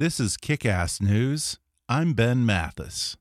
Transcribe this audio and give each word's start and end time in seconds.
This 0.00 0.20
is 0.20 0.36
Kick 0.36 0.64
Ass 0.64 1.00
News. 1.00 1.58
I'm 1.88 2.12
Ben 2.12 2.46
Mathis. 2.46 3.16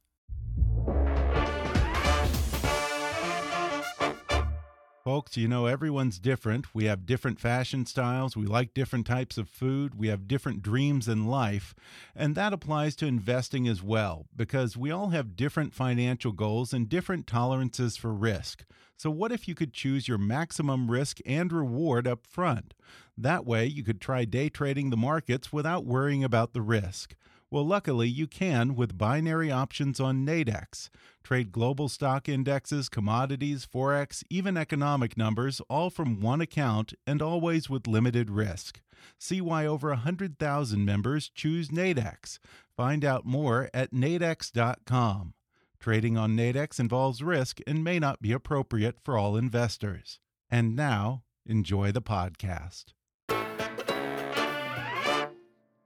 Folks, 5.04 5.36
you 5.36 5.48
know, 5.48 5.66
everyone's 5.66 6.20
different. 6.20 6.76
We 6.76 6.86
have 6.86 7.08
different 7.08 7.40
fashion 7.40 7.88
styles. 7.88 8.38
We 8.38 8.46
like 8.46 8.76
different 8.76 9.08
types 9.08 9.40
of 9.40 9.50
food. 9.50 9.96
We 9.96 10.10
have 10.10 10.28
different 10.28 10.62
dreams 10.62 11.08
in 11.08 11.26
life. 11.26 11.74
And 12.16 12.36
that 12.36 12.54
applies 12.54 12.96
to 12.98 13.08
investing 13.08 13.68
as 13.68 13.82
well, 13.82 14.28
because 14.36 14.78
we 14.78 14.92
all 14.92 15.10
have 15.10 15.36
different 15.36 15.74
financial 15.74 16.32
goals 16.32 16.74
and 16.74 16.88
different 16.88 17.26
tolerances 17.26 17.98
for 17.98 18.14
risk. 18.14 18.66
So, 18.98 19.12
what 19.12 19.32
if 19.32 19.48
you 19.48 19.54
could 19.54 19.74
choose 19.74 20.08
your 20.08 20.18
maximum 20.18 20.90
risk 20.90 21.20
and 21.24 21.54
reward 21.54 22.08
up 22.08 22.26
front? 22.26 22.74
That 23.16 23.46
way, 23.46 23.68
you 23.68 23.84
could 23.84 24.02
try 24.02 24.26
day 24.26 24.50
trading 24.50 24.90
the 24.90 24.98
markets 24.98 25.54
without 25.54 25.86
worrying 25.86 26.24
about 26.24 26.54
the 26.54 26.64
risk. 26.64 27.16
Well, 27.52 27.66
luckily, 27.66 28.10
you 28.10 28.28
can 28.28 28.76
with 28.76 28.98
binary 28.98 29.52
options 29.52 30.00
on 30.00 30.26
Nadex. 30.26 30.90
Trade 31.24 31.52
global 31.52 31.88
stock 31.88 32.28
indexes, 32.28 32.90
commodities, 32.90 33.66
forex, 33.66 34.24
even 34.30 34.58
economic 34.58 35.16
numbers, 35.16 35.62
all 35.70 35.90
from 35.90 36.20
one 36.20 36.42
account 36.42 36.94
and 37.06 37.22
always 37.22 37.70
with 37.70 37.88
limited 37.88 38.30
risk. 38.32 38.82
See 39.20 39.40
why 39.40 39.66
over 39.66 39.90
100,000 39.90 40.84
members 40.84 41.30
choose 41.30 41.70
Nadex. 41.70 42.40
Find 42.76 43.06
out 43.06 43.26
more 43.26 43.70
at 43.74 43.94
nadex.com. 43.94 45.34
Trading 45.80 46.18
on 46.18 46.36
Nadex 46.36 46.80
involves 46.80 47.22
risk 47.22 47.60
and 47.68 47.84
may 47.84 48.00
not 48.00 48.22
be 48.22 48.32
appropriate 48.32 48.98
for 49.04 49.18
all 49.18 49.38
investors. 49.38 50.20
And 50.50 50.76
now, 50.76 51.24
enjoy 51.46 51.92
the 51.92 52.02
podcast. 52.02 52.94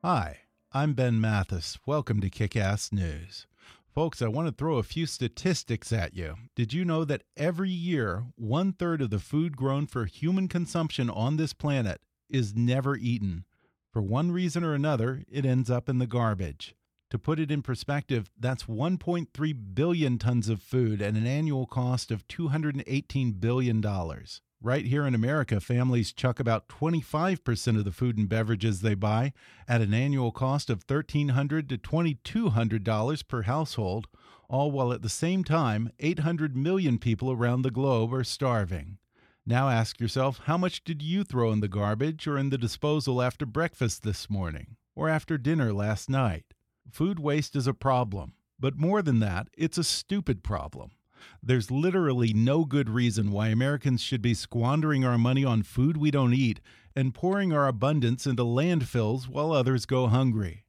Hi. 0.04 0.38
I'm 0.73 0.94
Ben 0.94 1.20
Mathis. 1.20 1.80
Welcome 1.85 2.22
to 2.22 2.30
Kick 2.30 2.55
Ass 2.55 2.94
News. 2.94 3.46
Folks, 3.94 4.22
I 4.22 4.30
want 4.30 4.48
to 4.48 4.54
throw 4.54 4.77
a 4.77 4.84
few 4.84 5.05
statistics 5.05 5.91
at 5.91 6.15
you. 6.15 6.35
Did 6.55 6.71
you 6.71 6.85
know 6.85 7.04
that 7.04 7.24
every 7.35 7.70
year, 7.70 8.24
one 8.37 8.71
third 8.71 9.02
of 9.02 9.10
the 9.10 9.20
food 9.20 9.58
grown 9.58 9.85
for 9.85 10.05
human 10.05 10.48
consumption 10.48 11.10
on 11.10 11.35
this 11.35 11.52
planet 11.52 11.99
is 12.30 12.55
never 12.55 12.96
eaten? 12.96 13.43
For 13.91 14.02
one 14.02 14.32
reason 14.32 14.63
or 14.63 14.74
another, 14.74 15.26
it 15.30 15.46
ends 15.46 15.70
up 15.70 15.90
in 15.90 15.98
the 15.98 16.08
garbage. 16.08 16.74
To 17.12 17.20
put 17.20 17.41
it 17.41 17.51
in 17.51 17.62
perspective, 17.62 18.31
that's 18.40 18.63
1.3 18.63 19.76
billion 19.76 20.17
tons 20.17 20.48
of 20.48 20.62
food 20.62 21.01
and 21.01 21.18
an 21.18 21.27
annual 21.27 21.68
cost 21.68 22.09
of 22.09 22.26
$218 22.29 23.37
billion. 23.37 23.85
Right 24.62 24.85
here 24.85 25.05
in 25.05 25.13
America, 25.13 25.59
families 25.59 26.13
chuck 26.13 26.40
about 26.40 26.70
25% 26.70 27.77
of 27.77 27.84
the 27.84 27.91
food 27.91 28.18
and 28.18 28.29
beverages 28.29 28.79
they 28.79 28.95
buy 28.95 29.34
at 29.68 29.81
an 29.81 29.93
annual 29.93 30.31
cost 30.31 30.70
of 30.70 30.87
$1,300 30.87 31.68
to 31.68 31.77
$2,200 31.77 33.27
per 33.27 33.41
household, 33.41 34.07
all 34.48 34.71
while 34.71 34.93
at 34.93 35.01
the 35.01 35.09
same 35.09 35.43
time, 35.43 35.91
800 35.99 36.55
million 36.55 36.98
people 36.98 37.29
around 37.29 37.63
the 37.63 37.71
globe 37.71 38.13
are 38.13 38.23
starving. 38.23 38.99
Now 39.46 39.68
ask 39.68 39.99
yourself 39.99 40.40
how 40.46 40.57
much 40.57 40.85
did 40.85 41.01
you 41.01 41.25
throw 41.25 41.51
in 41.51 41.59
the 41.59 41.68
garbage 41.68 42.25
or 42.25 42.37
in 42.37 42.51
the 42.51 42.57
disposal 42.57 43.21
after 43.21 43.46
breakfast 43.46 44.03
this 44.03 44.29
morning 44.29 44.77
or 44.96 45.09
after 45.09 45.37
dinner 45.37 45.73
last 45.73 46.09
night? 46.09 46.53
Food 46.90 47.20
waste 47.20 47.55
is 47.55 47.68
a 47.68 47.74
problem, 47.74 48.34
but 48.60 48.77
more 48.77 49.01
than 49.01 49.20
that, 49.20 49.48
it's 49.57 49.77
a 49.77 49.84
stupid 49.84 50.43
problem. 50.43 50.91
There's 51.43 51.71
literally 51.71 52.34
no 52.34 52.65
good 52.65 52.90
reason 52.90 53.32
why 53.32 53.48
Americans 53.49 54.01
should 54.01 54.21
be 54.21 54.34
squandering 54.34 55.05
our 55.05 55.18
money 55.18 55.46
on 55.46 55.63
food 55.63 55.98
we 55.98 56.12
don't 56.12 56.34
eat 56.34 56.59
and 56.96 57.13
pouring 57.13 57.54
our 57.54 57.68
abundance 57.68 58.26
into 58.26 58.43
landfills 58.43 59.27
while 59.27 59.52
others 59.52 59.85
go 59.85 60.07
hungry. 60.07 60.65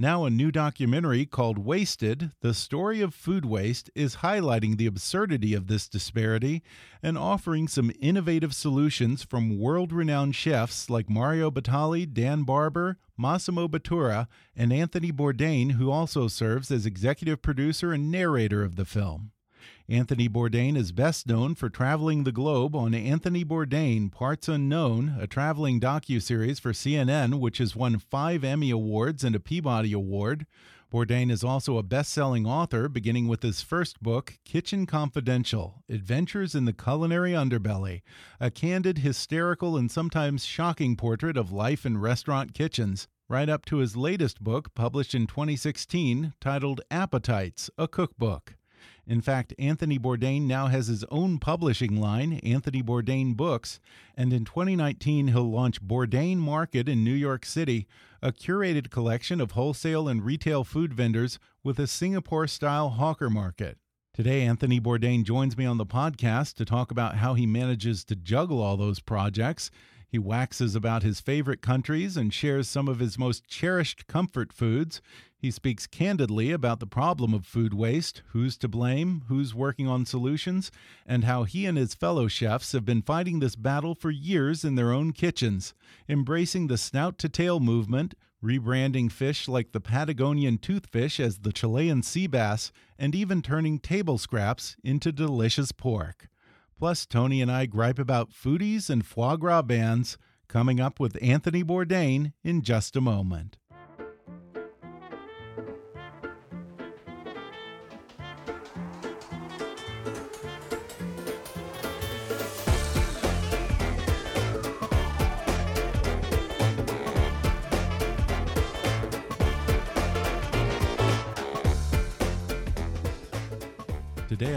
Now, 0.00 0.24
a 0.24 0.30
new 0.30 0.50
documentary 0.50 1.26
called 1.26 1.58
Wasted 1.58 2.32
The 2.40 2.54
Story 2.54 3.02
of 3.02 3.12
Food 3.12 3.44
Waste 3.44 3.90
is 3.94 4.16
highlighting 4.24 4.78
the 4.78 4.86
absurdity 4.86 5.52
of 5.52 5.66
this 5.66 5.88
disparity 5.88 6.62
and 7.02 7.18
offering 7.18 7.68
some 7.68 7.92
innovative 8.00 8.54
solutions 8.54 9.22
from 9.22 9.60
world 9.60 9.92
renowned 9.92 10.34
chefs 10.34 10.88
like 10.88 11.10
Mario 11.10 11.50
Batali, 11.50 12.10
Dan 12.10 12.44
Barber, 12.44 12.96
Massimo 13.18 13.68
Bottura, 13.68 14.26
and 14.56 14.72
Anthony 14.72 15.12
Bourdain, 15.12 15.72
who 15.72 15.90
also 15.90 16.28
serves 16.28 16.70
as 16.70 16.86
executive 16.86 17.42
producer 17.42 17.92
and 17.92 18.10
narrator 18.10 18.64
of 18.64 18.76
the 18.76 18.86
film. 18.86 19.32
Anthony 19.90 20.28
Bourdain 20.28 20.76
is 20.76 20.92
best 20.92 21.26
known 21.26 21.56
for 21.56 21.68
traveling 21.68 22.22
the 22.22 22.30
globe 22.30 22.76
on 22.76 22.94
Anthony 22.94 23.44
Bourdain 23.44 24.08
Parts 24.08 24.46
Unknown, 24.46 25.16
a 25.18 25.26
traveling 25.26 25.80
docu-series 25.80 26.60
for 26.60 26.70
CNN 26.70 27.40
which 27.40 27.58
has 27.58 27.74
won 27.74 27.98
5 27.98 28.44
Emmy 28.44 28.70
Awards 28.70 29.24
and 29.24 29.34
a 29.34 29.40
Peabody 29.40 29.92
Award. 29.92 30.46
Bourdain 30.92 31.28
is 31.28 31.42
also 31.42 31.76
a 31.76 31.82
best-selling 31.82 32.46
author 32.46 32.88
beginning 32.88 33.26
with 33.26 33.42
his 33.42 33.62
first 33.62 34.00
book, 34.00 34.38
Kitchen 34.44 34.86
Confidential: 34.86 35.82
Adventures 35.88 36.54
in 36.54 36.66
the 36.66 36.72
Culinary 36.72 37.32
Underbelly, 37.32 38.02
a 38.38 38.48
candid, 38.48 38.98
hysterical 38.98 39.76
and 39.76 39.90
sometimes 39.90 40.44
shocking 40.44 40.94
portrait 40.94 41.36
of 41.36 41.50
life 41.50 41.84
in 41.84 41.98
restaurant 41.98 42.54
kitchens 42.54 43.08
right 43.28 43.48
up 43.48 43.64
to 43.64 43.78
his 43.78 43.96
latest 43.96 44.40
book 44.40 44.72
published 44.74 45.16
in 45.16 45.26
2016 45.26 46.32
titled 46.40 46.80
Appetites: 46.92 47.70
A 47.76 47.88
Cookbook. 47.88 48.54
In 49.06 49.20
fact, 49.20 49.54
Anthony 49.58 49.98
Bourdain 49.98 50.42
now 50.42 50.68
has 50.68 50.86
his 50.86 51.04
own 51.04 51.38
publishing 51.38 52.00
line, 52.00 52.34
Anthony 52.44 52.82
Bourdain 52.82 53.36
Books, 53.36 53.80
and 54.16 54.32
in 54.32 54.44
2019 54.44 55.28
he'll 55.28 55.50
launch 55.50 55.82
Bourdain 55.82 56.36
Market 56.36 56.88
in 56.88 57.02
New 57.02 57.14
York 57.14 57.44
City, 57.44 57.86
a 58.22 58.32
curated 58.32 58.90
collection 58.90 59.40
of 59.40 59.52
wholesale 59.52 60.08
and 60.08 60.24
retail 60.24 60.64
food 60.64 60.92
vendors 60.92 61.38
with 61.64 61.78
a 61.78 61.86
Singapore 61.86 62.46
style 62.46 62.90
hawker 62.90 63.30
market. 63.30 63.78
Today, 64.12 64.42
Anthony 64.42 64.80
Bourdain 64.80 65.24
joins 65.24 65.56
me 65.56 65.64
on 65.64 65.78
the 65.78 65.86
podcast 65.86 66.54
to 66.54 66.64
talk 66.64 66.90
about 66.90 67.16
how 67.16 67.34
he 67.34 67.46
manages 67.46 68.04
to 68.04 68.16
juggle 68.16 68.60
all 68.60 68.76
those 68.76 69.00
projects. 69.00 69.70
He 70.08 70.18
waxes 70.18 70.74
about 70.74 71.04
his 71.04 71.20
favorite 71.20 71.62
countries 71.62 72.16
and 72.16 72.34
shares 72.34 72.68
some 72.68 72.88
of 72.88 72.98
his 72.98 73.16
most 73.16 73.46
cherished 73.46 74.08
comfort 74.08 74.52
foods. 74.52 75.00
He 75.40 75.50
speaks 75.50 75.86
candidly 75.86 76.50
about 76.50 76.80
the 76.80 76.86
problem 76.86 77.32
of 77.32 77.46
food 77.46 77.72
waste, 77.72 78.20
who's 78.32 78.58
to 78.58 78.68
blame, 78.68 79.24
who's 79.28 79.54
working 79.54 79.88
on 79.88 80.04
solutions, 80.04 80.70
and 81.06 81.24
how 81.24 81.44
he 81.44 81.64
and 81.64 81.78
his 81.78 81.94
fellow 81.94 82.28
chefs 82.28 82.72
have 82.72 82.84
been 82.84 83.00
fighting 83.00 83.40
this 83.40 83.56
battle 83.56 83.94
for 83.94 84.10
years 84.10 84.66
in 84.66 84.74
their 84.74 84.92
own 84.92 85.12
kitchens, 85.12 85.72
embracing 86.10 86.66
the 86.66 86.76
snout 86.76 87.16
to 87.18 87.28
tail 87.30 87.58
movement, 87.58 88.14
rebranding 88.44 89.10
fish 89.10 89.48
like 89.48 89.72
the 89.72 89.80
Patagonian 89.80 90.58
toothfish 90.58 91.18
as 91.18 91.38
the 91.38 91.52
Chilean 91.52 92.02
sea 92.02 92.26
bass, 92.26 92.70
and 92.98 93.14
even 93.14 93.40
turning 93.40 93.78
table 93.78 94.18
scraps 94.18 94.76
into 94.84 95.10
delicious 95.10 95.72
pork. 95.72 96.28
Plus, 96.76 97.06
Tony 97.06 97.40
and 97.40 97.50
I 97.50 97.64
gripe 97.64 97.98
about 97.98 98.30
foodies 98.30 98.90
and 98.90 99.06
foie 99.06 99.36
gras 99.36 99.62
bans, 99.62 100.18
coming 100.48 100.80
up 100.80 101.00
with 101.00 101.16
Anthony 101.22 101.64
Bourdain 101.64 102.34
in 102.44 102.60
just 102.60 102.94
a 102.94 103.00
moment. 103.00 103.56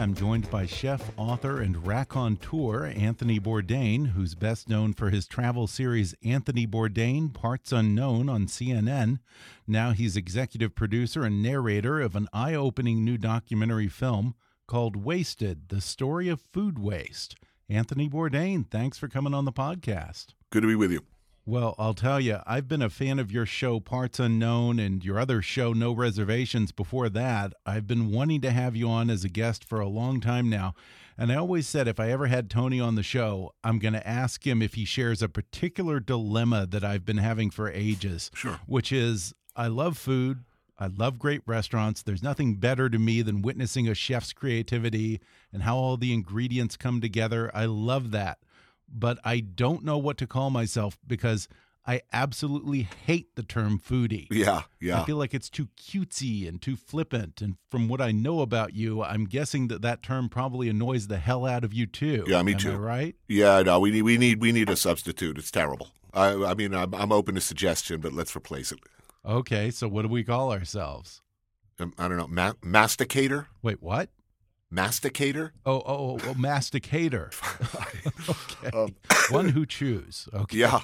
I'm 0.04 0.16
joined 0.16 0.52
by 0.52 0.66
chef, 0.66 1.12
author, 1.16 1.62
and 1.62 1.88
raconteur 1.88 2.88
Anthony 2.88 3.40
Bourdain, 3.40 4.08
who's 4.08 4.36
best 4.36 4.68
known 4.68 4.92
for 4.92 5.12
his 5.12 5.26
travel 5.26 5.66
series 5.66 6.14
Anthony 6.22 6.68
Bourdain 6.68 7.34
Parts 7.34 7.72
Unknown 7.72 8.28
on 8.28 8.48
CNN. 8.48 9.20
Now 9.66 9.92
he's 9.92 10.18
executive 10.18 10.76
producer 10.76 11.24
and 11.24 11.42
narrator 11.42 12.02
of 12.02 12.18
an 12.18 12.28
eye 12.34 12.54
opening 12.54 13.06
new 13.06 13.18
documentary 13.18 13.88
film 13.88 14.36
called 14.68 14.98
Wasted 14.98 15.70
The 15.70 15.80
Story 15.80 16.28
of 16.28 16.42
Food 16.42 16.78
Waste. 16.78 17.38
Anthony 17.70 18.10
Bourdain, 18.10 18.70
thanks 18.70 18.98
for 18.98 19.08
coming 19.08 19.34
on 19.34 19.46
the 19.46 19.54
podcast. 19.54 20.34
Good 20.50 20.64
to 20.64 20.68
be 20.68 20.76
with 20.76 20.92
you. 20.92 21.00
Well, 21.46 21.76
I'll 21.78 21.94
tell 21.94 22.22
you, 22.22 22.40
I've 22.48 22.70
been 22.70 22.82
a 22.82 22.90
fan 22.90 23.20
of 23.20 23.30
your 23.30 23.46
show, 23.46 23.82
Parts 23.82 24.18
Unknown, 24.18 24.80
and 24.80 25.04
your 25.04 25.20
other 25.20 25.42
show, 25.42 25.74
No 25.74 25.92
Reservations, 25.92 26.72
before 26.72 27.10
that. 27.10 27.54
I've 27.66 27.86
been 27.86 28.12
wanting 28.12 28.40
to 28.42 28.52
have 28.52 28.78
you 28.78 28.88
on 28.88 29.10
as 29.10 29.26
a 29.26 29.30
guest 29.30 29.66
for 29.66 29.82
a 29.82 29.88
long 29.90 30.22
time 30.22 30.50
now. 30.50 30.74
And 31.18 31.34
I 31.34 31.36
always 31.36 31.68
said 31.68 31.86
if 31.90 32.00
I 32.00 32.12
ever 32.12 32.28
had 32.28 32.50
Tony 32.50 32.80
on 32.80 32.96
the 32.96 33.04
show, 33.04 33.54
I'm 33.62 33.78
going 33.78 33.94
to 33.94 34.08
ask 34.08 34.48
him 34.48 34.62
if 34.62 34.76
he 34.76 34.86
shares 34.86 35.22
a 35.22 35.28
particular 35.28 36.00
dilemma 36.00 36.66
that 36.66 36.86
I've 36.86 37.04
been 37.04 37.18
having 37.18 37.50
for 37.50 37.70
ages. 37.70 38.32
Sure. 38.34 38.62
Which 38.66 38.94
is 38.94 39.34
I 39.54 39.68
love 39.68 39.98
food. 39.98 40.46
I 40.80 40.88
love 40.88 41.20
great 41.20 41.42
restaurants. 41.46 42.02
There's 42.02 42.24
nothing 42.24 42.56
better 42.56 42.90
to 42.90 42.98
me 42.98 43.22
than 43.22 43.42
witnessing 43.42 43.90
a 43.90 43.94
chef's 43.94 44.32
creativity 44.32 45.20
and 45.52 45.64
how 45.64 45.76
all 45.76 45.98
the 45.98 46.14
ingredients 46.14 46.78
come 46.78 47.02
together. 47.02 47.52
I 47.54 47.66
love 47.66 48.12
that 48.12 48.40
but 48.94 49.20
I 49.24 49.40
don't 49.40 49.84
know 49.84 49.98
what 49.98 50.18
to 50.20 50.28
call 50.28 50.50
myself 50.50 50.98
because 51.06 51.48
I 51.86 52.02
absolutely 52.14 52.88
hate 53.06 53.36
the 53.36 53.44
term 53.44 53.78
foodie. 53.78 54.28
Yeah, 54.32 54.62
yeah. 54.80 55.02
I 55.02 55.06
feel 55.06 55.18
like 55.18 55.34
it's 55.34 55.50
too 55.50 55.68
cutesy 55.78 56.48
and 56.48 56.62
too 56.62 56.78
flippant. 56.78 57.42
And 57.42 57.58
from 57.70 57.90
what 57.90 58.00
I 58.00 58.12
know 58.12 58.40
about 58.40 58.74
you, 58.74 59.04
I'm 59.04 59.26
guessing 59.26 59.68
that 59.68 59.82
that 59.82 60.02
term 60.02 60.30
probably 60.30 60.70
annoys 60.70 61.08
the 61.08 61.18
hell 61.18 61.46
out 61.46 61.66
of 61.66 61.74
you 61.74 61.86
too. 61.86 62.24
Yeah, 62.28 62.42
me 62.44 62.54
Am 62.54 62.58
too. 62.60 62.72
I 62.74 62.76
right? 62.76 63.16
Yeah, 63.28 63.62
no, 63.64 63.80
we 63.80 63.92
need 63.92 64.04
we 64.04 64.18
need 64.18 64.40
we 64.40 64.52
need 64.54 64.70
a 64.70 64.78
substitute. 64.78 65.38
It's 65.38 65.52
terrible. 65.52 65.90
I, 66.14 66.32
I 66.34 66.54
mean, 66.54 66.74
I'm, 66.74 66.94
I'm 66.94 67.12
open 67.12 67.36
to 67.36 67.42
suggestion, 67.42 68.00
but 68.00 68.14
let's 68.14 68.36
replace 68.36 68.72
it. 68.72 68.80
Okay, 69.26 69.72
so 69.72 69.88
what 69.88 70.04
do 70.04 70.10
we 70.10 70.24
call 70.24 70.52
ourselves? 70.52 71.22
Um, 71.80 71.94
I 71.98 72.08
don't 72.08 72.18
know, 72.18 72.28
ma- 72.28 72.54
masticator, 72.62 73.48
Wait, 73.64 73.82
what? 73.82 74.10
Masticator. 74.74 75.52
Oh, 75.66 75.76
oh, 75.76 75.84
oh, 75.86 76.20
oh 76.28 76.34
masticator. 76.34 77.32
okay. 78.66 78.78
Um, 78.78 78.96
One 79.30 79.50
who 79.50 79.66
chews. 79.66 80.28
Okay. 80.34 80.58
Yeah. 80.58 80.80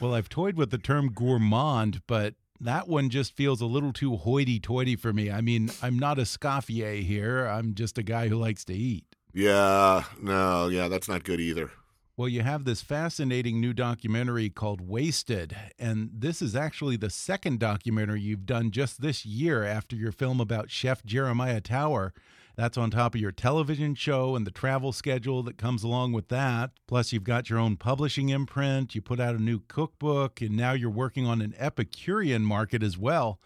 Well, 0.00 0.14
I've 0.14 0.28
toyed 0.28 0.56
with 0.56 0.70
the 0.70 0.78
term 0.78 1.12
gourmand, 1.12 2.02
but 2.06 2.34
that 2.60 2.88
one 2.88 3.10
just 3.10 3.36
feels 3.36 3.60
a 3.60 3.66
little 3.66 3.92
too 3.92 4.16
hoity 4.16 4.60
toity 4.60 4.96
for 4.96 5.12
me. 5.12 5.30
I 5.30 5.40
mean, 5.40 5.70
I'm 5.82 5.98
not 5.98 6.18
a 6.18 6.22
Escoffier 6.22 7.02
here. 7.02 7.46
I'm 7.46 7.74
just 7.74 7.98
a 7.98 8.02
guy 8.02 8.28
who 8.28 8.36
likes 8.36 8.64
to 8.66 8.74
eat. 8.74 9.04
Yeah, 9.34 10.04
no, 10.20 10.68
yeah, 10.68 10.88
that's 10.88 11.08
not 11.08 11.24
good 11.24 11.40
either. 11.40 11.70
Well, 12.16 12.28
you 12.28 12.42
have 12.42 12.64
this 12.64 12.82
fascinating 12.82 13.60
new 13.60 13.72
documentary 13.72 14.50
called 14.50 14.86
Wasted, 14.86 15.56
and 15.78 16.10
this 16.12 16.42
is 16.42 16.54
actually 16.54 16.96
the 16.96 17.08
second 17.08 17.58
documentary 17.58 18.20
you've 18.20 18.46
done 18.46 18.70
just 18.70 19.00
this 19.00 19.24
year 19.24 19.64
after 19.64 19.96
your 19.96 20.12
film 20.12 20.38
about 20.38 20.70
Chef 20.70 21.02
Jeremiah 21.04 21.62
Tower. 21.62 22.12
That's 22.56 22.76
on 22.76 22.90
top 22.90 23.14
of 23.14 23.20
your 23.20 23.32
television 23.32 23.94
show 23.94 24.36
and 24.36 24.46
the 24.46 24.50
travel 24.50 24.92
schedule 24.92 25.42
that 25.44 25.56
comes 25.56 25.82
along 25.82 26.12
with 26.12 26.28
that. 26.28 26.70
Plus, 26.86 27.12
you've 27.12 27.24
got 27.24 27.48
your 27.48 27.58
own 27.58 27.76
publishing 27.76 28.28
imprint, 28.28 28.94
you 28.94 29.00
put 29.00 29.20
out 29.20 29.34
a 29.34 29.42
new 29.42 29.60
cookbook, 29.68 30.40
and 30.40 30.56
now 30.56 30.72
you're 30.72 30.90
working 30.90 31.26
on 31.26 31.40
an 31.40 31.54
Epicurean 31.58 32.42
market 32.42 32.82
as 32.82 32.98
well. 32.98 33.40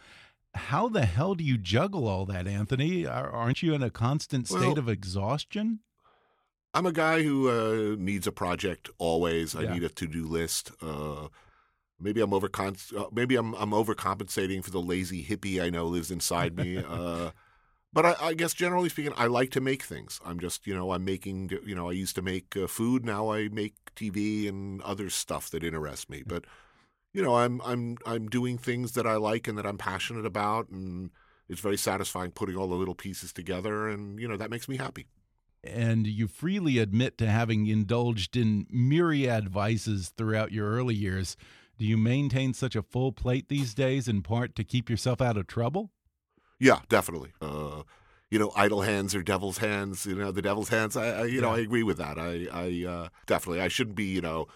How 0.54 0.88
the 0.88 1.04
hell 1.04 1.34
do 1.34 1.44
you 1.44 1.58
juggle 1.58 2.08
all 2.08 2.24
that, 2.26 2.46
Anthony? 2.46 3.06
Aren't 3.06 3.62
you 3.62 3.74
in 3.74 3.82
a 3.82 3.90
constant 3.90 4.48
state 4.48 4.60
Well, 4.60 4.78
of 4.78 4.88
exhaustion? 4.88 5.80
I'm 6.74 6.86
a 6.86 6.92
guy 6.92 7.22
who 7.22 7.48
uh, 7.48 7.96
needs 7.98 8.26
a 8.26 8.32
project 8.32 8.90
always. 8.98 9.54
I 9.54 9.72
need 9.72 9.82
a 9.82 9.88
to-do 9.88 10.26
list. 10.26 10.72
Uh, 10.82 11.28
maybe 11.98 12.20
I'm 12.20 12.34
over 12.34 12.50
uh, 12.54 12.72
maybe 13.12 13.36
I'm 13.36 13.54
I'm 13.54 13.70
overcompensating 13.70 14.62
for 14.62 14.70
the 14.70 14.80
lazy 14.80 15.24
hippie 15.24 15.62
I 15.62 15.70
know 15.70 15.86
lives 15.86 16.10
inside 16.10 16.56
me. 16.56 16.76
uh, 16.88 17.30
but 17.96 18.04
I, 18.04 18.16
I 18.20 18.34
guess 18.34 18.52
generally 18.52 18.90
speaking, 18.90 19.14
I 19.16 19.24
like 19.26 19.50
to 19.52 19.60
make 19.62 19.82
things. 19.82 20.20
I'm 20.22 20.38
just 20.38 20.66
you 20.66 20.74
know 20.74 20.92
I'm 20.92 21.02
making 21.02 21.50
you 21.64 21.74
know 21.74 21.88
I 21.88 21.92
used 21.92 22.14
to 22.16 22.22
make 22.22 22.54
uh, 22.54 22.66
food. 22.66 23.06
Now 23.06 23.32
I 23.32 23.48
make 23.48 23.72
TV 23.96 24.46
and 24.50 24.82
other 24.82 25.08
stuff 25.08 25.48
that 25.50 25.64
interests 25.64 26.10
me. 26.10 26.22
But 26.24 26.44
you 27.14 27.22
know 27.22 27.36
I'm 27.36 27.62
I'm 27.64 27.96
I'm 28.04 28.28
doing 28.28 28.58
things 28.58 28.92
that 28.92 29.06
I 29.06 29.16
like 29.16 29.48
and 29.48 29.56
that 29.56 29.64
I'm 29.64 29.78
passionate 29.78 30.26
about, 30.26 30.68
and 30.68 31.10
it's 31.48 31.62
very 31.62 31.78
satisfying 31.78 32.32
putting 32.32 32.54
all 32.54 32.68
the 32.68 32.74
little 32.74 32.94
pieces 32.94 33.32
together, 33.32 33.88
and 33.88 34.20
you 34.20 34.28
know 34.28 34.36
that 34.36 34.50
makes 34.50 34.68
me 34.68 34.76
happy. 34.76 35.06
and 35.64 36.06
you 36.06 36.28
freely 36.28 36.78
admit 36.78 37.16
to 37.18 37.26
having 37.26 37.66
indulged 37.66 38.36
in 38.36 38.66
myriad 38.70 39.48
vices 39.48 40.10
throughout 40.18 40.52
your 40.52 40.68
early 40.70 40.94
years. 40.94 41.34
Do 41.78 41.86
you 41.86 41.96
maintain 41.96 42.52
such 42.52 42.76
a 42.76 42.82
full 42.82 43.12
plate 43.12 43.48
these 43.48 43.72
days 43.72 44.06
in 44.06 44.20
part 44.20 44.54
to 44.56 44.64
keep 44.64 44.90
yourself 44.90 45.22
out 45.22 45.38
of 45.38 45.46
trouble? 45.46 45.92
Yeah, 46.58 46.80
definitely. 46.88 47.32
Uh, 47.40 47.82
you 48.30 48.38
know, 48.38 48.52
idle 48.56 48.82
hands 48.82 49.14
are 49.14 49.22
devil's 49.22 49.58
hands. 49.58 50.06
You 50.06 50.16
know, 50.16 50.32
the 50.32 50.42
devil's 50.42 50.68
hands. 50.68 50.96
I, 50.96 51.20
I 51.20 51.24
you 51.24 51.40
know, 51.40 51.50
I 51.50 51.58
agree 51.58 51.82
with 51.82 51.98
that. 51.98 52.18
I, 52.18 52.46
I 52.52 52.86
uh, 52.88 53.08
definitely. 53.26 53.60
I 53.60 53.68
shouldn't 53.68 53.96
be. 53.96 54.06
You 54.06 54.20
know, 54.20 54.48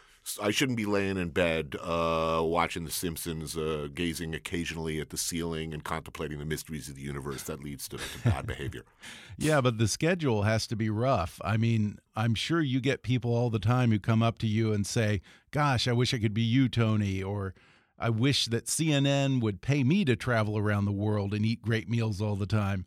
I 0.42 0.50
shouldn't 0.50 0.76
be 0.76 0.86
laying 0.86 1.16
in 1.16 1.30
bed 1.30 1.76
uh, 1.80 2.40
watching 2.44 2.84
The 2.84 2.90
Simpsons, 2.90 3.56
uh, 3.56 3.88
gazing 3.94 4.34
occasionally 4.34 5.00
at 5.00 5.10
the 5.10 5.16
ceiling 5.16 5.72
and 5.72 5.82
contemplating 5.82 6.38
the 6.38 6.44
mysteries 6.44 6.88
of 6.88 6.96
the 6.96 7.02
universe. 7.02 7.44
That 7.44 7.62
leads 7.62 7.88
to, 7.88 7.98
to 7.98 8.18
bad 8.24 8.46
behavior. 8.46 8.84
Yeah, 9.38 9.62
but 9.62 9.78
the 9.78 9.88
schedule 9.88 10.42
has 10.42 10.66
to 10.66 10.76
be 10.76 10.90
rough. 10.90 11.40
I 11.42 11.56
mean, 11.56 11.98
I'm 12.14 12.34
sure 12.34 12.60
you 12.60 12.78
get 12.78 13.02
people 13.02 13.34
all 13.34 13.48
the 13.48 13.58
time 13.58 13.90
who 13.90 13.98
come 13.98 14.22
up 14.22 14.38
to 14.40 14.46
you 14.46 14.74
and 14.74 14.86
say, 14.86 15.22
Gosh, 15.50 15.88
I 15.88 15.92
wish 15.92 16.12
I 16.12 16.18
could 16.18 16.34
be 16.34 16.42
you, 16.42 16.68
Tony, 16.68 17.22
or 17.22 17.54
I 18.02 18.08
wish 18.08 18.46
that 18.46 18.64
CNN 18.64 19.42
would 19.42 19.60
pay 19.60 19.84
me 19.84 20.06
to 20.06 20.16
travel 20.16 20.56
around 20.56 20.86
the 20.86 20.90
world 20.90 21.34
and 21.34 21.44
eat 21.44 21.60
great 21.60 21.86
meals 21.86 22.22
all 22.22 22.34
the 22.34 22.46
time. 22.46 22.86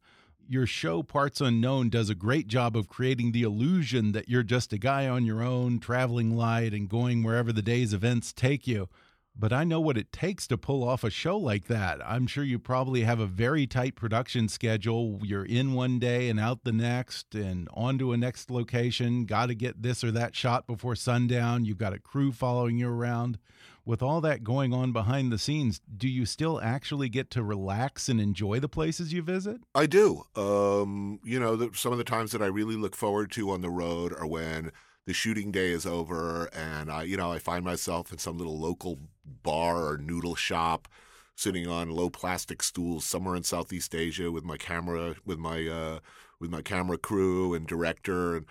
Your 0.49 0.65
show, 0.65 1.03
Parts 1.03 1.39
Unknown, 1.39 1.89
does 1.89 2.09
a 2.09 2.15
great 2.15 2.47
job 2.47 2.75
of 2.75 2.89
creating 2.89 3.31
the 3.31 3.43
illusion 3.43 4.11
that 4.13 4.27
you're 4.27 4.41
just 4.41 4.73
a 4.73 4.79
guy 4.79 5.07
on 5.07 5.23
your 5.23 5.43
own, 5.43 5.79
traveling 5.79 6.35
light 6.35 6.73
and 6.73 6.89
going 6.89 7.21
wherever 7.21 7.53
the 7.53 7.61
day's 7.61 7.93
events 7.93 8.33
take 8.33 8.65
you. 8.65 8.89
But 9.35 9.53
I 9.53 9.63
know 9.63 9.79
what 9.79 9.97
it 9.97 10.11
takes 10.11 10.47
to 10.47 10.57
pull 10.57 10.83
off 10.83 11.03
a 11.03 11.11
show 11.11 11.37
like 11.37 11.67
that. 11.67 11.99
I'm 12.03 12.25
sure 12.25 12.43
you 12.43 12.57
probably 12.57 13.01
have 13.01 13.19
a 13.19 13.27
very 13.27 13.67
tight 13.67 13.95
production 13.95 14.47
schedule. 14.47 15.19
You're 15.23 15.45
in 15.45 15.73
one 15.73 15.99
day 15.99 16.27
and 16.27 16.39
out 16.39 16.63
the 16.63 16.71
next, 16.71 17.35
and 17.35 17.67
on 17.73 17.99
to 17.99 18.13
a 18.13 18.17
next 18.17 18.49
location. 18.49 19.25
Got 19.25 19.47
to 19.47 19.55
get 19.55 19.83
this 19.83 20.03
or 20.03 20.11
that 20.11 20.35
shot 20.35 20.65
before 20.65 20.95
sundown. 20.95 21.65
You've 21.65 21.77
got 21.77 21.93
a 21.93 21.99
crew 21.99 22.31
following 22.31 22.77
you 22.77 22.89
around. 22.89 23.37
With 23.85 24.01
all 24.01 24.21
that 24.21 24.45
going 24.45 24.73
on 24.73 24.93
behind 24.93 25.29
the 25.29 25.37
scenes, 25.37 25.81
do 25.97 26.07
you 26.07 26.25
still 26.25 26.61
actually 26.61 27.09
get 27.09 27.29
to 27.31 27.43
relax 27.43 28.07
and 28.07 28.21
enjoy 28.21 28.61
the 28.61 28.69
places 28.69 29.11
you 29.11 29.21
visit? 29.21 29.59
I 29.75 29.87
do. 29.87 30.23
Um, 30.37 31.19
you 31.21 31.37
know, 31.37 31.57
the, 31.57 31.69
some 31.73 31.91
of 31.91 31.97
the 31.97 32.05
times 32.05 32.31
that 32.31 32.41
I 32.41 32.45
really 32.45 32.77
look 32.77 32.95
forward 32.95 33.29
to 33.31 33.49
on 33.49 33.59
the 33.59 33.69
road 33.69 34.13
are 34.13 34.25
when 34.25 34.71
the 35.05 35.13
shooting 35.13 35.51
day 35.51 35.71
is 35.71 35.85
over 35.85 36.49
and 36.53 36.89
I, 36.89 37.03
you 37.03 37.17
know, 37.17 37.33
I 37.33 37.39
find 37.39 37.65
myself 37.65 38.13
in 38.13 38.19
some 38.19 38.37
little 38.37 38.57
local 38.57 38.99
bar 39.25 39.85
or 39.89 39.97
noodle 39.97 40.35
shop, 40.35 40.87
sitting 41.35 41.67
on 41.67 41.89
low 41.89 42.09
plastic 42.09 42.63
stools 42.63 43.03
somewhere 43.03 43.35
in 43.35 43.43
Southeast 43.43 43.93
Asia 43.93 44.31
with 44.31 44.45
my 44.45 44.55
camera, 44.55 45.15
with 45.25 45.39
my 45.39 45.67
uh, 45.67 45.99
with 46.39 46.49
my 46.49 46.61
camera 46.61 46.97
crew 46.97 47.53
and 47.53 47.67
director, 47.67 48.37
and 48.37 48.45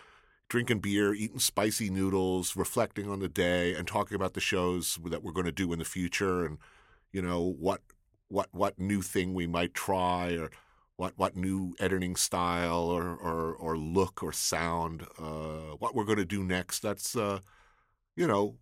drinking 0.53 0.81
beer, 0.81 1.15
eating 1.15 1.39
spicy 1.39 1.89
noodles, 1.89 2.57
reflecting 2.57 3.09
on 3.09 3.21
the 3.21 3.29
day, 3.29 3.75
and 3.75 3.89
talking 3.89 4.15
about 4.15 4.35
the 4.35 4.41
shows 4.41 4.99
that 5.07 5.23
we're 5.23 5.33
going 5.33 5.47
to 5.47 5.51
do 5.51 5.73
in 5.73 5.79
the 5.79 5.85
future, 5.85 6.45
and 6.45 6.59
you 7.11 7.23
know 7.23 7.41
what 7.59 7.81
what 8.29 8.49
what 8.53 8.79
new 8.79 9.01
thing 9.01 9.33
we 9.33 9.47
might 9.47 9.73
try 9.73 10.35
or 10.35 10.51
what 10.97 11.15
what 11.17 11.35
new 11.35 11.75
editing 11.81 12.17
style 12.17 12.83
or 12.85 13.17
or, 13.17 13.55
or 13.55 13.79
look 13.79 14.23
or 14.23 14.31
sound 14.31 15.07
uh, 15.19 15.75
what 15.79 15.95
we're 15.95 16.05
going 16.05 16.19
to 16.19 16.25
do 16.27 16.45
next. 16.45 16.81
That's 16.81 17.17
uh, 17.17 17.39
you 18.15 18.27
know 18.27 18.57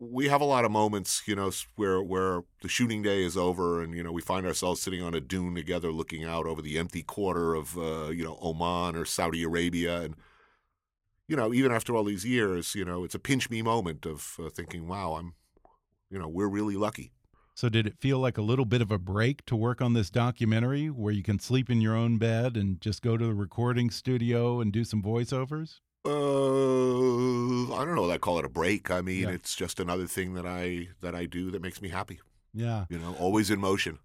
we 0.00 0.26
have 0.26 0.40
a 0.40 0.44
lot 0.44 0.64
of 0.64 0.72
moments 0.72 1.22
you 1.28 1.36
know 1.36 1.52
where 1.76 2.02
where 2.02 2.42
the 2.60 2.68
shooting 2.68 3.02
day 3.02 3.22
is 3.22 3.36
over 3.36 3.80
and 3.80 3.94
you 3.94 4.02
know 4.02 4.10
we 4.10 4.20
find 4.20 4.44
ourselves 4.44 4.82
sitting 4.82 5.00
on 5.00 5.14
a 5.14 5.20
dune 5.20 5.54
together 5.54 5.92
looking 5.92 6.24
out 6.24 6.44
over 6.44 6.60
the 6.60 6.76
empty 6.76 7.04
quarter 7.04 7.54
of 7.54 7.78
uh, 7.78 8.08
you 8.08 8.24
know 8.24 8.36
Oman 8.42 8.96
or 8.96 9.04
Saudi 9.04 9.44
Arabia 9.44 10.00
and 10.00 10.16
you 11.28 11.36
know 11.36 11.52
even 11.52 11.72
after 11.72 11.94
all 11.94 12.04
these 12.04 12.24
years 12.24 12.74
you 12.74 12.84
know 12.84 13.04
it's 13.04 13.14
a 13.14 13.18
pinch 13.18 13.48
me 13.50 13.62
moment 13.62 14.04
of 14.06 14.36
uh, 14.38 14.48
thinking 14.50 14.86
wow 14.88 15.14
I'm 15.14 15.34
you 16.10 16.18
know 16.18 16.28
we're 16.28 16.48
really 16.48 16.76
lucky 16.76 17.12
So, 17.54 17.68
did 17.68 17.86
it 17.86 17.98
feel 18.00 18.18
like 18.18 18.38
a 18.38 18.42
little 18.42 18.64
bit 18.64 18.80
of 18.82 18.90
a 18.90 18.98
break 18.98 19.44
to 19.46 19.54
work 19.56 19.82
on 19.82 19.92
this 19.92 20.08
documentary 20.10 20.86
where 20.88 21.12
you 21.12 21.22
can 21.22 21.38
sleep 21.38 21.68
in 21.70 21.80
your 21.82 21.94
own 21.94 22.16
bed 22.18 22.56
and 22.56 22.80
just 22.80 23.02
go 23.02 23.16
to 23.18 23.26
the 23.26 23.34
recording 23.34 23.90
studio 23.90 24.60
and 24.60 24.72
do 24.72 24.84
some 24.84 25.02
voiceovers? 25.02 25.80
Uh, 26.04 27.74
I 27.74 27.84
don't 27.84 27.94
know. 27.94 28.10
I 28.10 28.18
call 28.18 28.38
it 28.38 28.44
a 28.44 28.48
break. 28.48 28.90
I 28.90 29.00
mean, 29.02 29.24
Yeah. 29.24 29.30
it's 29.36 29.54
just 29.54 29.80
another 29.80 30.06
thing 30.06 30.34
that 30.34 30.46
I 30.46 30.88
that 31.00 31.14
I 31.14 31.26
do 31.26 31.50
that 31.50 31.62
makes 31.62 31.80
me 31.82 31.90
happy. 31.90 32.20
Yeah. 32.54 32.86
You 32.88 32.98
know, 32.98 33.14
always 33.18 33.50
in 33.50 33.60
motion. 33.60 33.98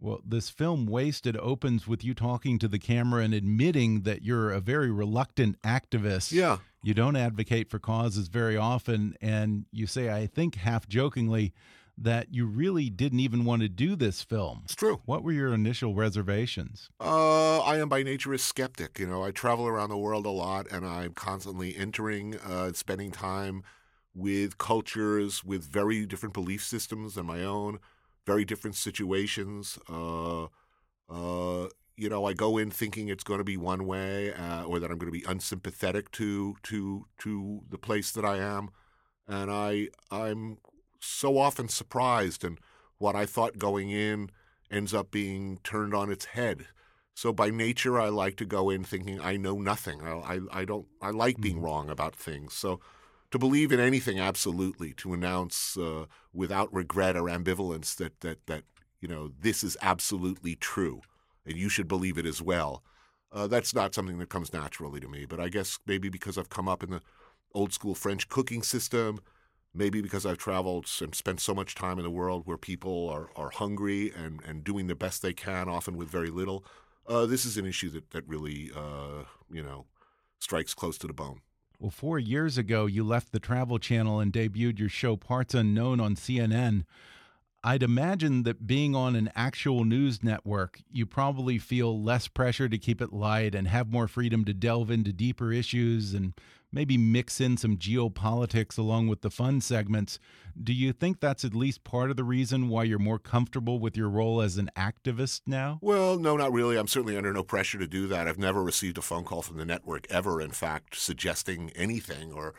Well, 0.00 0.20
this 0.24 0.48
film 0.48 0.86
Wasted 0.86 1.36
opens 1.36 1.88
with 1.88 2.04
you 2.04 2.14
talking 2.14 2.58
to 2.60 2.68
the 2.68 2.78
camera 2.78 3.22
and 3.22 3.34
admitting 3.34 4.02
that 4.02 4.22
you're 4.22 4.52
a 4.52 4.60
very 4.60 4.90
reluctant 4.90 5.60
activist. 5.62 6.30
Yeah, 6.32 6.58
You 6.82 6.94
don't 6.94 7.16
advocate 7.16 7.68
for 7.68 7.78
causes 7.80 8.28
very 8.28 8.56
often. 8.56 9.16
And 9.20 9.66
you 9.72 9.86
say, 9.86 10.10
I 10.10 10.26
think 10.26 10.54
half 10.54 10.88
jokingly, 10.88 11.52
that 12.00 12.32
you 12.32 12.46
really 12.46 12.90
didn't 12.90 13.18
even 13.18 13.44
want 13.44 13.62
to 13.62 13.68
do 13.68 13.96
this 13.96 14.22
film. 14.22 14.60
it's 14.64 14.76
true. 14.76 15.00
What 15.04 15.24
were 15.24 15.32
your 15.32 15.52
initial 15.52 15.94
reservations? 15.96 16.88
Uh, 17.00 17.58
I 17.58 17.78
am 17.78 17.88
by 17.88 18.04
nature 18.04 18.32
a 18.32 18.38
skeptic. 18.38 19.00
You 19.00 19.08
know, 19.08 19.24
I 19.24 19.32
travel 19.32 19.66
around 19.66 19.90
the 19.90 19.98
world 19.98 20.24
a 20.24 20.30
lot, 20.30 20.70
and 20.70 20.86
I'm 20.86 21.12
constantly 21.12 21.76
entering, 21.76 22.36
uh, 22.38 22.72
spending 22.72 23.10
time 23.10 23.64
with 24.14 24.58
cultures 24.58 25.42
with 25.42 25.64
very 25.64 26.06
different 26.06 26.34
belief 26.34 26.64
systems 26.64 27.16
than 27.16 27.26
my 27.26 27.42
own, 27.42 27.80
very 28.28 28.44
different 28.44 28.76
situations. 28.76 29.78
Uh, 29.88 30.44
uh, 31.10 31.68
you 31.96 32.08
know, 32.08 32.24
I 32.26 32.32
go 32.34 32.58
in 32.58 32.70
thinking 32.70 33.08
it's 33.08 33.24
going 33.24 33.38
to 33.38 33.44
be 33.44 33.56
one 33.56 33.86
way, 33.86 34.32
uh, 34.32 34.64
or 34.64 34.78
that 34.80 34.90
I'm 34.90 34.98
going 34.98 35.12
to 35.12 35.18
be 35.20 35.24
unsympathetic 35.28 36.10
to 36.12 36.56
to 36.64 37.06
to 37.24 37.62
the 37.70 37.78
place 37.78 38.12
that 38.12 38.24
I 38.24 38.38
am, 38.38 38.70
and 39.26 39.50
I 39.50 39.88
I'm 40.10 40.58
so 41.00 41.38
often 41.38 41.68
surprised, 41.68 42.44
and 42.44 42.58
what 42.98 43.16
I 43.16 43.26
thought 43.26 43.58
going 43.58 43.90
in 43.90 44.30
ends 44.70 44.94
up 44.94 45.10
being 45.10 45.58
turned 45.64 45.94
on 45.94 46.10
its 46.10 46.26
head. 46.26 46.66
So 47.14 47.32
by 47.32 47.50
nature, 47.50 47.98
I 48.00 48.08
like 48.10 48.36
to 48.36 48.46
go 48.46 48.70
in 48.70 48.84
thinking 48.84 49.20
I 49.20 49.36
know 49.36 49.58
nothing. 49.60 50.02
I 50.02 50.12
I, 50.34 50.40
I 50.60 50.64
don't 50.64 50.86
I 51.00 51.10
like 51.10 51.40
being 51.40 51.58
Mhm. 51.58 51.64
wrong 51.64 51.90
about 51.90 52.14
things. 52.16 52.54
So 52.54 52.80
to 53.30 53.38
believe 53.38 53.72
in 53.72 53.80
anything 53.80 54.18
absolutely, 54.18 54.92
to 54.94 55.12
announce 55.12 55.76
uh, 55.76 56.06
without 56.32 56.72
regret 56.72 57.16
or 57.16 57.24
ambivalence 57.24 57.94
that 57.96 58.20
that 58.20 58.46
that 58.46 58.64
you 59.00 59.08
know 59.08 59.30
this 59.40 59.62
is 59.62 59.76
absolutely 59.82 60.54
true, 60.54 61.02
and 61.46 61.56
you 61.56 61.68
should 61.68 61.88
believe 61.88 62.18
it 62.18 62.26
as 62.26 62.40
well. 62.42 62.82
Uh, 63.30 63.46
that's 63.46 63.74
not 63.74 63.94
something 63.94 64.18
that 64.18 64.30
comes 64.30 64.52
naturally 64.52 65.00
to 65.00 65.08
me. 65.08 65.26
But 65.26 65.40
I 65.40 65.48
guess 65.48 65.78
maybe 65.86 66.08
because 66.08 66.38
I've 66.38 66.48
come 66.48 66.68
up 66.68 66.82
in 66.82 66.90
the 66.90 67.02
old 67.54 67.72
school 67.72 67.94
French 67.94 68.28
cooking 68.28 68.62
system, 68.62 69.20
maybe 69.74 70.00
because 70.00 70.24
I've 70.24 70.38
traveled 70.38 70.86
and 71.00 71.14
spent 71.14 71.40
so 71.40 71.54
much 71.54 71.74
time 71.74 71.98
in 71.98 72.04
the 72.04 72.10
world 72.10 72.42
where 72.46 72.56
people 72.56 73.08
are, 73.08 73.30
are 73.36 73.50
hungry 73.50 74.12
and, 74.16 74.40
and 74.44 74.64
doing 74.64 74.86
the 74.86 74.94
best 74.94 75.22
they 75.22 75.32
can, 75.32 75.68
often 75.68 75.96
with 75.96 76.08
very 76.08 76.30
little. 76.30 76.64
Uh, 77.06 77.26
this 77.26 77.44
is 77.44 77.56
an 77.56 77.66
issue 77.66 77.90
that, 77.90 78.10
that 78.10 78.26
really, 78.26 78.70
uh, 78.74 79.24
you 79.50 79.62
know, 79.62 79.86
strikes 80.38 80.74
close 80.74 80.98
to 80.98 81.06
the 81.06 81.12
bone. 81.12 81.40
Well, 81.80 81.90
four 81.90 82.18
years 82.18 82.58
ago, 82.58 82.86
you 82.86 83.04
left 83.04 83.30
the 83.30 83.38
Travel 83.38 83.78
Channel 83.78 84.18
and 84.18 84.32
debuted 84.32 84.80
your 84.80 84.88
show 84.88 85.14
Parts 85.14 85.54
Unknown 85.54 86.00
on 86.00 86.16
CNN. 86.16 86.84
I'd 87.62 87.84
imagine 87.84 88.42
that 88.42 88.66
being 88.66 88.96
on 88.96 89.14
an 89.14 89.30
actual 89.36 89.84
news 89.84 90.20
network, 90.22 90.80
you 90.90 91.06
probably 91.06 91.56
feel 91.56 92.02
less 92.02 92.26
pressure 92.26 92.68
to 92.68 92.78
keep 92.78 93.00
it 93.00 93.12
light 93.12 93.54
and 93.54 93.68
have 93.68 93.92
more 93.92 94.08
freedom 94.08 94.44
to 94.46 94.52
delve 94.52 94.90
into 94.90 95.12
deeper 95.12 95.52
issues 95.52 96.14
and 96.14 96.34
maybe 96.72 96.98
mix 96.98 97.40
in 97.40 97.56
some 97.56 97.76
geopolitics 97.76 98.78
along 98.78 99.08
with 99.08 99.22
the 99.22 99.30
fun 99.30 99.60
segments. 99.60 100.18
Do 100.60 100.72
you 100.72 100.92
think 100.92 101.20
that's 101.20 101.44
at 101.44 101.54
least 101.54 101.84
part 101.84 102.10
of 102.10 102.16
the 102.16 102.24
reason 102.24 102.68
why 102.68 102.84
you're 102.84 102.98
more 102.98 103.18
comfortable 103.18 103.78
with 103.78 103.96
your 103.96 104.08
role 104.08 104.40
as 104.40 104.58
an 104.58 104.70
activist 104.76 105.42
now? 105.46 105.78
Well, 105.80 106.18
no, 106.18 106.36
not 106.36 106.52
really. 106.52 106.76
I'm 106.76 106.88
certainly 106.88 107.16
under 107.16 107.32
no 107.32 107.42
pressure 107.42 107.78
to 107.78 107.86
do 107.86 108.06
that. 108.08 108.26
I've 108.26 108.38
never 108.38 108.62
received 108.62 108.98
a 108.98 109.02
phone 109.02 109.24
call 109.24 109.42
from 109.42 109.56
the 109.56 109.64
network 109.64 110.06
ever, 110.10 110.40
in 110.40 110.50
fact, 110.50 110.96
suggesting 110.96 111.70
anything 111.76 112.32
or 112.32 112.54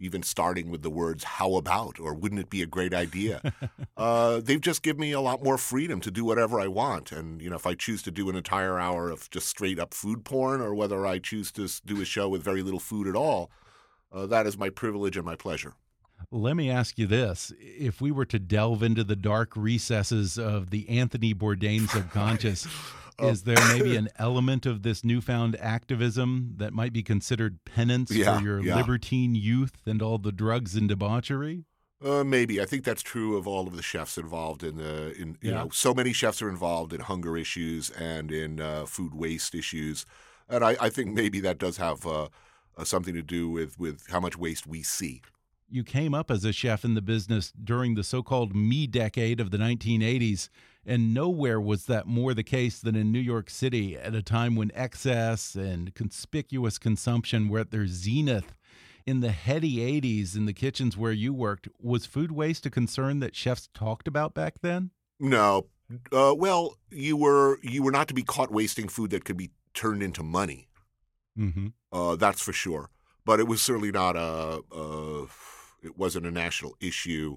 even 0.00 0.22
starting 0.22 0.70
with 0.70 0.82
the 0.82 0.90
words 0.90 1.24
"how 1.24 1.54
about" 1.54 2.00
or 2.00 2.14
"wouldn't 2.14 2.40
it 2.40 2.50
be 2.50 2.62
a 2.62 2.66
great 2.66 2.92
idea?" 2.94 3.52
uh, 3.96 4.40
they've 4.40 4.60
just 4.60 4.82
given 4.82 5.00
me 5.00 5.12
a 5.12 5.20
lot 5.20 5.42
more 5.42 5.58
freedom 5.58 6.00
to 6.00 6.10
do 6.10 6.24
whatever 6.24 6.60
I 6.60 6.66
want, 6.66 7.12
and 7.12 7.40
you 7.40 7.50
know, 7.50 7.56
if 7.56 7.66
I 7.66 7.74
choose 7.74 8.02
to 8.02 8.10
do 8.10 8.28
an 8.28 8.36
entire 8.36 8.78
hour 8.78 9.10
of 9.10 9.30
just 9.30 9.46
straight 9.46 9.78
up 9.78 9.94
food 9.94 10.24
porn, 10.24 10.60
or 10.60 10.74
whether 10.74 11.06
I 11.06 11.18
choose 11.18 11.52
to 11.52 11.68
do 11.84 12.00
a 12.00 12.04
show 12.04 12.28
with 12.28 12.42
very 12.42 12.62
little 12.62 12.80
food 12.80 13.06
at 13.06 13.14
all, 13.14 13.50
uh, 14.12 14.26
that 14.26 14.46
is 14.46 14.58
my 14.58 14.70
privilege 14.70 15.16
and 15.16 15.24
my 15.24 15.36
pleasure. 15.36 15.74
Let 16.30 16.56
me 16.56 16.70
ask 16.70 16.98
you 16.98 17.06
this: 17.06 17.52
If 17.58 18.00
we 18.00 18.10
were 18.10 18.26
to 18.26 18.38
delve 18.38 18.82
into 18.82 19.04
the 19.04 19.16
dark 19.16 19.52
recesses 19.56 20.38
of 20.38 20.70
the 20.70 20.88
Anthony 20.88 21.34
Bourdain 21.34 21.88
subconscious. 21.90 22.66
Oh. 23.20 23.28
Is 23.28 23.42
there 23.42 23.56
maybe 23.68 23.96
an 23.96 24.08
element 24.18 24.66
of 24.66 24.82
this 24.82 25.04
newfound 25.04 25.56
activism 25.60 26.54
that 26.56 26.72
might 26.72 26.92
be 26.92 27.02
considered 27.02 27.64
penance 27.64 28.10
yeah, 28.10 28.38
for 28.38 28.44
your 28.44 28.60
yeah. 28.60 28.76
libertine 28.76 29.34
youth 29.34 29.76
and 29.86 30.00
all 30.00 30.18
the 30.18 30.32
drugs 30.32 30.74
and 30.74 30.88
debauchery? 30.88 31.64
Uh, 32.02 32.24
maybe 32.24 32.62
I 32.62 32.64
think 32.64 32.84
that's 32.84 33.02
true 33.02 33.36
of 33.36 33.46
all 33.46 33.66
of 33.66 33.76
the 33.76 33.82
chefs 33.82 34.16
involved 34.16 34.64
in 34.64 34.78
the 34.78 35.12
in 35.20 35.36
you 35.42 35.50
yeah. 35.50 35.64
know 35.64 35.68
so 35.70 35.92
many 35.92 36.14
chefs 36.14 36.40
are 36.40 36.48
involved 36.48 36.94
in 36.94 37.00
hunger 37.00 37.36
issues 37.36 37.90
and 37.90 38.32
in 38.32 38.58
uh, 38.58 38.86
food 38.86 39.14
waste 39.14 39.54
issues, 39.54 40.06
and 40.48 40.64
I, 40.64 40.76
I, 40.80 40.88
think 40.88 41.12
maybe 41.12 41.40
that 41.40 41.58
does 41.58 41.76
have 41.76 42.06
uh, 42.06 42.28
uh, 42.78 42.84
something 42.84 43.12
to 43.12 43.22
do 43.22 43.50
with 43.50 43.78
with 43.78 44.06
how 44.08 44.18
much 44.18 44.38
waste 44.38 44.66
we 44.66 44.82
see. 44.82 45.20
You 45.68 45.84
came 45.84 46.14
up 46.14 46.30
as 46.30 46.42
a 46.42 46.54
chef 46.54 46.86
in 46.86 46.94
the 46.94 47.02
business 47.02 47.52
during 47.62 47.96
the 47.96 48.02
so-called 48.02 48.56
me 48.56 48.86
decade 48.86 49.38
of 49.38 49.50
the 49.50 49.58
1980s. 49.58 50.48
And 50.86 51.12
nowhere 51.12 51.60
was 51.60 51.86
that 51.86 52.06
more 52.06 52.32
the 52.32 52.42
case 52.42 52.80
than 52.80 52.96
in 52.96 53.12
New 53.12 53.20
York 53.20 53.50
City 53.50 53.96
at 53.96 54.14
a 54.14 54.22
time 54.22 54.56
when 54.56 54.72
excess 54.74 55.54
and 55.54 55.94
conspicuous 55.94 56.78
consumption 56.78 57.48
were 57.48 57.60
at 57.60 57.70
their 57.70 57.86
zenith. 57.86 58.54
In 59.06 59.20
the 59.20 59.30
heady 59.30 59.78
80s, 60.00 60.36
in 60.36 60.46
the 60.46 60.52
kitchens 60.52 60.96
where 60.96 61.12
you 61.12 61.32
worked, 61.32 61.68
was 61.80 62.06
food 62.06 62.32
waste 62.32 62.66
a 62.66 62.70
concern 62.70 63.20
that 63.20 63.34
chefs 63.34 63.68
talked 63.74 64.06
about 64.08 64.34
back 64.34 64.60
then? 64.62 64.90
No. 65.18 65.66
Uh, 66.12 66.34
well, 66.36 66.76
you 66.90 67.16
were 67.16 67.58
you 67.62 67.82
were 67.82 67.90
not 67.90 68.08
to 68.08 68.14
be 68.14 68.22
caught 68.22 68.52
wasting 68.52 68.88
food 68.88 69.10
that 69.10 69.24
could 69.24 69.36
be 69.36 69.50
turned 69.74 70.02
into 70.02 70.22
money. 70.22 70.68
Mm 71.36 71.52
-hmm. 71.52 71.72
uh, 71.92 72.16
that's 72.16 72.42
for 72.42 72.52
sure. 72.52 72.90
But 73.24 73.40
it 73.40 73.48
was 73.48 73.62
certainly 73.62 73.90
not 73.90 74.16
a. 74.16 74.62
a 74.70 75.26
it 75.82 75.96
wasn't 75.96 76.26
a 76.26 76.30
national 76.30 76.76
issue. 76.80 77.36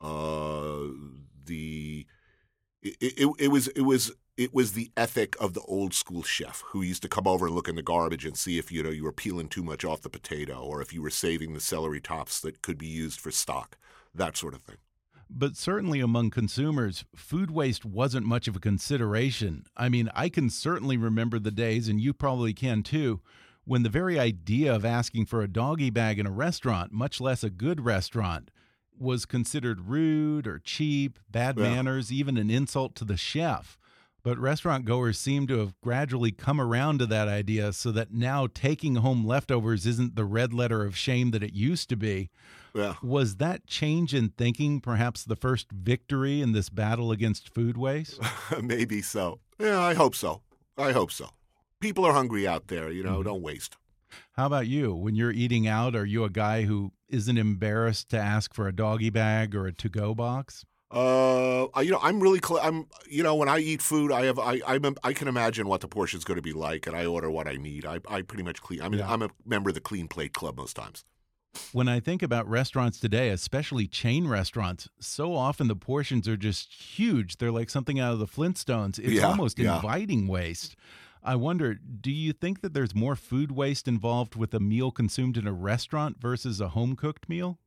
Uh, 0.00 0.90
the 1.44 2.06
it, 2.82 2.96
it, 3.00 3.28
it 3.38 3.48
was 3.48 3.68
it 3.68 3.82
was 3.82 4.12
it 4.36 4.54
was 4.54 4.72
the 4.72 4.90
ethic 4.96 5.36
of 5.40 5.54
the 5.54 5.60
old 5.62 5.92
school 5.94 6.22
chef 6.22 6.62
who 6.68 6.82
used 6.82 7.02
to 7.02 7.08
come 7.08 7.26
over 7.26 7.46
and 7.46 7.54
look 7.54 7.68
in 7.68 7.76
the 7.76 7.82
garbage 7.82 8.24
and 8.24 8.36
see 8.36 8.58
if 8.58 8.72
you 8.72 8.82
know 8.82 8.90
you 8.90 9.04
were 9.04 9.12
peeling 9.12 9.48
too 9.48 9.62
much 9.62 9.84
off 9.84 10.02
the 10.02 10.10
potato 10.10 10.60
or 10.60 10.80
if 10.80 10.92
you 10.92 11.02
were 11.02 11.10
saving 11.10 11.52
the 11.52 11.60
celery 11.60 12.00
tops 12.00 12.40
that 12.40 12.62
could 12.62 12.78
be 12.78 12.86
used 12.86 13.20
for 13.20 13.30
stock, 13.30 13.76
that 14.14 14.36
sort 14.36 14.54
of 14.54 14.62
thing. 14.62 14.76
But 15.34 15.56
certainly 15.56 16.00
among 16.00 16.30
consumers, 16.30 17.04
food 17.16 17.50
waste 17.50 17.86
wasn't 17.86 18.26
much 18.26 18.48
of 18.48 18.56
a 18.56 18.60
consideration. 18.60 19.64
I 19.76 19.88
mean, 19.88 20.10
I 20.14 20.28
can 20.28 20.50
certainly 20.50 20.98
remember 20.98 21.38
the 21.38 21.50
days, 21.50 21.88
and 21.88 21.98
you 21.98 22.12
probably 22.12 22.52
can 22.52 22.82
too, 22.82 23.22
when 23.64 23.82
the 23.82 23.88
very 23.88 24.18
idea 24.18 24.74
of 24.74 24.84
asking 24.84 25.26
for 25.26 25.40
a 25.40 25.48
doggy 25.48 25.88
bag 25.88 26.18
in 26.18 26.26
a 26.26 26.30
restaurant, 26.30 26.92
much 26.92 27.18
less 27.18 27.42
a 27.42 27.48
good 27.48 27.82
restaurant, 27.82 28.50
was 28.98 29.24
considered 29.24 29.88
rude 29.88 30.46
or 30.46 30.58
cheap, 30.58 31.18
bad 31.30 31.56
yeah. 31.56 31.64
manners, 31.64 32.12
even 32.12 32.36
an 32.36 32.50
insult 32.50 32.94
to 32.96 33.04
the 33.04 33.16
chef. 33.16 33.78
But 34.22 34.38
restaurant 34.38 34.84
goers 34.84 35.18
seem 35.18 35.48
to 35.48 35.58
have 35.58 35.80
gradually 35.80 36.30
come 36.30 36.60
around 36.60 36.98
to 37.00 37.06
that 37.06 37.26
idea 37.26 37.72
so 37.72 37.90
that 37.90 38.12
now 38.12 38.46
taking 38.52 38.96
home 38.96 39.26
leftovers 39.26 39.84
isn't 39.84 40.14
the 40.14 40.24
red 40.24 40.54
letter 40.54 40.84
of 40.84 40.96
shame 40.96 41.32
that 41.32 41.42
it 41.42 41.54
used 41.54 41.88
to 41.88 41.96
be. 41.96 42.30
Yeah. 42.72 42.94
Was 43.02 43.36
that 43.36 43.66
change 43.66 44.14
in 44.14 44.28
thinking 44.30 44.80
perhaps 44.80 45.24
the 45.24 45.36
first 45.36 45.72
victory 45.72 46.40
in 46.40 46.52
this 46.52 46.68
battle 46.68 47.10
against 47.10 47.52
food 47.52 47.76
waste? 47.76 48.20
Maybe 48.62 49.02
so. 49.02 49.40
Yeah, 49.58 49.80
I 49.80 49.94
hope 49.94 50.14
so. 50.14 50.42
I 50.78 50.92
hope 50.92 51.10
so. 51.10 51.30
People 51.80 52.04
are 52.04 52.12
hungry 52.12 52.46
out 52.46 52.68
there, 52.68 52.90
you 52.90 53.02
know, 53.02 53.16
mm 53.16 53.20
-hmm. 53.20 53.24
don't 53.24 53.42
waste. 53.42 53.76
How 54.32 54.46
about 54.46 54.66
you? 54.66 54.94
When 54.94 55.14
you're 55.14 55.32
eating 55.32 55.68
out, 55.68 55.94
are 55.94 56.06
you 56.06 56.24
a 56.24 56.30
guy 56.30 56.66
who 56.66 56.92
isn't 57.12 57.38
embarrassed 57.38 58.08
to 58.10 58.18
ask 58.18 58.54
for 58.54 58.66
a 58.66 58.72
doggy 58.74 59.10
bag 59.10 59.54
or 59.54 59.66
a 59.66 59.72
to-go 59.72 60.14
box? 60.14 60.64
Uh, 60.90 61.68
you 61.80 61.90
know, 61.90 62.00
I'm 62.02 62.20
really, 62.20 62.40
I'm, 62.60 62.86
you 63.08 63.22
know, 63.22 63.34
when 63.34 63.48
I 63.48 63.60
eat 63.60 63.80
food, 63.80 64.12
I 64.12 64.26
have, 64.26 64.38
I, 64.38 64.60
I'm, 64.66 64.96
I 65.02 65.14
can 65.14 65.26
imagine 65.26 65.66
what 65.66 65.80
the 65.80 65.88
portion's 65.88 66.24
going 66.24 66.36
to 66.36 66.42
be 66.42 66.52
like, 66.52 66.86
and 66.86 66.94
I 66.94 67.06
order 67.06 67.30
what 67.30 67.48
I 67.48 67.54
need. 67.54 67.86
I, 67.86 68.00
I 68.08 68.20
pretty 68.20 68.42
much 68.42 68.60
clean. 68.60 68.82
I 68.82 68.90
mean, 68.90 69.00
yeah. 69.00 69.10
I'm 69.10 69.22
a 69.22 69.30
member 69.46 69.70
of 69.70 69.74
the 69.74 69.80
Clean 69.80 70.06
Plate 70.06 70.34
Club 70.34 70.58
most 70.58 70.76
times. 70.76 71.04
When 71.72 71.88
I 71.88 72.00
think 72.00 72.22
about 72.22 72.48
restaurants 72.48 72.98
today, 72.98 73.30
especially 73.30 73.86
chain 73.86 74.26
restaurants, 74.26 74.88
so 75.00 75.34
often 75.34 75.68
the 75.68 75.76
portions 75.76 76.26
are 76.26 76.36
just 76.36 76.72
huge. 76.72 77.36
They're 77.36 77.50
like 77.50 77.70
something 77.70 78.00
out 78.00 78.12
of 78.12 78.18
the 78.18 78.26
Flintstones. 78.26 78.98
It's 78.98 79.12
yeah, 79.12 79.26
almost 79.26 79.58
yeah. 79.58 79.76
inviting 79.76 80.28
waste. 80.28 80.76
I 81.22 81.36
wonder, 81.36 81.74
do 81.74 82.10
you 82.10 82.32
think 82.32 82.62
that 82.62 82.74
there's 82.74 82.94
more 82.94 83.14
food 83.14 83.52
waste 83.52 83.86
involved 83.86 84.34
with 84.34 84.52
a 84.54 84.60
meal 84.60 84.90
consumed 84.90 85.36
in 85.36 85.46
a 85.46 85.52
restaurant 85.52 86.20
versus 86.20 86.60
a 86.60 86.70
home 86.70 86.96
cooked 86.96 87.28
meal? 87.28 87.58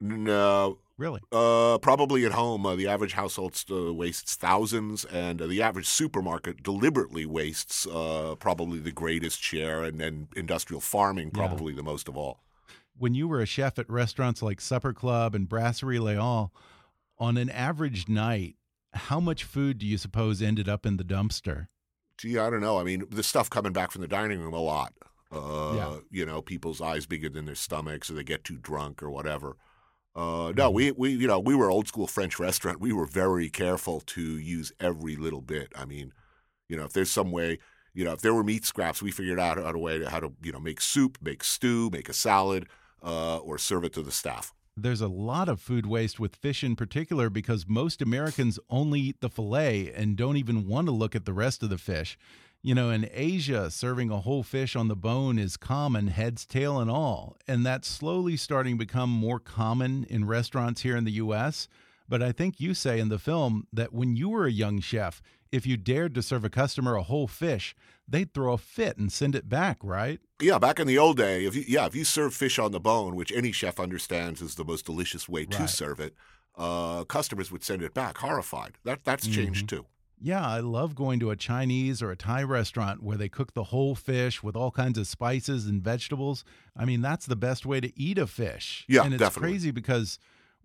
No. 0.00 0.78
Really? 0.96 1.20
Uh, 1.30 1.78
probably 1.78 2.24
at 2.24 2.32
home. 2.32 2.66
Uh, 2.66 2.74
the 2.74 2.88
average 2.88 3.12
household 3.12 3.62
uh, 3.70 3.94
wastes 3.94 4.34
thousands, 4.34 5.04
and 5.04 5.40
uh, 5.40 5.46
the 5.46 5.62
average 5.62 5.86
supermarket 5.86 6.62
deliberately 6.62 7.24
wastes 7.24 7.86
uh, 7.86 8.34
probably 8.40 8.80
the 8.80 8.90
greatest 8.90 9.40
share, 9.40 9.84
and 9.84 10.00
then 10.00 10.26
industrial 10.34 10.80
farming 10.80 11.30
probably 11.30 11.72
yeah. 11.72 11.76
the 11.76 11.82
most 11.84 12.08
of 12.08 12.16
all. 12.16 12.40
When 12.96 13.14
you 13.14 13.28
were 13.28 13.40
a 13.40 13.46
chef 13.46 13.78
at 13.78 13.88
restaurants 13.88 14.42
like 14.42 14.60
Supper 14.60 14.92
Club 14.92 15.36
and 15.36 15.48
Brasserie 15.48 16.00
Leon, 16.00 16.50
on 17.18 17.36
an 17.36 17.48
average 17.48 18.08
night, 18.08 18.56
how 18.92 19.20
much 19.20 19.44
food 19.44 19.78
do 19.78 19.86
you 19.86 19.98
suppose 19.98 20.42
ended 20.42 20.68
up 20.68 20.84
in 20.84 20.96
the 20.96 21.04
dumpster? 21.04 21.68
Gee, 22.18 22.36
I 22.36 22.50
don't 22.50 22.60
know. 22.60 22.78
I 22.78 22.84
mean, 22.84 23.04
the 23.10 23.22
stuff 23.22 23.48
coming 23.48 23.72
back 23.72 23.90
from 23.90 24.02
the 24.02 24.08
dining 24.08 24.40
room 24.40 24.52
a 24.52 24.60
lot. 24.60 24.92
Uh, 25.32 25.74
yeah. 25.76 25.96
You 26.10 26.26
know, 26.26 26.42
people's 26.42 26.80
eyes 26.80 27.06
bigger 27.06 27.28
than 27.28 27.46
their 27.46 27.54
stomachs, 27.54 28.10
or 28.10 28.14
they 28.14 28.24
get 28.24 28.44
too 28.44 28.56
drunk, 28.56 29.02
or 29.02 29.10
whatever. 29.10 29.56
Uh, 30.14 30.52
no, 30.56 30.68
mm-hmm. 30.68 30.74
we 30.74 30.92
we 30.92 31.10
you 31.10 31.26
know 31.26 31.38
we 31.38 31.54
were 31.54 31.70
old 31.70 31.88
school 31.88 32.06
French 32.06 32.38
restaurant. 32.38 32.80
We 32.80 32.92
were 32.92 33.06
very 33.06 33.48
careful 33.48 34.00
to 34.00 34.20
use 34.20 34.72
every 34.80 35.16
little 35.16 35.42
bit. 35.42 35.72
I 35.76 35.84
mean, 35.84 36.12
you 36.68 36.76
know, 36.76 36.84
if 36.84 36.92
there's 36.92 37.10
some 37.10 37.30
way, 37.30 37.58
you 37.94 38.04
know, 38.04 38.12
if 38.12 38.20
there 38.20 38.34
were 38.34 38.44
meat 38.44 38.64
scraps, 38.64 39.02
we 39.02 39.10
figured 39.10 39.38
out 39.38 39.58
how 39.58 39.70
to 39.70 39.78
way 39.78 39.98
to 39.98 40.10
how 40.10 40.20
to 40.20 40.32
you 40.42 40.52
know 40.52 40.60
make 40.60 40.80
soup, 40.80 41.18
make 41.22 41.44
stew, 41.44 41.90
make 41.92 42.08
a 42.08 42.14
salad, 42.14 42.66
uh, 43.02 43.38
or 43.38 43.58
serve 43.58 43.84
it 43.84 43.92
to 43.92 44.02
the 44.02 44.10
staff 44.10 44.52
there's 44.82 45.00
a 45.00 45.08
lot 45.08 45.48
of 45.48 45.60
food 45.60 45.86
waste 45.86 46.18
with 46.20 46.36
fish 46.36 46.62
in 46.62 46.76
particular 46.76 47.30
because 47.30 47.66
most 47.68 48.00
Americans 48.00 48.58
only 48.70 49.00
eat 49.00 49.20
the 49.20 49.28
fillet 49.28 49.92
and 49.92 50.16
don't 50.16 50.36
even 50.36 50.66
want 50.66 50.86
to 50.86 50.92
look 50.92 51.14
at 51.14 51.24
the 51.24 51.32
rest 51.32 51.62
of 51.62 51.70
the 51.70 51.78
fish. 51.78 52.18
You 52.62 52.74
know, 52.74 52.90
in 52.90 53.08
Asia, 53.12 53.70
serving 53.70 54.10
a 54.10 54.20
whole 54.20 54.42
fish 54.42 54.74
on 54.74 54.88
the 54.88 54.96
bone 54.96 55.38
is 55.38 55.56
common, 55.56 56.08
heads, 56.08 56.44
tail, 56.44 56.80
and 56.80 56.90
all. 56.90 57.36
And 57.46 57.64
that's 57.64 57.88
slowly 57.88 58.36
starting 58.36 58.74
to 58.74 58.84
become 58.84 59.10
more 59.10 59.38
common 59.38 60.04
in 60.04 60.26
restaurants 60.26 60.82
here 60.82 60.96
in 60.96 61.04
the 61.04 61.12
U.S. 61.12 61.68
But 62.08 62.22
I 62.22 62.32
think 62.32 62.58
you 62.58 62.74
say 62.74 62.98
in 62.98 63.10
the 63.10 63.18
film 63.18 63.66
that 63.72 63.92
when 63.92 64.16
you 64.16 64.30
were 64.30 64.46
a 64.46 64.52
young 64.52 64.80
chef, 64.80 65.22
if 65.52 65.66
you 65.66 65.76
dared 65.76 66.14
to 66.14 66.22
serve 66.22 66.44
a 66.44 66.50
customer 66.50 66.94
a 66.96 67.02
whole 67.02 67.26
fish, 67.28 67.74
they'd 68.06 68.32
throw 68.32 68.52
a 68.52 68.58
fit 68.58 68.96
and 68.98 69.12
send 69.12 69.34
it 69.34 69.48
back, 69.48 69.78
right? 69.82 70.20
Yeah, 70.40 70.58
back 70.58 70.78
in 70.78 70.86
the 70.86 70.98
old 70.98 71.16
day, 71.16 71.44
if 71.44 71.54
you 71.54 71.64
yeah, 71.66 71.86
if 71.86 71.94
you 71.94 72.04
serve 72.04 72.34
fish 72.34 72.58
on 72.58 72.72
the 72.72 72.80
bone, 72.80 73.16
which 73.16 73.32
any 73.32 73.52
chef 73.52 73.80
understands 73.80 74.40
is 74.42 74.54
the 74.54 74.64
most 74.64 74.86
delicious 74.86 75.28
way 75.28 75.44
to 75.46 75.66
serve 75.68 76.00
it, 76.00 76.14
uh, 76.56 77.04
customers 77.04 77.50
would 77.52 77.64
send 77.64 77.82
it 77.82 77.94
back 77.94 78.18
horrified. 78.18 78.78
That 78.84 79.04
that's 79.04 79.26
changed 79.26 79.64
Mhm. 79.66 79.68
too. 79.68 79.86
Yeah, 80.20 80.44
I 80.44 80.58
love 80.58 80.96
going 80.96 81.20
to 81.20 81.30
a 81.30 81.36
Chinese 81.36 82.02
or 82.02 82.10
a 82.10 82.16
Thai 82.16 82.42
restaurant 82.42 83.04
where 83.04 83.16
they 83.16 83.28
cook 83.28 83.54
the 83.54 83.64
whole 83.64 83.94
fish 83.94 84.42
with 84.42 84.56
all 84.56 84.72
kinds 84.72 84.98
of 84.98 85.06
spices 85.06 85.66
and 85.66 85.80
vegetables. 85.80 86.42
I 86.76 86.84
mean, 86.84 87.02
that's 87.02 87.26
the 87.26 87.36
best 87.36 87.64
way 87.64 87.80
to 87.80 87.96
eat 87.96 88.18
a 88.18 88.26
fish. 88.26 88.84
Yeah, 88.88 89.04
and 89.04 89.14
it's 89.14 89.20
definitely. 89.20 89.50
crazy 89.50 89.70
because 89.70 90.18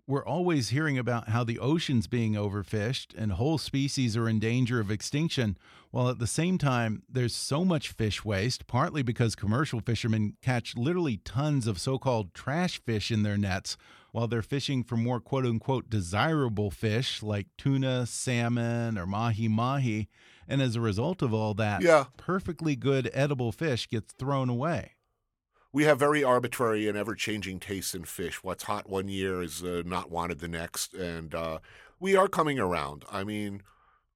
we're 0.06 0.24
always 0.24 0.68
hearing 0.68 0.98
about 0.98 1.30
how 1.30 1.44
the 1.44 1.58
ocean's 1.58 2.06
being 2.06 2.34
overfished 2.34 3.14
and 3.16 3.32
whole 3.32 3.56
species 3.58 4.16
are 4.16 4.28
in 4.28 4.38
danger 4.38 4.78
of 4.80 4.90
extinction, 4.90 5.56
while 5.90 6.08
at 6.10 6.18
the 6.18 6.26
same 6.26 6.58
time 6.58 7.02
there's 7.08 7.34
so 7.34 7.64
much 7.64 7.90
fish 7.92 8.24
waste, 8.24 8.66
partly 8.66 9.02
because 9.02 9.34
commercial 9.34 9.80
fishermen 9.80 10.34
catch 10.42 10.76
literally 10.76 11.16
tons 11.18 11.66
of 11.66 11.78
so-called 11.80 12.34
trash 12.34 12.80
fish 12.84 13.10
in 13.10 13.22
their 13.22 13.38
nets 13.38 13.76
while 14.12 14.28
they're 14.28 14.42
fishing 14.42 14.84
for 14.84 14.96
more 14.96 15.20
quote 15.20 15.44
unquote 15.46 15.88
desirable 15.90 16.70
fish 16.70 17.22
like 17.22 17.46
tuna, 17.56 18.06
salmon, 18.06 18.96
or 18.98 19.06
mahi 19.06 19.48
mahi. 19.48 20.08
And 20.46 20.60
as 20.60 20.76
a 20.76 20.80
result 20.80 21.22
of 21.22 21.32
all 21.32 21.54
that, 21.54 21.80
Yeah. 21.82 22.04
perfectly 22.16 22.76
good 22.76 23.10
edible 23.14 23.50
fish 23.52 23.88
gets 23.88 24.12
thrown 24.12 24.48
away. 24.50 24.92
We 25.74 25.82
have 25.86 25.98
very 25.98 26.22
arbitrary 26.22 26.86
and 26.86 26.96
ever 26.96 27.16
changing 27.16 27.58
tastes 27.58 27.96
in 27.96 28.04
fish. 28.04 28.44
What's 28.44 28.62
hot 28.62 28.88
one 28.88 29.08
year 29.08 29.42
is 29.42 29.64
uh, 29.64 29.82
not 29.84 30.08
wanted 30.08 30.38
the 30.38 30.46
next, 30.46 30.94
and 30.94 31.34
uh, 31.34 31.58
we 31.98 32.14
are 32.14 32.28
coming 32.28 32.60
around. 32.60 33.04
I 33.10 33.24
mean, 33.24 33.60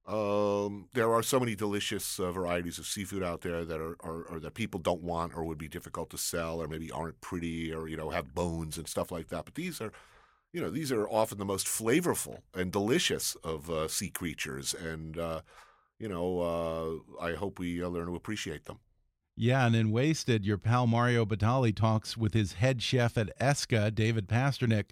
um, 0.07 0.87
there 0.93 1.13
are 1.13 1.21
so 1.21 1.37
many 1.37 1.55
delicious 1.55 2.17
uh, 2.17 2.31
varieties 2.31 2.79
of 2.79 2.85
seafood 2.85 3.23
out 3.23 3.41
there 3.41 3.65
that 3.65 3.81
are, 3.81 3.97
are, 3.99 4.23
or 4.29 4.39
that 4.39 4.53
people 4.53 4.79
don't 4.79 5.03
want 5.03 5.35
or 5.35 5.43
would 5.43 5.57
be 5.57 5.67
difficult 5.67 6.09
to 6.11 6.17
sell, 6.17 6.61
or 6.61 6.69
maybe 6.69 6.91
aren't 6.91 7.19
pretty, 7.19 7.73
or 7.73 7.89
you 7.89 7.97
know 7.97 8.11
have 8.11 8.33
bones 8.33 8.77
and 8.77 8.87
stuff 8.87 9.11
like 9.11 9.27
that. 9.27 9.43
But 9.43 9.55
these 9.55 9.81
are, 9.81 9.91
you 10.53 10.61
know, 10.61 10.69
these 10.69 10.93
are 10.93 11.09
often 11.09 11.39
the 11.39 11.43
most 11.43 11.67
flavorful 11.67 12.37
and 12.55 12.71
delicious 12.71 13.35
of 13.43 13.69
uh, 13.69 13.89
sea 13.89 14.11
creatures, 14.11 14.73
and 14.73 15.17
uh, 15.17 15.41
you 15.99 16.07
know, 16.07 17.03
uh, 17.19 17.21
I 17.21 17.33
hope 17.33 17.59
we 17.59 17.83
uh, 17.83 17.89
learn 17.89 18.07
to 18.07 18.15
appreciate 18.15 18.63
them. 18.63 18.79
Yeah, 19.41 19.65
and 19.65 19.73
in 19.73 19.91
Wasted, 19.91 20.45
your 20.45 20.57
pal 20.57 20.85
Mario 20.85 21.25
Batali 21.25 21.73
talks 21.73 22.17
with 22.17 22.33
his 22.33 22.53
head 22.53 22.83
chef 22.83 23.17
at 23.17 23.37
Esca, 23.39 23.95
David 23.95 24.27
Pasternack, 24.27 24.89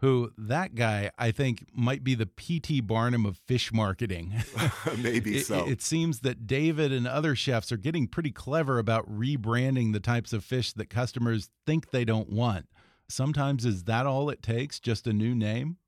who 0.00 0.32
that 0.36 0.74
guy 0.74 1.10
I 1.18 1.30
think 1.30 1.66
might 1.72 2.04
be 2.04 2.14
the 2.14 2.26
P.T. 2.26 2.82
Barnum 2.82 3.24
of 3.24 3.38
fish 3.38 3.72
marketing. 3.72 4.34
maybe 4.98 5.38
It- 5.38 5.46
so. 5.46 5.66
It, 5.66 5.80
seems 5.80 6.20
that 6.20 6.46
David 6.46 6.92
and 6.92 7.06
other 7.08 7.34
chefs 7.34 7.72
are 7.72 7.78
getting 7.78 8.06
pretty 8.06 8.30
clever 8.32 8.78
about 8.78 9.10
rebranding 9.10 9.94
the 9.94 10.00
types 10.00 10.34
of 10.34 10.44
fish 10.44 10.74
that 10.74 10.90
customers 10.90 11.48
think 11.64 11.90
they 11.90 12.04
don't 12.04 12.28
want. 12.28 12.66
Sometimes 13.08 13.64
is 13.64 13.84
that 13.84 14.04
all 14.04 14.28
it 14.28 14.42
takes? 14.42 14.78
Just 14.78 15.06
a 15.06 15.14
new 15.14 15.34
name? 15.34 15.78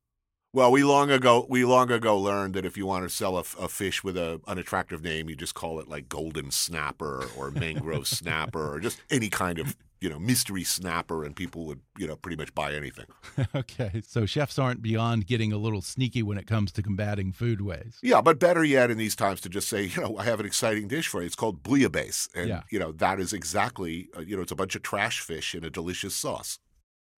Well, 0.58 0.72
we 0.72 0.82
long 0.82 1.08
ago 1.12 1.46
we 1.48 1.64
long 1.64 1.92
ago 1.92 2.18
learned 2.18 2.54
that 2.54 2.64
if 2.64 2.76
you 2.76 2.84
want 2.84 3.04
to 3.04 3.08
sell 3.08 3.36
a, 3.36 3.44
a 3.60 3.68
fish 3.68 4.02
with 4.02 4.16
a 4.16 4.40
unattractive 4.48 5.04
name, 5.04 5.28
you 5.28 5.36
just 5.36 5.54
call 5.54 5.78
it 5.78 5.86
like 5.86 6.08
golden 6.08 6.50
snapper 6.50 7.28
or 7.36 7.52
mangrove 7.52 8.08
snapper 8.18 8.74
or 8.74 8.80
just 8.80 9.00
any 9.08 9.28
kind 9.28 9.60
of 9.60 9.76
you 10.00 10.10
know 10.10 10.18
mystery 10.18 10.64
snapper, 10.64 11.22
and 11.22 11.36
people 11.36 11.64
would 11.66 11.78
you 11.96 12.08
know 12.08 12.16
pretty 12.16 12.36
much 12.36 12.52
buy 12.56 12.74
anything. 12.74 13.04
okay, 13.54 14.02
so 14.04 14.26
chefs 14.26 14.58
aren't 14.58 14.82
beyond 14.82 15.28
getting 15.28 15.52
a 15.52 15.58
little 15.58 15.80
sneaky 15.80 16.24
when 16.24 16.36
it 16.38 16.48
comes 16.48 16.72
to 16.72 16.82
combating 16.82 17.30
food 17.30 17.60
waste. 17.60 18.00
Yeah, 18.02 18.20
but 18.20 18.40
better 18.40 18.64
yet, 18.64 18.90
in 18.90 18.98
these 18.98 19.14
times, 19.14 19.40
to 19.42 19.48
just 19.48 19.68
say 19.68 19.84
you 19.84 20.02
know 20.02 20.18
I 20.18 20.24
have 20.24 20.40
an 20.40 20.46
exciting 20.46 20.88
dish 20.88 21.06
for 21.06 21.20
you. 21.20 21.26
It's 21.26 21.36
called 21.36 21.62
bouillabaisse, 21.62 22.30
and 22.34 22.48
Yeah. 22.48 22.62
you 22.68 22.80
know 22.80 22.90
that 22.90 23.20
is 23.20 23.32
exactly 23.32 24.08
uh, 24.16 24.22
you 24.22 24.34
know 24.34 24.42
it's 24.42 24.50
a 24.50 24.56
bunch 24.56 24.74
of 24.74 24.82
trash 24.82 25.20
fish 25.20 25.54
in 25.54 25.62
a 25.62 25.70
delicious 25.70 26.16
sauce. 26.16 26.58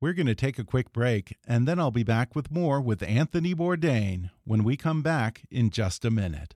We're 0.02 0.14
going 0.14 0.28
to 0.28 0.34
take 0.34 0.58
a 0.58 0.64
quick 0.64 0.94
break, 0.94 1.36
and 1.46 1.68
then 1.68 1.78
I'll 1.78 1.90
be 1.90 2.04
back 2.04 2.34
with 2.34 2.50
more 2.50 2.80
with 2.80 3.02
Anthony 3.02 3.54
Bourdain 3.54 4.30
when 4.44 4.64
we 4.64 4.74
come 4.74 5.02
back 5.02 5.42
in 5.50 5.68
just 5.68 6.06
a 6.06 6.10
minute. 6.10 6.54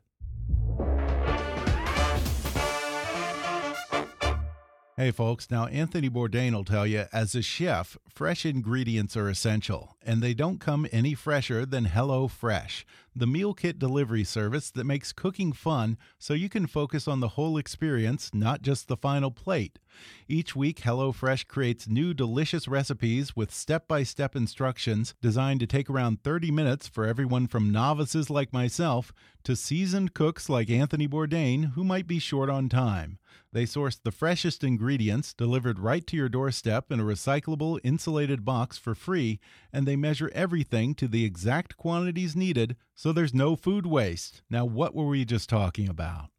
Hey, 4.97 5.11
folks. 5.11 5.50
Now, 5.50 5.67
Anthony 5.67 6.09
Bourdain 6.09 6.52
will 6.52 6.63
tell 6.63 6.87
you 6.87 7.07
as 7.13 7.35
a 7.35 7.43
chef, 7.43 7.99
fresh 8.09 8.47
ingredients 8.47 9.17
are 9.17 9.28
essential, 9.28 9.97
and 10.00 10.23
they 10.23 10.35
don't 10.35 10.61
come 10.61 10.87
any 10.93 11.15
fresher 11.15 11.67
than 11.67 11.87
Hello 11.87 12.28
Fresh, 12.28 12.87
the 13.13 13.26
meal 13.26 13.54
kit 13.54 13.80
delivery 13.80 14.23
service 14.23 14.71
that 14.71 14.85
makes 14.85 15.13
cooking 15.13 15.52
fun 15.52 15.99
so 16.17 16.33
you 16.33 16.49
can 16.49 16.69
focus 16.69 17.09
on 17.09 17.19
the 17.19 17.30
whole 17.30 17.59
experience, 17.59 18.30
not 18.33 18.63
just 18.63 18.87
the 18.87 18.97
final 18.97 19.33
plate. 19.33 19.80
Each 20.28 20.54
week, 20.54 20.83
HelloFresh 20.83 21.49
creates 21.49 21.89
new 21.89 22.15
delicious 22.15 22.69
recipes 22.69 23.35
with 23.35 23.52
step 23.52 23.89
by 23.89 24.04
step 24.04 24.37
instructions 24.37 25.15
designed 25.21 25.59
to 25.59 25.67
take 25.67 25.91
around 25.91 26.23
30 26.23 26.52
minutes 26.52 26.87
for 26.87 27.04
everyone 27.04 27.49
from 27.49 27.73
novices 27.73 28.30
like 28.30 28.52
myself 28.52 29.13
to 29.43 29.57
seasoned 29.57 30.15
cooks 30.15 30.49
like 30.49 30.71
Anthony 30.71 31.09
Bourdain 31.09 31.73
who 31.73 31.83
might 31.83 32.07
be 32.07 32.21
short 32.21 32.49
on 32.49 32.69
time. 32.69 33.19
They 33.54 33.67
source 33.67 33.95
the 33.95 34.10
freshest 34.10 34.64
ingredients 34.64 35.32
delivered 35.32 35.78
right 35.78 36.04
to 36.08 36.17
your 36.17 36.28
doorstep 36.28 36.90
in 36.90 36.99
a 36.99 37.04
recyclable, 37.04 37.78
insulated 37.84 38.45
box 38.45 38.76
for 38.78 38.97
free, 38.97 39.38
and 39.73 39.86
they 39.86 39.95
measure 39.95 40.28
everything 40.34 40.93
to 40.97 41.06
the 41.06 41.25
exact 41.25 41.76
quantities 41.76 42.34
needed 42.34 42.75
so 42.97 43.12
there's 43.12 43.32
no 43.32 43.54
food 43.54 43.86
waste. 43.86 44.43
Now, 44.50 44.64
what 44.64 44.93
were 44.93 45.06
we 45.06 45.25
just 45.25 45.49
talking 45.49 45.88
about? 45.88 46.30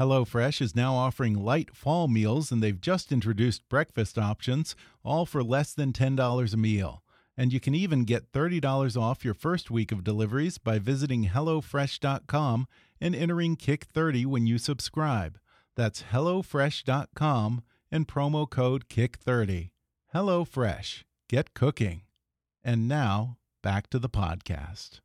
HelloFresh 0.00 0.62
is 0.62 0.74
now 0.74 0.94
offering 0.94 1.44
light 1.44 1.76
fall 1.76 2.08
meals, 2.08 2.50
and 2.50 2.62
they've 2.62 2.80
just 2.80 3.12
introduced 3.12 3.68
breakfast 3.68 4.18
options, 4.18 4.74
all 5.04 5.26
for 5.26 5.44
less 5.44 5.74
than 5.74 5.92
$10 5.92 6.54
a 6.54 6.56
meal. 6.56 7.02
And 7.36 7.52
you 7.52 7.60
can 7.60 7.74
even 7.74 8.04
get 8.04 8.32
$30 8.32 8.98
off 8.98 9.26
your 9.26 9.34
first 9.34 9.70
week 9.70 9.92
of 9.92 10.04
deliveries 10.04 10.56
by 10.56 10.78
visiting 10.78 11.26
HelloFresh.com 11.26 12.66
and 12.98 13.14
entering 13.14 13.56
Kick30 13.58 14.24
when 14.24 14.46
you 14.46 14.56
subscribe. 14.56 15.38
That's 15.76 16.04
HelloFresh.com 16.12 17.62
and 17.90 18.08
promo 18.08 18.48
code 18.48 18.88
KICK30. 18.88 19.70
HelloFresh. 20.14 21.04
Get 21.28 21.54
cooking. 21.54 22.02
And 22.62 22.86
now, 22.88 23.38
back 23.62 23.88
to 23.90 23.98
the 23.98 24.08
podcast. 24.10 25.00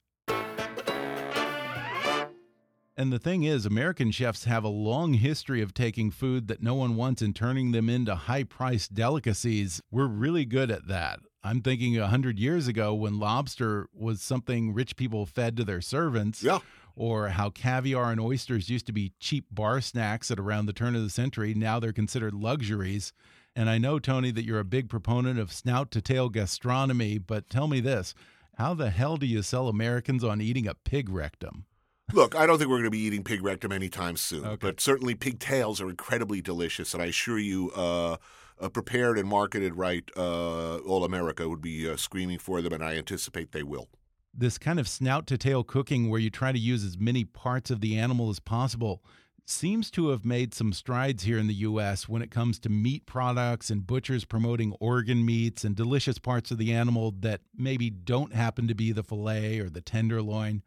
And 3.00 3.14
the 3.14 3.20
thing 3.20 3.44
is, 3.44 3.66
American 3.66 4.10
chefs 4.10 4.46
have 4.46 4.64
a 4.64 4.68
long 4.70 5.14
history 5.14 5.62
of 5.62 5.74
taking 5.76 6.10
food 6.10 6.48
that 6.48 6.64
no 6.64 6.74
one 6.74 6.96
wants 6.96 7.22
and 7.22 7.36
turning 7.36 7.72
them 7.72 7.90
into 7.90 8.16
high 8.16 8.44
priced 8.44 8.96
delicacies. 8.96 9.80
We're 9.92 10.08
really 10.08 10.46
good 10.46 10.72
at 10.72 10.88
that. 10.88 11.20
I'm 11.44 11.62
thinking 11.62 11.96
a 11.98 12.08
hundred 12.08 12.40
years 12.40 12.68
ago 12.68 12.96
when 12.96 13.20
lobster 13.20 13.88
was 13.94 14.22
something 14.22 14.74
rich 14.74 14.96
people 14.96 15.28
fed 15.28 15.56
to 15.58 15.64
their 15.64 15.80
servants, 15.80 16.42
Yeah. 16.42 16.60
Or 16.98 17.30
how 17.30 17.50
caviar 17.52 18.12
and 18.12 18.20
oysters 18.20 18.70
used 18.70 18.88
to 18.88 18.92
be 18.92 19.14
cheap 19.20 19.46
bar 19.52 19.80
snacks 19.80 20.32
at 20.32 20.40
around 20.40 20.66
the 20.66 20.74
turn 20.74 20.96
of 20.96 21.04
the 21.04 21.10
century. 21.10 21.54
Now 21.54 21.80
they're 21.80 21.94
considered 21.94 22.34
luxuries. 22.34 23.14
And 23.56 23.70
I 23.70 23.78
know, 23.78 24.00
Tony, 24.00 24.32
that 24.32 24.44
you're 24.46 24.60
a 24.60 24.66
big 24.66 24.90
proponent 24.90 25.40
of 25.40 25.54
snout 25.54 25.92
to 25.92 26.02
tail 26.02 26.30
gastronomy, 26.30 27.18
but 27.18 27.50
tell 27.50 27.68
me 27.68 27.80
this 27.80 28.14
how 28.58 28.74
the 28.74 28.90
hell 28.90 29.18
do 29.18 29.28
you 29.28 29.44
sell 29.44 29.68
Americans 29.68 30.24
on 30.24 30.42
eating 30.42 30.68
a 30.68 30.74
pig 30.74 31.10
rectum? 31.10 31.66
Look, 32.14 32.36
I 32.36 32.46
don't 32.48 32.58
think 32.58 32.70
we're 32.70 32.78
going 32.78 32.86
to 32.86 32.92
be 32.92 33.00
eating 33.00 33.24
pig 33.24 33.44
rectum 33.44 33.72
anytime 33.72 34.18
soon, 34.18 34.46
Okay. 34.46 34.58
but 34.60 34.80
certainly 34.80 35.14
pigtails 35.14 35.80
are 35.82 35.90
incredibly 35.90 36.42
delicious, 36.42 36.94
and 36.94 37.04
I 37.04 37.08
assure 37.08 37.38
you, 37.38 37.70
uh, 37.76 38.16
uh, 38.60 38.70
prepared 38.70 39.20
and 39.20 39.28
marketed 39.28 39.76
right, 39.76 40.10
uh, 40.18 40.78
all 40.78 41.04
America 41.04 41.48
would 41.50 41.62
be 41.62 41.88
uh, 41.88 41.98
screaming 41.98 42.40
for 42.40 42.62
them, 42.62 42.74
and 42.74 42.84
I 42.84 42.96
anticipate 42.96 43.52
they 43.52 43.62
will. 43.62 43.90
This 44.38 44.58
kind 44.58 44.80
of 44.80 44.88
snout 44.88 45.26
to 45.28 45.38
tail 45.38 45.64
cooking 45.64 46.10
where 46.10 46.20
you 46.20 46.30
try 46.30 46.52
to 46.52 46.60
use 46.60 46.86
as 46.86 46.98
many 46.98 47.24
parts 47.24 47.72
of 47.72 47.82
the 47.82 47.98
animal 47.98 48.30
as 48.30 48.40
possible 48.40 49.04
seems 49.50 49.90
to 49.90 50.10
have 50.10 50.26
made 50.26 50.54
some 50.54 50.74
strides 50.74 51.24
here 51.24 51.40
in 51.40 51.48
the 51.48 51.54
US 51.54 52.08
when 52.08 52.22
it 52.22 52.30
comes 52.30 52.60
to 52.60 52.70
meat 52.70 53.06
products 53.06 53.70
and 53.70 53.88
butchers 53.88 54.26
promoting 54.26 54.74
organ 54.80 55.26
meats 55.26 55.64
and 55.64 55.76
delicious 55.76 56.20
parts 56.20 56.52
of 56.52 56.58
the 56.58 56.74
animal 56.74 57.14
that 57.20 57.42
maybe 57.56 57.90
don't 57.90 58.34
happen 58.34 58.68
to 58.68 58.76
be 58.76 58.92
the 58.92 59.04
fillet 59.04 59.60
or 59.60 59.70
the 59.70 59.82
tenderloin. 59.82 60.62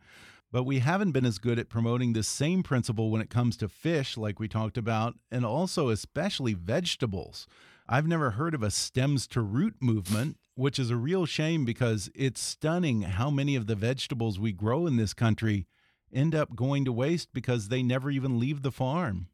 But 0.50 0.64
we 0.64 0.80
haven't 0.80 1.12
been 1.12 1.26
as 1.26 1.38
good 1.38 1.58
at 1.58 1.68
promoting 1.68 2.12
this 2.12 2.26
same 2.26 2.62
principle 2.62 3.10
when 3.10 3.20
it 3.20 3.30
comes 3.30 3.56
to 3.58 3.68
fish, 3.68 4.16
like 4.16 4.40
we 4.40 4.48
talked 4.48 4.78
about, 4.78 5.14
and 5.30 5.44
also 5.44 5.90
especially 5.90 6.54
vegetables. 6.54 7.46
I've 7.88 8.08
never 8.08 8.30
heard 8.30 8.54
of 8.54 8.62
a 8.62 8.70
stems 8.70 9.26
to 9.28 9.42
root 9.42 9.74
movement, 9.80 10.38
which 10.54 10.78
is 10.78 10.90
a 10.90 10.96
real 10.96 11.26
shame 11.26 11.64
because 11.64 12.10
it's 12.14 12.40
stunning 12.40 13.02
how 13.02 13.30
many 13.30 13.56
of 13.56 13.66
the 13.66 13.74
vegetables 13.74 14.38
we 14.38 14.52
grow 14.52 14.86
in 14.86 14.96
this 14.96 15.14
country 15.14 15.66
end 16.12 16.34
up 16.34 16.54
going 16.56 16.84
to 16.84 16.92
waste 16.92 17.28
because 17.32 17.68
they 17.68 17.82
never 17.82 18.10
even 18.10 18.38
leave 18.38 18.62
the 18.62 18.72
farm. 18.72 19.28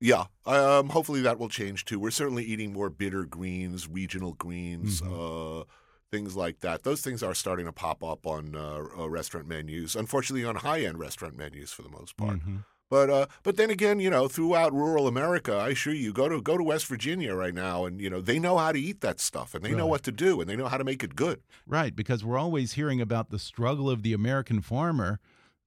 Yeah, 0.00 0.24
um, 0.44 0.90
hopefully 0.90 1.22
that 1.22 1.38
will 1.38 1.48
change 1.48 1.84
too. 1.84 1.98
We're 1.98 2.10
certainly 2.10 2.44
eating 2.44 2.72
more 2.72 2.90
bitter 2.90 3.24
greens, 3.24 3.88
regional 3.88 4.34
greens, 4.34 5.00
uh, 5.00 5.64
things 6.10 6.36
like 6.36 6.60
that. 6.60 6.82
Those 6.82 7.00
things 7.00 7.22
are 7.22 7.34
starting 7.34 7.66
to 7.66 7.72
pop 7.72 8.04
up 8.04 8.26
on 8.26 8.54
uh, 8.54 8.84
uh, 8.98 9.08
restaurant 9.08 9.48
menus. 9.48 9.96
Unfortunately, 9.96 10.44
on 10.44 10.56
high 10.56 10.80
end 10.82 10.98
restaurant 10.98 11.36
menus 11.36 11.72
for 11.72 11.82
the 11.82 11.88
most 11.88 12.16
part. 12.16 12.38
Mm-hmm. 12.40 12.56
But 12.90 13.10
uh, 13.10 13.26
but 13.42 13.56
then 13.56 13.70
again, 13.70 13.98
you 13.98 14.10
know, 14.10 14.28
throughout 14.28 14.72
rural 14.72 15.08
America, 15.08 15.54
I 15.56 15.70
assure 15.70 15.94
you, 15.94 16.12
go 16.12 16.28
to 16.28 16.40
go 16.40 16.56
to 16.56 16.62
West 16.62 16.86
Virginia 16.86 17.34
right 17.34 17.54
now, 17.54 17.84
and 17.86 18.00
you 18.00 18.10
know 18.10 18.20
they 18.20 18.38
know 18.38 18.58
how 18.58 18.72
to 18.72 18.78
eat 18.78 19.00
that 19.00 19.20
stuff, 19.20 19.54
and 19.54 19.64
they 19.64 19.74
know 19.74 19.86
what 19.86 20.02
to 20.04 20.12
do, 20.12 20.40
and 20.40 20.48
they 20.48 20.56
know 20.56 20.68
how 20.68 20.76
to 20.76 20.84
make 20.84 21.02
it 21.02 21.16
good. 21.16 21.40
Right, 21.66 21.96
because 21.96 22.24
we're 22.24 22.38
always 22.38 22.72
hearing 22.74 23.00
about 23.00 23.30
the 23.30 23.38
struggle 23.38 23.88
of 23.90 24.02
the 24.02 24.12
American 24.12 24.60
farmer. 24.60 25.18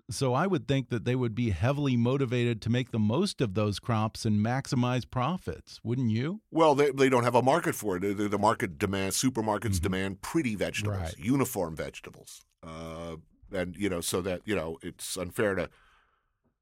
So 0.09 0.33
I 0.33 0.47
would 0.47 0.69
think 0.69 0.87
that 0.87 1.03
they 1.03 1.15
would 1.15 1.35
be 1.35 1.49
heavily 1.49 1.97
motivated 1.97 2.61
to 2.61 2.69
make 2.69 2.91
the 2.91 2.99
most 2.99 3.41
of 3.41 3.55
those 3.55 3.77
crops 3.77 4.23
and 4.23 4.39
maximize 4.39 5.03
profits, 5.09 5.81
wouldn't 5.83 6.11
you? 6.11 6.39
Well, 6.49 6.75
they, 6.75 6.91
they 6.91 7.09
don't 7.09 7.25
have 7.25 7.35
a 7.35 7.41
market 7.41 7.75
for 7.75 7.97
it. 7.97 8.15
The, 8.15 8.29
the 8.29 8.39
market 8.39 8.77
demands 8.77 9.21
supermarkets 9.21 9.79
Mhm. 9.79 9.81
demand 9.81 10.21
pretty 10.21 10.55
vegetables, 10.55 10.97
Right. 11.01 11.17
uniform 11.19 11.75
vegetables, 11.75 12.45
uh, 12.63 13.17
and 13.51 13.75
you 13.75 13.89
know, 13.89 13.99
so 13.99 14.21
that 14.21 14.43
you 14.45 14.55
know 14.55 14.77
it's 14.81 15.17
unfair 15.17 15.55
to 15.55 15.69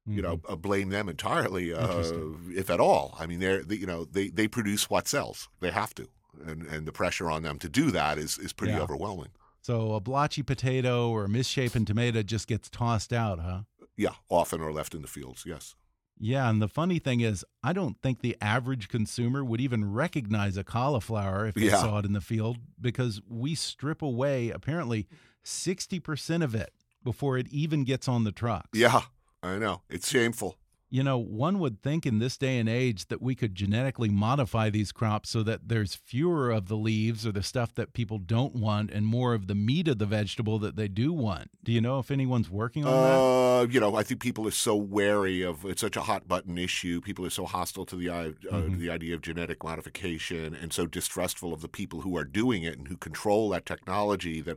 you 0.06 0.22
know 0.22 0.40
uh, 0.48 0.56
blame 0.56 0.88
them 0.90 1.08
entirely, 1.08 1.72
uh, 1.74 1.86
Mm-hmm. 1.86 2.58
If 2.58 2.70
at 2.70 2.80
all. 2.80 3.16
I 3.18 3.26
mean, 3.26 3.40
they're 3.40 3.62
they, 3.62 3.76
you 3.76 3.86
know 3.86 4.04
they 4.04 4.28
they 4.28 4.48
produce 4.48 4.88
what 4.90 5.08
sells. 5.08 5.48
They 5.60 5.70
have 5.70 5.94
to, 5.96 6.08
and 6.46 6.62
and 6.62 6.86
the 6.86 6.92
pressure 6.92 7.30
on 7.30 7.42
them 7.42 7.58
to 7.58 7.68
do 7.68 7.90
that 7.90 8.18
is 8.18 8.38
is 8.38 8.52
pretty 8.52 8.74
Yeah. 8.74 8.82
overwhelming. 8.82 9.30
So 9.62 9.94
a 9.94 10.00
blotchy 10.00 10.42
potato 10.42 11.10
or 11.10 11.24
a 11.24 11.28
misshapen 11.28 11.84
tomato 11.84 12.22
just 12.22 12.46
gets 12.46 12.70
tossed 12.70 13.12
out, 13.12 13.40
huh? 13.40 13.62
Yeah, 13.96 14.14
often 14.28 14.60
or 14.60 14.72
left 14.72 14.94
in 14.94 15.02
the 15.02 15.08
fields. 15.08 15.44
Yes. 15.44 15.74
Yeah, 16.18 16.48
and 16.48 16.62
the 16.62 16.68
funny 16.68 16.98
thing 16.98 17.20
is, 17.20 17.44
I 17.62 17.72
don't 17.74 18.00
think 18.00 18.20
the 18.20 18.36
average 18.40 18.88
consumer 18.88 19.44
would 19.44 19.60
even 19.60 19.92
recognize 19.92 20.56
a 20.56 20.64
cauliflower 20.64 21.46
if 21.48 21.56
they 21.56 21.62
Yeah. 21.66 21.80
saw 21.82 21.98
it 21.98 22.04
in 22.06 22.12
the 22.12 22.20
field 22.22 22.56
because 22.80 23.20
we 23.28 23.54
strip 23.54 24.00
away 24.02 24.50
apparently 24.50 25.08
60% 25.44 26.42
of 26.44 26.54
it 26.54 26.72
before 27.04 27.36
it 27.38 27.48
even 27.48 27.84
gets 27.84 28.08
on 28.08 28.24
the 28.24 28.32
trucks. 28.32 28.68
Yeah, 28.78 29.02
I 29.46 29.58
know. 29.58 29.82
It's 29.88 30.08
shameful. 30.10 30.56
You 30.88 31.02
know, 31.02 31.18
one 31.18 31.58
would 31.58 31.82
think 31.82 32.06
in 32.06 32.20
this 32.20 32.36
day 32.38 32.58
and 32.58 32.68
age 32.68 33.06
that 33.08 33.20
we 33.20 33.34
could 33.34 33.56
genetically 33.56 34.08
modify 34.08 34.70
these 34.70 34.92
crops 34.92 35.30
so 35.30 35.42
that 35.42 35.66
there's 35.66 35.96
fewer 35.96 36.48
of 36.52 36.68
the 36.68 36.76
leaves 36.76 37.26
or 37.26 37.32
the 37.32 37.42
stuff 37.42 37.74
that 37.74 37.92
people 37.92 38.18
don't 38.18 38.54
want 38.54 38.92
and 38.92 39.04
more 39.04 39.34
of 39.34 39.48
the 39.48 39.56
meat 39.56 39.88
of 39.88 39.98
the 39.98 40.06
vegetable 40.06 40.60
that 40.60 40.76
they 40.76 40.86
do 40.86 41.12
want. 41.12 41.50
Do 41.64 41.72
you 41.72 41.80
know 41.80 41.98
if 41.98 42.12
anyone's 42.12 42.48
working 42.48 42.84
on 42.84 42.92
that? 42.92 43.18
Uh, 43.18 43.66
you 43.68 43.80
know, 43.80 43.96
I 43.96 44.04
think 44.04 44.20
people 44.20 44.46
are 44.46 44.52
so 44.52 44.76
wary 44.76 45.42
of 45.42 45.64
it's 45.64 45.80
such 45.80 45.96
a 45.96 46.02
hot 46.02 46.28
button 46.28 46.56
issue. 46.56 47.00
People 47.00 47.26
are 47.26 47.30
so 47.30 47.46
hostile 47.46 47.84
to 47.86 47.96
the 47.96 48.08
uh, 48.08 48.28
Mhm. 48.52 48.78
the 48.78 48.88
idea 48.88 49.16
of 49.16 49.22
genetic 49.22 49.64
modification 49.64 50.54
and 50.54 50.72
so 50.72 50.86
distrustful 50.86 51.52
of 51.52 51.62
the 51.62 51.68
people 51.68 52.02
who 52.02 52.16
are 52.16 52.24
doing 52.24 52.62
it 52.62 52.78
and 52.78 52.86
who 52.86 52.96
control 52.96 53.48
that 53.50 53.66
technology 53.66 54.40
that 54.40 54.56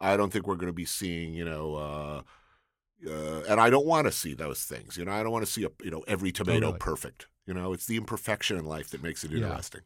I 0.00 0.16
don't 0.16 0.32
think 0.32 0.46
we're 0.46 0.56
going 0.56 0.68
to 0.68 0.72
be 0.72 0.86
seeing. 0.86 1.34
You 1.34 1.44
know. 1.44 1.74
Uh, 1.74 2.22
uh, 3.06 3.42
and 3.48 3.60
I 3.60 3.70
don't 3.70 3.86
want 3.86 4.06
to 4.06 4.12
see 4.12 4.34
those 4.34 4.64
things. 4.64 4.96
You 4.96 5.04
know, 5.04 5.12
I 5.12 5.22
don't 5.22 5.32
want 5.32 5.44
to 5.46 5.50
see 5.50 5.64
a 5.64 5.70
you 5.82 5.90
know 5.90 6.04
every 6.06 6.32
tomato 6.32 6.60
Totally. 6.60 6.78
perfect. 6.78 7.26
You 7.46 7.54
know, 7.54 7.72
it's 7.72 7.86
the 7.86 7.96
imperfection 7.96 8.56
in 8.56 8.64
life 8.64 8.90
that 8.90 9.02
makes 9.02 9.24
it 9.24 9.30
Yeah. 9.32 9.38
interesting. 9.38 9.80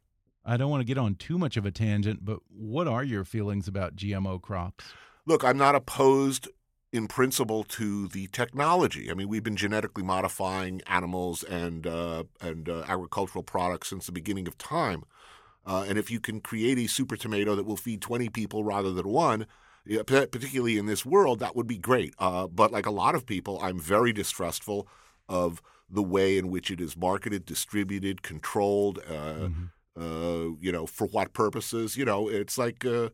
I 0.44 0.57
don't 0.59 0.70
want 0.70 0.83
to 0.83 0.85
get 0.85 0.98
on 0.98 1.14
too 1.14 1.38
much 1.38 1.57
of 1.57 1.64
a 1.64 1.70
tangent, 1.70 2.24
but 2.24 2.40
what 2.48 2.87
are 2.87 3.03
your 3.03 3.24
feelings 3.24 3.66
about 3.66 3.96
GMO 3.96 4.38
crops? 4.42 4.85
Look, 5.24 5.42
I'm 5.42 5.57
not 5.57 5.74
opposed 5.74 6.48
in 6.92 7.09
principle 7.09 7.64
to 7.64 8.09
the 8.09 8.27
technology. 8.27 9.11
I 9.11 9.14
mean, 9.14 9.29
we've 9.29 9.42
been 9.42 9.57
genetically 9.57 10.03
modifying 10.05 10.83
animals 10.87 11.42
and 11.42 11.87
uh, 11.87 12.24
and 12.40 12.68
uh, 12.68 12.85
agricultural 12.87 13.42
products 13.42 13.88
since 13.88 14.07
the 14.07 14.12
beginning 14.12 14.46
of 14.46 14.59
time. 14.59 15.05
Uh, 15.66 15.87
and 15.88 15.96
if 15.98 16.11
you 16.11 16.20
can 16.20 16.40
create 16.42 16.79
a 16.79 16.87
super 16.87 17.16
tomato 17.16 17.55
that 17.57 17.64
will 17.64 17.79
feed 17.79 18.03
20 18.03 18.29
people 18.29 18.64
rather 18.64 18.92
than 18.92 19.09
one, 19.09 19.40
yeah, 19.40 19.46
particularly 20.07 20.79
in 20.79 20.87
this 20.87 21.05
world, 21.05 21.38
that 21.40 21.55
would 21.57 21.66
be 21.66 21.79
great. 21.79 22.14
Uh, 22.18 22.47
but 22.47 22.73
like 22.73 22.87
a 22.87 22.90
lot 22.90 23.14
of 23.14 23.27
people, 23.27 23.59
I'm 23.62 23.79
very 23.79 24.12
distrustful 24.12 24.88
of 25.29 25.62
the 25.90 26.03
way 26.03 26.38
in 26.38 26.51
which 26.51 26.70
it 26.70 26.81
is 26.81 26.97
marketed, 26.97 27.44
distributed, 27.44 28.23
controlled. 28.23 28.99
Uh, 29.09 29.49
Mhm. 29.49 29.70
uh, 29.97 30.57
you 30.61 30.73
know, 30.73 30.87
for 30.87 31.07
what 31.07 31.33
purposes? 31.33 31.97
You 31.97 32.05
know, 32.05 32.29
it's 32.29 32.59
like, 32.59 32.85
uh, 32.85 33.11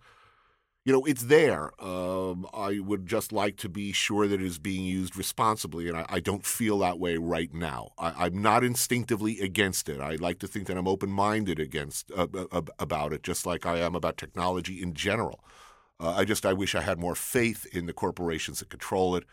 you 0.86 0.94
know, 0.94 1.04
it's 1.04 1.24
there. 1.24 1.72
Um, 1.82 2.46
I 2.54 2.78
would 2.78 3.06
just 3.06 3.32
like 3.32 3.56
to 3.58 3.68
be 3.68 3.92
sure 3.92 4.26
that 4.26 4.40
it 4.40 4.46
is 4.46 4.58
being 4.58 4.84
used 4.84 5.14
responsibly, 5.14 5.88
and 5.88 5.96
I, 5.98 6.06
I 6.08 6.20
don't 6.20 6.46
feel 6.46 6.78
that 6.78 6.98
way 6.98 7.18
right 7.18 7.52
now. 7.52 7.90
I, 7.98 8.24
I'm 8.24 8.40
not 8.40 8.64
instinctively 8.64 9.40
against 9.40 9.90
it. 9.90 10.00
I 10.00 10.14
like 10.14 10.38
to 10.38 10.46
think 10.46 10.66
that 10.68 10.78
I'm 10.78 10.88
open-minded 10.88 11.60
against 11.60 12.10
uh, 12.12 12.28
uh, 12.50 12.62
about 12.78 13.12
it, 13.12 13.22
just 13.22 13.44
like 13.44 13.66
I 13.66 13.78
am 13.78 13.94
about 13.94 14.16
technology 14.16 14.82
in 14.82 14.94
general. 14.94 15.44
Uh, 16.00 16.14
I 16.16 16.24
just 16.24 16.46
I 16.46 16.54
wish 16.54 16.74
I 16.74 16.80
had 16.80 16.98
more 16.98 17.14
faith 17.14 17.66
in 17.72 17.86
the 17.86 17.92
corporations 17.92 18.60
that 18.60 18.70
control 18.70 19.16
it, 19.16 19.24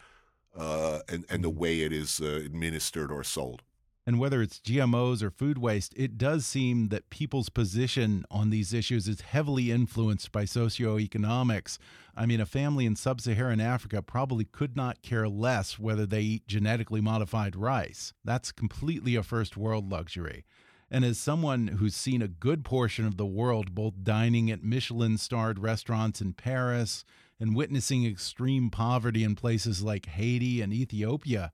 uh, 0.55 0.99
and 1.07 1.25
and 1.29 1.43
the 1.43 1.49
way 1.49 1.81
it 1.81 1.93
is 1.93 2.19
uh, 2.19 2.41
administered 2.43 3.11
or 3.11 3.23
sold. 3.23 3.63
And 4.05 4.19
whether 4.19 4.41
it's 4.41 4.59
GMOs 4.59 5.21
or 5.21 5.29
food 5.29 5.57
waste, 5.57 5.93
it 5.97 6.17
does 6.17 6.45
seem 6.45 6.87
that 6.89 7.09
people's 7.09 7.49
position 7.49 8.23
on 8.31 8.51
these 8.51 8.73
issues 8.73 9.05
is 9.05 9.19
heavily 9.19 9.69
influenced 9.69 10.31
by 10.31 10.43
socioeconomics. 10.43 11.77
I 12.15 12.25
mean, 12.25 12.39
a 12.39 12.45
family 12.45 12.85
in 12.85 12.95
sub 12.95 13.19
Saharan 13.19 13.59
Africa 13.59 14.01
probably 14.01 14.45
could 14.45 14.77
not 14.77 15.01
care 15.01 15.27
less 15.27 15.77
whether 15.77 16.05
they 16.05 16.21
eat 16.21 16.47
genetically 16.47 17.01
modified 17.01 17.57
rice. 17.57 18.13
That's 18.23 18.53
completely 18.53 19.17
a 19.17 19.23
first 19.23 19.57
world 19.57 19.91
luxury. 19.91 20.45
And 20.89 21.03
as 21.03 21.17
someone 21.17 21.67
who's 21.67 21.95
seen 21.95 22.21
a 22.21 22.27
good 22.29 22.63
portion 22.63 23.05
of 23.05 23.17
the 23.17 23.25
world 23.25 23.75
both 23.75 24.03
dining 24.03 24.49
at 24.49 24.63
Michelin 24.63 25.17
starred 25.17 25.59
restaurants 25.59 26.21
in 26.21 26.33
Paris 26.33 27.03
and 27.39 27.55
witnessing 27.55 28.05
extreme 28.05 28.69
poverty 28.69 29.23
in 29.23 29.35
places 29.35 29.83
like 29.83 30.05
Haiti 30.05 30.61
and 30.61 30.73
Ethiopia, 30.73 31.51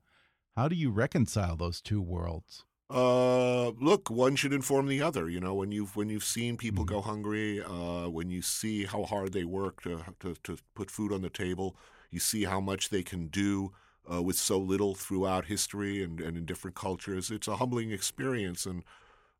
how 0.56 0.68
do 0.68 0.76
you 0.76 0.90
reconcile 0.90 1.56
those 1.56 1.80
two 1.80 2.00
worlds? 2.00 2.64
Uh, 2.90 3.70
look, 3.70 4.08
one 4.10 4.36
should 4.36 4.52
inform 4.52 4.86
the 4.86 5.02
other. 5.02 5.28
You 5.28 5.40
know, 5.40 5.54
when 5.54 5.72
you've 5.72 5.96
when 5.96 6.10
you've 6.10 6.22
seen 6.24 6.56
people 6.56 6.84
Mhm. 6.84 6.88
go 6.88 7.00
hungry, 7.00 7.60
uh, 7.62 8.08
when 8.08 8.30
you 8.30 8.42
see 8.42 8.84
how 8.84 9.04
hard 9.04 9.32
they 9.32 9.44
work 9.44 9.82
to, 9.82 10.04
to 10.20 10.34
to 10.44 10.58
put 10.74 10.90
food 10.90 11.12
on 11.12 11.22
the 11.22 11.30
table, 11.30 11.76
you 12.10 12.20
see 12.20 12.44
how 12.44 12.60
much 12.60 12.90
they 12.90 13.02
can 13.02 13.28
do 13.28 13.72
uh, 14.10 14.22
with 14.22 14.36
so 14.36 14.58
little 14.58 14.94
throughout 14.94 15.46
history 15.46 16.04
and, 16.04 16.20
and 16.20 16.36
in 16.36 16.44
different 16.44 16.76
cultures. 16.76 17.30
It's 17.30 17.48
a 17.48 17.56
humbling 17.56 17.90
experience, 17.90 18.66
and 18.66 18.84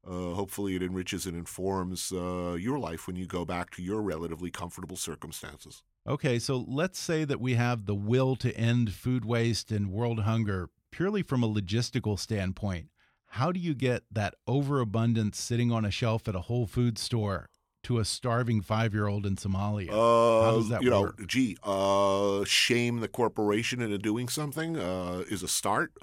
uh, 0.07 0.35
hopefully, 0.35 0.77
it 0.77 0.83
enriches 0.83 1.27
and 1.27 1.37
informs 1.37 2.13
uh, 2.13 2.57
your 2.59 2.79
life 2.79 3.07
when 3.07 3.17
you 3.17 3.27
go 3.27 3.45
back 3.45 3.71
to 3.71 3.83
your 3.83 4.03
relatively 4.03 4.51
comfortable 4.51 4.97
circumstances. 4.97 5.83
Okay, 6.07 6.39
so 6.39 6.65
let's 6.69 6.99
say 6.99 7.25
that 7.25 7.41
we 7.41 7.55
have 7.55 7.87
the 7.87 7.95
will 7.95 8.37
to 8.37 8.55
end 8.57 8.93
food 8.93 9.25
waste 9.25 9.71
and 9.71 9.91
world 9.91 10.21
hunger 10.21 10.69
purely 10.91 11.23
from 11.23 11.43
a 11.43 11.49
logistical 11.49 12.19
standpoint. 12.19 12.89
How 13.27 13.51
do 13.51 13.59
you 13.59 13.75
get 13.75 14.05
that 14.13 14.35
overabundance 14.47 15.41
sitting 15.41 15.73
on 15.73 15.85
a 15.85 15.91
shelf 15.91 16.29
at 16.29 16.37
a 16.37 16.43
Whole 16.43 16.67
Food 16.67 16.99
store 16.99 17.49
to 17.85 17.99
a 17.99 18.05
starving 18.05 18.61
five 18.61 18.93
year 18.93 19.09
old 19.09 19.25
in 19.25 19.37
Somalia? 19.37 19.89
Uh, 19.91 20.53
does 20.53 20.69
that 20.69 20.83
you 20.83 20.91
know, 20.91 21.01
work? 21.01 21.27
gee, 21.27 21.57
uh, 21.65 22.45
shame 22.45 23.01
the 23.01 23.09
corporation 23.09 23.81
into 23.81 23.99
doing 23.99 24.29
something 24.29 24.77
uh, 24.77 25.25
is 25.31 25.43
a 25.43 25.49
start. 25.49 25.93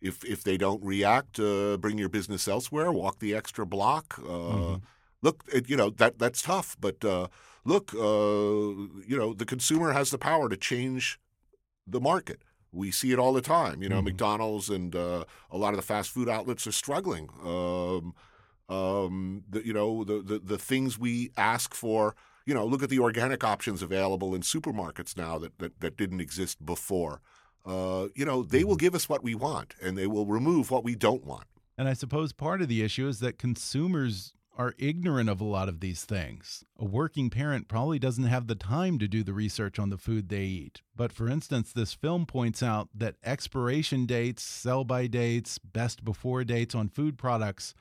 If 0.00 0.24
if 0.24 0.42
they 0.44 0.56
don't 0.56 0.82
react, 0.84 1.38
uh, 1.40 1.76
bring 1.78 1.98
your 1.98 2.08
business 2.08 2.46
elsewhere. 2.48 2.92
Walk 2.92 3.18
the 3.18 3.34
extra 3.34 3.66
block. 3.66 4.18
Uh, 4.18 4.78
Mhm. 4.78 4.82
Look, 5.22 5.44
it, 5.52 5.68
you 5.68 5.76
know 5.76 5.90
that 5.90 6.18
that's 6.18 6.42
tough, 6.42 6.76
but 6.80 7.04
uh, 7.04 7.26
look, 7.64 7.92
uh, 7.94 7.98
you 9.10 9.16
know, 9.18 9.34
the 9.34 9.44
consumer 9.44 9.92
has 9.92 10.10
the 10.10 10.18
power 10.18 10.48
to 10.48 10.56
change 10.56 11.18
the 11.86 12.00
market. 12.00 12.42
We 12.70 12.90
see 12.92 13.12
it 13.12 13.18
all 13.18 13.32
the 13.32 13.40
time. 13.40 13.82
You 13.82 13.88
know, 13.88 14.00
Mhm. 14.00 14.04
McDonald's 14.04 14.68
and 14.70 14.94
uh, 14.94 15.24
a 15.50 15.56
lot 15.58 15.70
of 15.74 15.76
the 15.76 15.86
fast 15.86 16.10
food 16.10 16.28
outlets 16.28 16.66
are 16.66 16.72
struggling. 16.72 17.28
Um, 17.42 18.14
um, 18.68 19.44
the, 19.48 19.64
you 19.66 19.72
know, 19.72 20.04
the, 20.04 20.22
the 20.22 20.38
the 20.38 20.58
things 20.58 20.98
we 20.98 21.30
ask 21.36 21.74
for. 21.74 22.14
You 22.46 22.54
know, 22.54 22.64
look 22.64 22.82
at 22.82 22.88
the 22.88 22.98
organic 23.00 23.44
options 23.44 23.82
available 23.82 24.34
in 24.34 24.40
supermarkets 24.42 25.16
now 25.16 25.38
that 25.38 25.58
that, 25.58 25.80
that 25.80 25.96
didn't 25.96 26.20
exist 26.20 26.64
before. 26.64 27.20
Uh, 27.66 28.08
you 28.14 28.24
know, 28.24 28.42
they 28.42 28.64
will 28.64 28.76
give 28.76 28.94
us 28.94 29.08
what 29.08 29.22
we 29.22 29.34
want, 29.34 29.74
and 29.82 29.96
they 29.96 30.06
will 30.06 30.26
remove 30.26 30.70
what 30.70 30.84
we 30.84 30.94
don't 30.94 31.24
want. 31.24 31.44
And 31.76 31.88
I 31.88 31.92
suppose 31.92 32.32
part 32.32 32.62
of 32.62 32.68
the 32.68 32.82
issue 32.82 33.06
is 33.06 33.20
that 33.20 33.38
consumers 33.38 34.32
are 34.56 34.74
ignorant 34.76 35.30
of 35.30 35.40
a 35.40 35.44
lot 35.44 35.68
of 35.68 35.78
these 35.78 36.04
things. 36.04 36.64
A 36.76 36.84
working 36.84 37.30
parent 37.30 37.68
probably 37.68 38.00
doesn't 38.00 38.24
have 38.24 38.48
the 38.48 38.56
time 38.56 38.98
to 38.98 39.06
do 39.06 39.22
the 39.22 39.32
research 39.32 39.78
on 39.78 39.88
the 39.88 39.96
food 39.96 40.28
they 40.28 40.42
eat. 40.42 40.82
But 40.96 41.12
for 41.12 41.28
instance, 41.28 41.72
this 41.72 41.94
film 41.94 42.26
points 42.26 42.60
out 42.60 42.88
that 42.92 43.14
expiration 43.22 44.04
dates, 44.04 44.42
sell 44.42 44.82
by 44.82 45.06
dates, 45.06 45.58
best 45.58 46.04
before 46.04 46.42
dates 46.42 46.74
on 46.74 46.88
food 46.88 47.16
products 47.16 47.72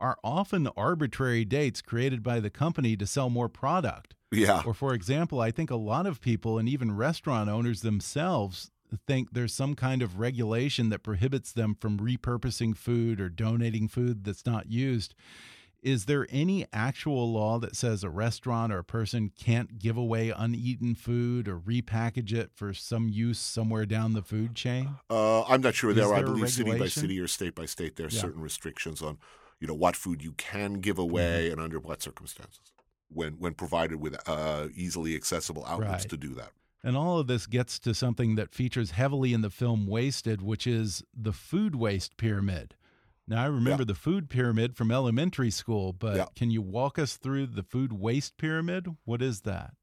are 0.00 0.16
often 0.24 0.68
arbitrary 0.74 1.44
dates 1.44 1.82
created 1.82 2.22
by 2.22 2.40
the 2.40 2.50
company 2.50 2.96
to 2.96 3.06
sell 3.06 3.28
more 3.28 3.50
product. 3.50 4.14
Yeah, 4.32 4.62
Or, 4.64 4.72
for 4.72 4.94
example, 4.94 5.40
I 5.40 5.50
think 5.50 5.70
a 5.70 5.76
lot 5.76 6.06
of 6.06 6.22
people 6.22 6.58
and 6.58 6.66
even 6.66 6.96
restaurant 6.96 7.50
owners 7.50 7.82
themselves 7.82 8.71
think 8.96 9.32
there's 9.32 9.54
some 9.54 9.74
kind 9.74 10.02
of 10.02 10.18
regulation 10.18 10.88
that 10.90 11.02
prohibits 11.02 11.52
them 11.52 11.76
from 11.80 11.98
repurposing 11.98 12.76
food 12.76 13.20
or 13.20 13.28
donating 13.28 13.88
food 13.88 14.24
that's 14.24 14.46
not 14.46 14.70
used. 14.70 15.14
Is 15.82 16.04
there 16.04 16.28
any 16.30 16.64
actual 16.72 17.32
law 17.32 17.58
that 17.58 17.74
says 17.74 18.04
a 18.04 18.10
restaurant 18.10 18.72
or 18.72 18.78
a 18.78 18.84
person 18.84 19.32
can't 19.36 19.80
give 19.80 19.96
away 19.96 20.30
uneaten 20.30 20.94
food 20.94 21.48
or 21.48 21.58
repackage 21.58 22.32
it 22.32 22.52
for 22.54 22.72
some 22.72 23.08
use 23.08 23.40
somewhere 23.40 23.84
down 23.84 24.12
the 24.12 24.22
food 24.22 24.54
chain? 24.54 24.90
Uh, 25.10 25.42
I'm 25.42 25.60
not 25.60 25.74
sure 25.74 25.92
there. 25.92 26.12
I 26.12 26.18
there 26.18 26.20
a 26.20 26.24
believe 26.26 26.50
city 26.50 26.78
by 26.78 26.86
city 26.86 27.18
or 27.18 27.26
state 27.26 27.56
by 27.56 27.66
state, 27.66 27.96
there 27.96 28.06
are 28.06 28.10
Yeah. 28.10 28.20
certain 28.20 28.40
restrictions 28.42 29.02
on, 29.02 29.18
you 29.58 29.66
know, 29.66 29.74
what 29.74 29.96
food 29.96 30.22
you 30.22 30.32
can 30.32 30.74
give 30.74 30.98
away 31.00 31.50
and 31.50 31.60
under 31.60 31.80
what 31.80 32.00
circumstances, 32.00 32.72
when 33.08 33.32
when 33.34 33.54
provided 33.54 34.00
with 34.00 34.16
uh, 34.28 34.68
easily 34.76 35.16
accessible 35.16 35.64
outlets 35.66 36.04
Right. 36.04 36.10
to 36.10 36.16
do 36.16 36.32
that. 36.34 36.52
And 36.84 36.96
all 36.96 37.18
of 37.18 37.26
this 37.28 37.46
gets 37.46 37.78
to 37.80 37.94
something 37.94 38.34
that 38.34 38.52
features 38.52 38.90
heavily 38.92 39.32
in 39.32 39.42
the 39.42 39.50
film 39.50 39.86
Wasted, 39.86 40.42
which 40.42 40.66
is 40.66 41.02
the 41.14 41.32
food 41.32 41.76
waste 41.76 42.16
pyramid. 42.16 42.74
Now, 43.28 43.42
I 43.44 43.46
remember 43.46 43.84
the 43.84 43.94
food 43.94 44.28
pyramid 44.28 44.74
from 44.76 44.90
elementary 44.90 45.50
school, 45.52 45.92
but 45.92 46.16
Yeah. 46.16 46.24
can 46.34 46.50
you 46.50 46.60
walk 46.60 46.98
us 46.98 47.16
through 47.16 47.46
the 47.46 47.62
food 47.62 47.92
waste 47.92 48.36
pyramid? 48.36 48.88
What 49.04 49.22
is 49.22 49.42
that? 49.42 49.74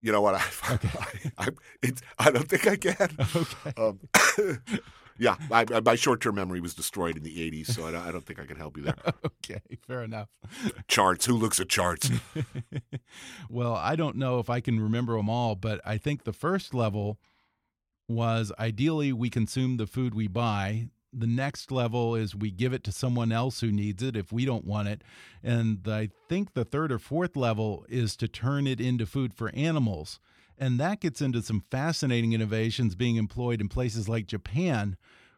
You 0.00 0.10
know 0.12 0.22
what? 0.22 0.34
I, 0.62 0.74
Okay. 0.74 0.88
I, 1.36 1.44
I, 1.44 1.48
it's, 1.82 2.00
I 2.18 2.30
don't 2.30 2.48
think 2.48 2.66
I 2.66 2.76
can. 2.76 3.10
Okay. 3.36 3.72
Um, 3.76 4.00
yeah, 5.18 5.36
I, 5.50 5.64
I- 5.72 5.80
my 5.80 5.94
short-term 5.94 6.34
memory 6.36 6.60
was 6.60 6.74
destroyed 6.74 7.16
in 7.16 7.22
the 7.22 7.36
'80s, 7.50 7.66
so 7.72 7.86
I 7.86 7.90
don't, 7.92 8.06
I 8.06 8.10
don't 8.12 8.24
think 8.24 8.38
I 8.40 8.46
can 8.46 8.56
help 8.56 8.76
you 8.76 8.84
there. 8.84 8.94
Okay, 9.50 9.60
fair 9.86 10.02
enough. 10.02 10.28
charts. 10.88 11.24
Who 11.24 11.34
looks 11.34 11.58
at 11.58 11.68
charts? 11.70 12.10
well, 13.48 13.74
I 13.74 13.96
don't 13.96 14.16
know 14.16 14.38
if 14.40 14.50
I 14.50 14.60
can 14.60 14.78
remember 14.78 15.16
them 15.16 15.30
all, 15.30 15.54
but 15.54 15.80
I 15.86 15.96
think 15.96 16.24
the 16.24 16.32
first 16.34 16.74
level 16.74 17.18
was 18.08 18.52
ideally 18.58 19.12
we 19.12 19.30
consume 19.30 19.76
the 19.76 19.86
food 19.86 20.14
we 20.14 20.28
buy. 20.28 20.88
The 21.12 21.26
next 21.26 21.70
level 21.72 22.14
is 22.14 22.34
we 22.34 22.50
give 22.50 22.72
it 22.74 22.84
to 22.84 22.92
someone 22.92 23.32
else 23.32 23.60
who 23.60 23.72
needs 23.72 24.02
it 24.02 24.16
if 24.16 24.30
we 24.32 24.44
don't 24.44 24.66
want 24.66 24.88
it. 24.88 25.02
And 25.42 25.80
I 25.88 26.10
think 26.28 26.52
the 26.52 26.64
third 26.66 26.92
or 26.92 26.98
fourth 26.98 27.34
level 27.36 27.86
is 27.88 28.14
to 28.16 28.28
turn 28.28 28.66
it 28.66 28.80
into 28.80 29.06
food 29.06 29.32
for 29.32 29.50
animals. 29.54 30.20
And 30.58 30.80
that 30.80 31.00
gets 31.00 31.22
into 31.22 31.40
some 31.42 31.64
fascinating 31.70 32.32
innovations 32.32 32.94
being 32.94 33.16
employed 33.16 33.60
in 33.60 33.68
places 33.68 34.08
like 34.08 34.26
Japan, 34.26 34.96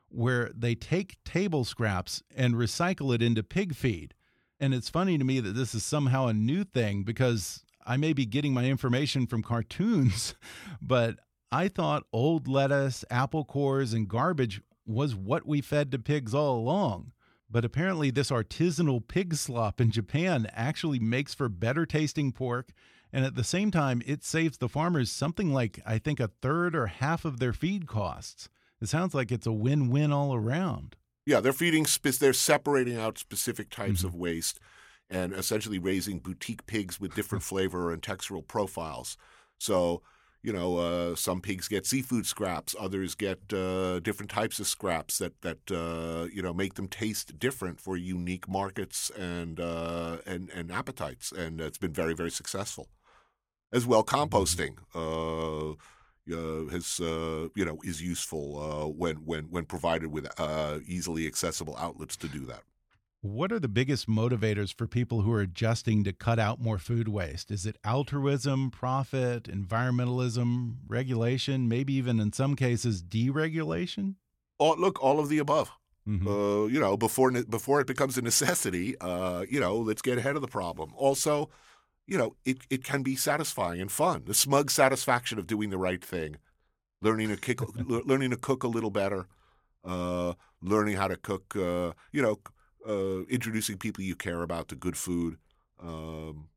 where 0.09 0.51
they 0.55 0.75
take 0.75 1.23
table 1.25 1.65
scraps 1.65 2.23
and 2.35 2.55
recycle 2.55 3.15
it 3.15 3.23
into 3.23 3.43
pig 3.43 3.75
feed. 3.75 4.15
And 4.59 4.75
it's 4.75 4.89
funny 4.89 5.19
to 5.19 5.25
me 5.25 5.41
that 5.41 5.53
this 5.53 5.75
is 5.75 5.85
somehow 5.85 6.27
a 6.27 6.35
new 6.35 6.65
thing 6.65 7.03
because 7.03 7.65
I 7.87 7.97
may 7.97 8.13
be 8.13 8.27
getting 8.27 8.53
my 8.53 8.65
information 8.65 9.27
from 9.27 9.43
cartoons, 9.43 10.35
but 10.83 11.17
I 11.53 11.69
thought 11.69 12.05
old 12.13 12.47
lettuce, 12.49 13.05
apple 13.11 13.45
cores, 13.45 13.93
and 13.93 14.09
garbage 14.09 14.63
was 14.87 15.15
what 15.15 15.47
we 15.47 15.61
fed 15.61 15.91
to 15.93 15.99
pigs 15.99 16.35
all 16.35 16.59
along. 16.59 17.13
But 17.51 17.65
apparently, 17.65 18.11
this 18.11 18.31
artisanal 18.31 19.07
pig 19.07 19.35
slop 19.35 19.81
in 19.81 19.91
Japan 19.91 20.49
actually 20.53 21.01
makes 21.01 21.35
for 21.35 21.49
better 21.49 21.85
tasting 21.85 22.31
pork. 22.31 22.71
And 23.13 23.25
at 23.25 23.35
the 23.35 23.45
same 23.45 23.71
time, 23.71 24.03
it 24.07 24.23
saves 24.23 24.59
the 24.59 24.69
farmers 24.69 25.11
something 25.11 25.53
like, 25.53 25.81
I 25.85 25.99
think, 25.99 26.21
a 26.21 26.31
third 26.41 26.77
or 26.77 26.87
half 26.87 27.25
of 27.25 27.41
their 27.41 27.53
feed 27.53 27.87
costs. 27.87 28.49
It 28.81 28.89
sounds 28.89 29.15
like 29.15 29.31
it's 29.31 29.47
a 29.47 29.53
win 29.53 29.91
win 29.91 30.13
all 30.13 30.35
around. 30.35 30.97
Yeah, 31.27 31.41
they're 31.41 31.53
feeding. 31.53 31.87
They're 32.03 32.33
separating 32.33 32.97
out 32.97 33.19
specific 33.19 33.71
types 33.71 34.05
of 34.05 34.15
waste, 34.15 34.59
and 35.11 35.33
essentially 35.33 35.79
raising 35.79 36.19
boutique 36.19 36.67
pigs 36.67 36.99
with 36.99 37.15
different 37.15 37.45
flavor 37.51 37.93
and 37.93 38.01
textural 38.01 38.47
profiles. 38.47 39.17
So, 39.59 40.03
you 40.43 40.53
know, 40.53 40.79
uh, 40.79 41.15
some 41.15 41.43
pigs 41.43 41.69
get 41.69 41.85
seafood 41.85 42.25
scraps, 42.25 42.75
others 42.81 43.15
get 43.15 43.53
uh, 43.53 44.01
different 44.01 44.31
types 44.31 44.59
of 44.61 44.67
scraps 44.67 45.19
that 45.19 45.41
that 45.43 45.71
uh, 45.71 46.29
you 46.33 46.41
know 46.41 46.55
make 46.55 46.75
them 46.75 46.89
taste 46.89 47.39
different 47.39 47.79
for 47.79 47.97
unique 47.97 48.49
markets 48.49 49.11
and 49.11 49.61
uh, 49.61 50.19
and 50.25 50.49
and 50.51 50.73
appetites, 50.73 51.33
and 51.33 51.61
it's 51.61 51.79
been 51.79 51.93
very 51.93 52.15
very 52.15 52.31
successful. 52.31 52.89
As 53.73 53.87
well, 53.87 54.03
composting. 54.03 54.77
Uh, 54.95 55.77
uh, 56.33 56.69
has 56.71 57.01
uh, 57.01 57.49
you 57.55 57.65
know 57.65 57.79
is 57.85 58.03
useful 58.03 58.59
uh, 58.59 58.87
when 58.89 59.17
when 59.25 59.45
when 59.45 59.65
provided 59.65 60.13
with 60.13 60.29
uh, 60.39 60.79
easily 60.87 61.27
accessible 61.27 61.77
outlets 61.79 62.17
to 62.17 62.29
do 62.29 62.47
that. 62.47 62.63
What 63.23 63.53
are 63.53 63.59
the 63.59 63.69
biggest 63.69 64.09
motivators 64.09 64.73
for 64.73 64.87
people 64.87 65.21
who 65.21 65.33
are 65.33 65.43
adjusting 65.43 66.05
to 66.05 66.13
cut 66.13 66.39
out 66.39 66.59
more 66.59 66.79
food 66.79 67.07
waste? 67.07 67.51
Is 67.51 67.67
it 67.67 67.77
altruism, 67.85 68.71
profit, 68.71 69.45
environmentalism, 69.45 70.77
regulation, 70.89 71.69
maybe 71.69 71.93
even 71.95 72.19
in 72.19 72.33
some 72.33 72.57
cases 72.57 73.03
deregulation? 73.03 74.15
Oh, 74.59 74.75
look, 74.75 75.03
all 75.03 75.21
of 75.21 75.29
the 75.29 75.39
above. 75.39 75.71
Mhm. 76.09 76.27
Uh, 76.27 76.67
you 76.69 76.81
know, 76.81 76.97
before 76.97 77.31
before 77.31 77.81
it 77.81 77.87
becomes 77.87 78.17
a 78.17 78.23
necessity, 78.23 78.99
uh, 79.01 79.45
you 79.51 79.61
know, 79.61 79.77
let's 79.77 80.03
get 80.03 80.17
ahead 80.17 80.37
of 80.37 80.43
the 80.43 80.49
problem. 80.49 80.93
Also, 80.97 81.51
you 82.11 82.19
know, 82.19 82.35
it, 82.45 82.59
it 82.69 82.83
can 82.83 83.05
be 83.05 83.15
satisfying 83.15 83.81
and 83.81 83.91
fun. 83.91 84.25
The 84.27 84.35
smug 84.35 84.69
satisfaction 84.69 85.39
of 85.39 85.47
doing 85.47 85.71
the 85.71 85.79
right 85.79 86.05
thing, 86.05 86.37
learning 87.01 87.29
to 87.29 87.37
kick, 87.37 87.61
le- 87.89 88.03
learning 88.05 88.31
to 88.31 88.37
cook 88.37 88.65
a 88.65 88.69
little 88.69 88.91
better, 88.91 89.29
uh, 89.85 90.35
learning 90.61 90.97
how 90.97 91.07
to 91.07 91.17
cook. 91.17 91.55
Uh, 91.55 91.93
you 92.11 92.21
know, 92.21 92.41
uh, 92.87 93.23
introducing 93.27 93.79
people 93.79 94.03
you 94.03 94.17
care 94.17 94.43
about 94.43 94.67
to 94.69 94.75
good 94.75 94.97
food. 94.97 95.37
Um, 95.81 96.49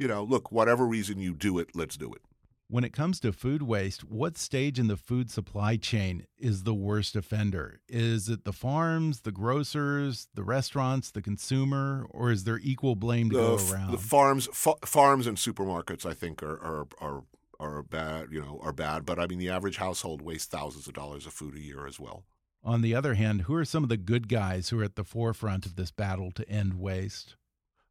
you 0.00 0.08
know, 0.08 0.24
look, 0.24 0.50
whatever 0.50 0.84
reason 0.84 1.20
you 1.20 1.32
do 1.32 1.58
it, 1.60 1.68
let's 1.74 1.96
do 1.96 2.12
it. 2.12 2.22
When 2.70 2.84
it 2.84 2.92
comes 2.92 3.18
to 3.20 3.32
food 3.32 3.62
waste, 3.62 4.04
what 4.04 4.36
stage 4.36 4.78
in 4.78 4.88
the 4.88 4.96
food 4.98 5.30
supply 5.30 5.76
chain 5.78 6.26
is 6.36 6.64
the 6.64 6.74
worst 6.74 7.16
offender? 7.16 7.80
Is 7.88 8.28
it 8.28 8.44
the 8.44 8.52
farms, 8.52 9.20
the 9.20 9.32
grocers, 9.32 10.28
the 10.34 10.44
restaurants, 10.44 11.10
the 11.10 11.22
consumer, 11.22 12.06
or 12.10 12.30
is 12.30 12.44
there 12.44 12.58
equal 12.62 12.94
blame 12.94 13.30
to 13.30 13.36
the, 13.36 13.56
go 13.56 13.72
around? 13.72 13.92
the 13.92 13.96
farms 13.96 14.48
fa- 14.52 14.74
farms 14.84 15.26
and 15.26 15.38
supermarkets 15.38 16.04
I 16.04 16.12
think 16.12 16.42
are 16.42 16.60
are 16.62 16.86
are 17.00 17.24
are 17.58 17.82
bad 17.82 18.28
you 18.30 18.42
know 18.42 18.60
are 18.62 18.74
bad 18.74 19.06
but 19.06 19.18
I 19.18 19.26
mean 19.26 19.38
the 19.38 19.48
average 19.48 19.78
household 19.78 20.20
wastes 20.20 20.46
thousands 20.46 20.86
of 20.86 20.92
dollars 20.92 21.24
of 21.26 21.32
food 21.32 21.56
a 21.56 21.60
year 21.60 21.86
as 21.86 21.98
well 21.98 22.24
On 22.62 22.82
the 22.82 22.94
other 22.94 23.14
hand, 23.14 23.42
who 23.42 23.54
are 23.54 23.64
some 23.64 23.82
of 23.82 23.88
the 23.88 23.96
good 23.96 24.28
guys 24.28 24.68
who 24.68 24.78
are 24.80 24.84
at 24.84 24.94
the 24.94 25.04
forefront 25.04 25.64
of 25.64 25.74
this 25.76 25.90
battle 25.90 26.30
to 26.32 26.48
end 26.50 26.74
waste? 26.74 27.34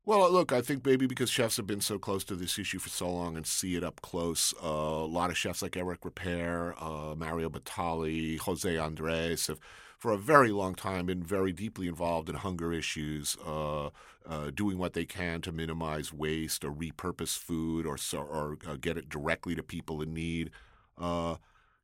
Well 0.08 0.32
look 0.32 0.54
I 0.54 0.62
think 0.62 0.86
maybe 0.86 1.06
because 1.06 1.30
chefs 1.30 1.58
have 1.58 1.68
been 1.68 1.82
so 1.82 2.00
close 2.00 2.24
to 2.26 2.36
this 2.36 2.58
issue 2.58 2.80
for 2.80 2.88
so 2.90 3.12
long 3.12 3.36
and 3.36 3.46
see 3.46 3.76
it 3.76 3.84
up 3.84 4.02
close 4.02 4.54
uh, 4.64 4.68
a 4.68 5.06
lot 5.06 5.30
of 5.30 5.38
chefs 5.38 5.62
like 5.62 5.76
Eric 5.76 6.02
Ripert 6.02 6.82
uh, 6.82 7.14
Mario 7.14 7.50
Batali 7.50 8.40
Jose 8.40 8.78
Andres 8.78 9.48
have 9.48 9.60
for 9.98 10.14
a 10.14 10.18
very 10.18 10.52
long 10.52 10.76
time 10.76 11.08
been 11.08 11.24
very 11.24 11.52
deeply 11.52 11.88
involved 11.88 12.30
in 12.30 12.36
hunger 12.36 12.72
issues, 12.72 13.36
uh, 13.46 13.88
uh, 14.28 14.52
doing 14.54 14.78
what 14.78 14.94
they 14.94 15.06
can 15.06 15.42
to 15.42 15.52
minimize 15.52 16.14
waste 16.14 16.64
or 16.64 16.72
repurpose 16.72 17.38
food 17.38 17.86
or 17.86 17.98
or 18.16 18.58
uh, 18.68 18.76
get 18.80 18.98
it 18.98 19.10
directly 19.10 19.56
to 19.56 19.64
people 19.64 20.02
in 20.02 20.14
need, 20.14 20.52
uh, 21.00 21.36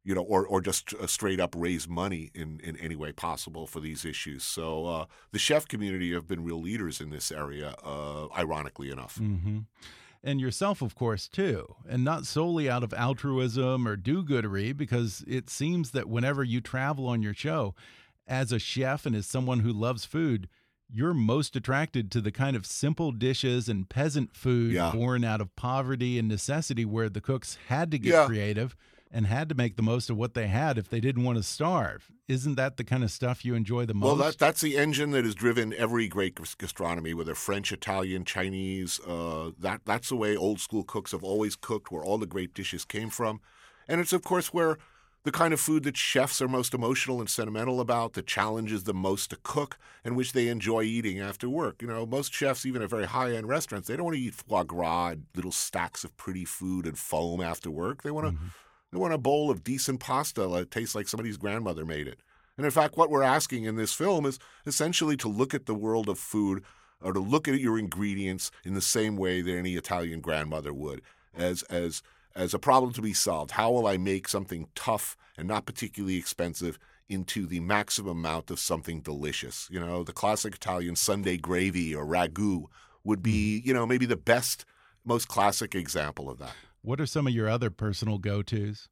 you 0.03 0.13
know, 0.13 0.21
or 0.21 0.45
or 0.45 0.61
just 0.61 0.93
uh, 0.93 1.07
straight 1.07 1.39
up 1.39 1.55
raise 1.57 1.87
money 1.87 2.29
in, 2.33 2.59
in 2.63 2.75
any 2.77 2.95
way 2.95 3.11
possible 3.11 3.65
for 3.67 3.79
these 3.79 4.03
issues. 4.05 4.43
So 4.43 4.85
uh, 4.85 5.05
the 5.31 5.39
chef 5.39 5.67
community 5.67 6.13
have 6.13 6.27
been 6.27 6.43
real 6.43 6.61
leaders 6.61 6.99
in 7.01 7.09
this 7.09 7.31
area, 7.31 7.75
uh, 7.83 8.27
ironically 8.37 8.91
enough. 8.91 9.17
hmm 9.17 9.59
And 10.23 10.39
yourself, 10.39 10.81
of 10.81 10.95
course, 10.95 11.27
too. 11.27 11.75
And 11.89 12.03
not 12.03 12.25
solely 12.25 12.69
out 12.69 12.83
of 12.83 12.93
altruism 12.93 13.87
or 13.87 13.95
do 13.97 14.23
goodery, 14.23 14.75
because 14.75 15.23
it 15.27 15.49
seems 15.49 15.91
that 15.91 16.07
whenever 16.09 16.43
you 16.43 16.61
travel 16.61 17.07
on 17.07 17.21
your 17.21 17.33
show, 17.33 17.75
as 18.27 18.51
a 18.53 18.59
chef 18.59 19.05
and 19.05 19.15
as 19.15 19.25
someone 19.25 19.59
who 19.59 19.73
loves 19.73 20.05
food, 20.05 20.47
you're 20.89 21.13
most 21.13 21.55
attracted 21.55 22.09
to 22.11 22.21
the 22.21 22.31
kind 22.31 22.55
of 22.55 22.65
simple 22.65 23.11
dishes 23.11 23.67
and 23.67 23.89
peasant 23.89 24.35
food 24.35 24.73
Yeah. 24.73 24.91
born 24.91 25.23
out 25.25 25.41
of 25.41 25.53
poverty 25.55 26.17
and 26.19 26.27
necessity 26.27 26.85
where 26.85 27.09
the 27.09 27.19
cooks 27.21 27.57
had 27.67 27.91
to 27.91 27.97
get 27.97 28.11
Yeah. 28.13 28.25
creative 28.25 28.75
and 29.13 29.27
had 29.27 29.47
to 29.47 29.55
make 29.55 29.75
the 29.75 29.83
most 29.83 30.09
of 30.09 30.17
what 30.17 30.33
they 30.33 30.47
had 30.47 30.77
if 30.77 30.89
they 30.89 30.99
didn't 30.99 31.23
want 31.23 31.37
to 31.37 31.43
starve. 31.43 32.11
Isn't 32.27 32.55
that 32.55 32.77
the 32.77 32.83
kind 32.83 33.03
of 33.03 33.11
stuff 33.11 33.45
you 33.45 33.53
enjoy 33.53 33.85
the 33.85 33.93
most? 33.93 34.07
Well, 34.07 34.15
that, 34.15 34.39
that's 34.39 34.61
the 34.61 34.75
engine 34.75 35.11
that 35.11 35.23
has 35.23 35.35
driven 35.35 35.73
every 35.75 36.07
great 36.07 36.39
gastronomy, 36.57 37.13
whether 37.13 37.35
French, 37.35 37.71
Italian, 37.71 38.25
Chinese. 38.25 38.99
Uh, 39.01 39.51
that 39.59 39.81
that's 39.85 40.09
the 40.09 40.15
way 40.15 40.35
old 40.35 40.59
school 40.59 40.83
cooks 40.83 41.11
have 41.11 41.23
always 41.23 41.55
cooked, 41.55 41.91
where 41.91 42.03
all 42.03 42.17
the 42.17 42.25
great 42.25 42.53
dishes 42.53 42.83
came 42.83 43.09
from, 43.09 43.39
and 43.87 44.01
it's 44.01 44.13
of 44.13 44.23
course 44.23 44.51
where 44.51 44.77
the 45.23 45.31
kind 45.31 45.53
of 45.53 45.59
food 45.59 45.83
that 45.83 45.95
chefs 45.95 46.41
are 46.41 46.49
most 46.49 46.73
emotional 46.73 47.21
and 47.21 47.29
sentimental 47.29 47.79
about, 47.79 48.11
that 48.13 48.27
challenges 48.27 48.83
them 48.83 48.97
most 48.97 49.29
to 49.29 49.37
cook, 49.41 49.77
and 50.03 50.17
which 50.17 50.33
they 50.33 50.49
enjoy 50.49 50.83
eating 50.83 51.19
after 51.19 51.47
work. 51.47 51.81
You 51.81 51.87
know, 51.87 52.05
most 52.05 52.33
chefs, 52.33 52.65
even 52.65 52.81
at 52.81 52.89
very 52.89 53.05
high 53.05 53.33
end 53.33 53.47
restaurants, 53.47 53.87
they 53.87 53.95
don't 53.95 54.05
want 54.05 54.17
to 54.17 54.21
eat 54.21 54.33
foie 54.33 54.63
gras, 54.63 55.11
and 55.11 55.25
little 55.35 55.51
stacks 55.51 56.03
of 56.03 56.15
pretty 56.17 56.43
food 56.43 56.85
and 56.85 56.97
foam 56.97 57.39
after 57.41 57.71
work. 57.71 58.03
They 58.03 58.11
want 58.11 58.27
to 58.27 58.43
they 58.93 58.99
want 58.99 59.13
a 59.13 59.17
bowl 59.17 59.49
of 59.49 59.63
decent 59.63 59.99
pasta 59.99 60.47
that 60.47 60.69
tastes 60.69 60.93
like 60.93 61.07
somebody's 61.07 61.37
grandmother 61.37 61.83
made 61.83 62.07
it. 62.07 62.19
And 62.57 62.65
in 62.65 62.71
fact, 62.71 62.95
what 62.95 63.09
we're 63.09 63.23
asking 63.23 63.63
in 63.63 63.75
this 63.75 63.91
film 63.91 64.23
is 64.27 64.37
essentially 64.67 65.17
to 65.17 65.27
look 65.27 65.55
at 65.55 65.65
the 65.65 65.73
world 65.73 66.07
of 66.07 66.19
food 66.19 66.63
or 67.01 67.11
to 67.11 67.19
look 67.19 67.47
at 67.47 67.59
your 67.59 67.79
ingredients 67.79 68.51
in 68.63 68.75
the 68.75 68.81
same 68.81 69.17
way 69.17 69.41
that 69.41 69.57
any 69.57 69.73
Italian 69.73 70.21
grandmother 70.21 70.71
would, 70.73 71.01
as 71.35 71.63
as 71.63 72.03
as 72.35 72.53
a 72.53 72.59
problem 72.59 72.93
to 72.93 73.01
be 73.01 73.13
solved. 73.13 73.51
How 73.51 73.71
will 73.71 73.87
I 73.87 73.97
make 73.97 74.27
something 74.27 74.67
tough 74.75 75.17
and 75.37 75.47
not 75.47 75.65
particularly 75.65 76.17
expensive 76.17 76.77
into 77.09 77.47
the 77.47 77.61
maximum 77.61 78.19
amount 78.19 78.51
of 78.51 78.59
something 78.59 79.01
delicious? 79.01 79.67
You 79.71 79.79
know, 79.79 80.03
the 80.03 80.13
classic 80.13 80.53
Italian 80.55 80.95
Sunday 80.95 81.37
gravy 81.37 81.95
or 81.95 82.05
ragu. 82.05 82.65
would 83.03 83.23
be, 83.23 83.57
mm-hmm. 83.57 83.67
you 83.67 83.73
know, 83.73 83.87
maybe 83.87 84.05
the 84.05 84.15
best, 84.15 84.65
most 85.03 85.27
classic 85.27 85.73
example 85.73 86.29
of 86.29 86.37
that. 86.37 86.55
What 86.83 86.99
are 86.99 87.05
some 87.05 87.27
of 87.27 87.33
your 87.33 87.47
other 87.47 87.69
personal 87.69 88.17
go 88.17 88.41
tos? 88.41 88.89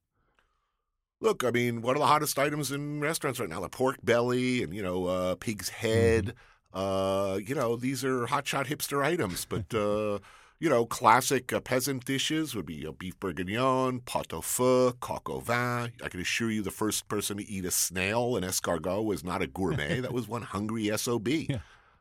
Look, 1.20 1.44
I 1.44 1.52
mean, 1.52 1.82
one 1.82 1.96
of 1.96 2.00
the 2.00 2.08
hottest 2.08 2.40
items 2.40 2.72
in 2.72 3.02
restaurants 3.02 3.40
right 3.40 3.50
now? 3.50 3.60
The 3.60 3.70
pork 3.70 3.98
belly 4.02 4.64
and, 4.64 4.74
you 4.74 4.82
know, 4.82 5.06
uh, 5.06 5.36
pig's 5.36 5.70
head. 5.70 6.34
Uh, 6.74 7.38
you 7.46 7.54
know, 7.54 7.76
these 7.76 8.04
are 8.06 8.26
hotshot 8.28 8.68
hipster 8.68 9.04
items, 9.04 9.46
but, 9.46 9.74
uh, 9.76 10.20
you 10.58 10.70
know, 10.70 10.86
classic 10.86 11.52
uh, 11.52 11.60
peasant 11.60 12.06
dishes 12.06 12.56
would 12.56 12.66
be 12.66 12.88
uh, 12.88 12.92
beef 12.92 13.20
bourguignon, 13.20 14.00
pot 14.00 14.32
au 14.32 14.40
feu, 14.40 14.94
coq 14.94 15.30
au 15.30 15.42
vin. 15.42 15.92
I 16.02 16.10
can 16.10 16.22
assure 16.22 16.50
you 16.50 16.62
the 16.62 16.72
first 16.72 17.10
person 17.10 17.38
to 17.38 17.48
eat 17.48 17.66
a 17.66 17.72
snail, 17.72 18.38
an 18.38 18.44
escargot, 18.44 19.04
was 19.04 19.24
not 19.24 19.42
a 19.42 19.48
gourmet. 19.48 20.00
that 20.00 20.14
was 20.14 20.30
one 20.30 20.44
hungry 20.44 20.90
SOB. 20.98 21.28
Yeah. 21.50 21.60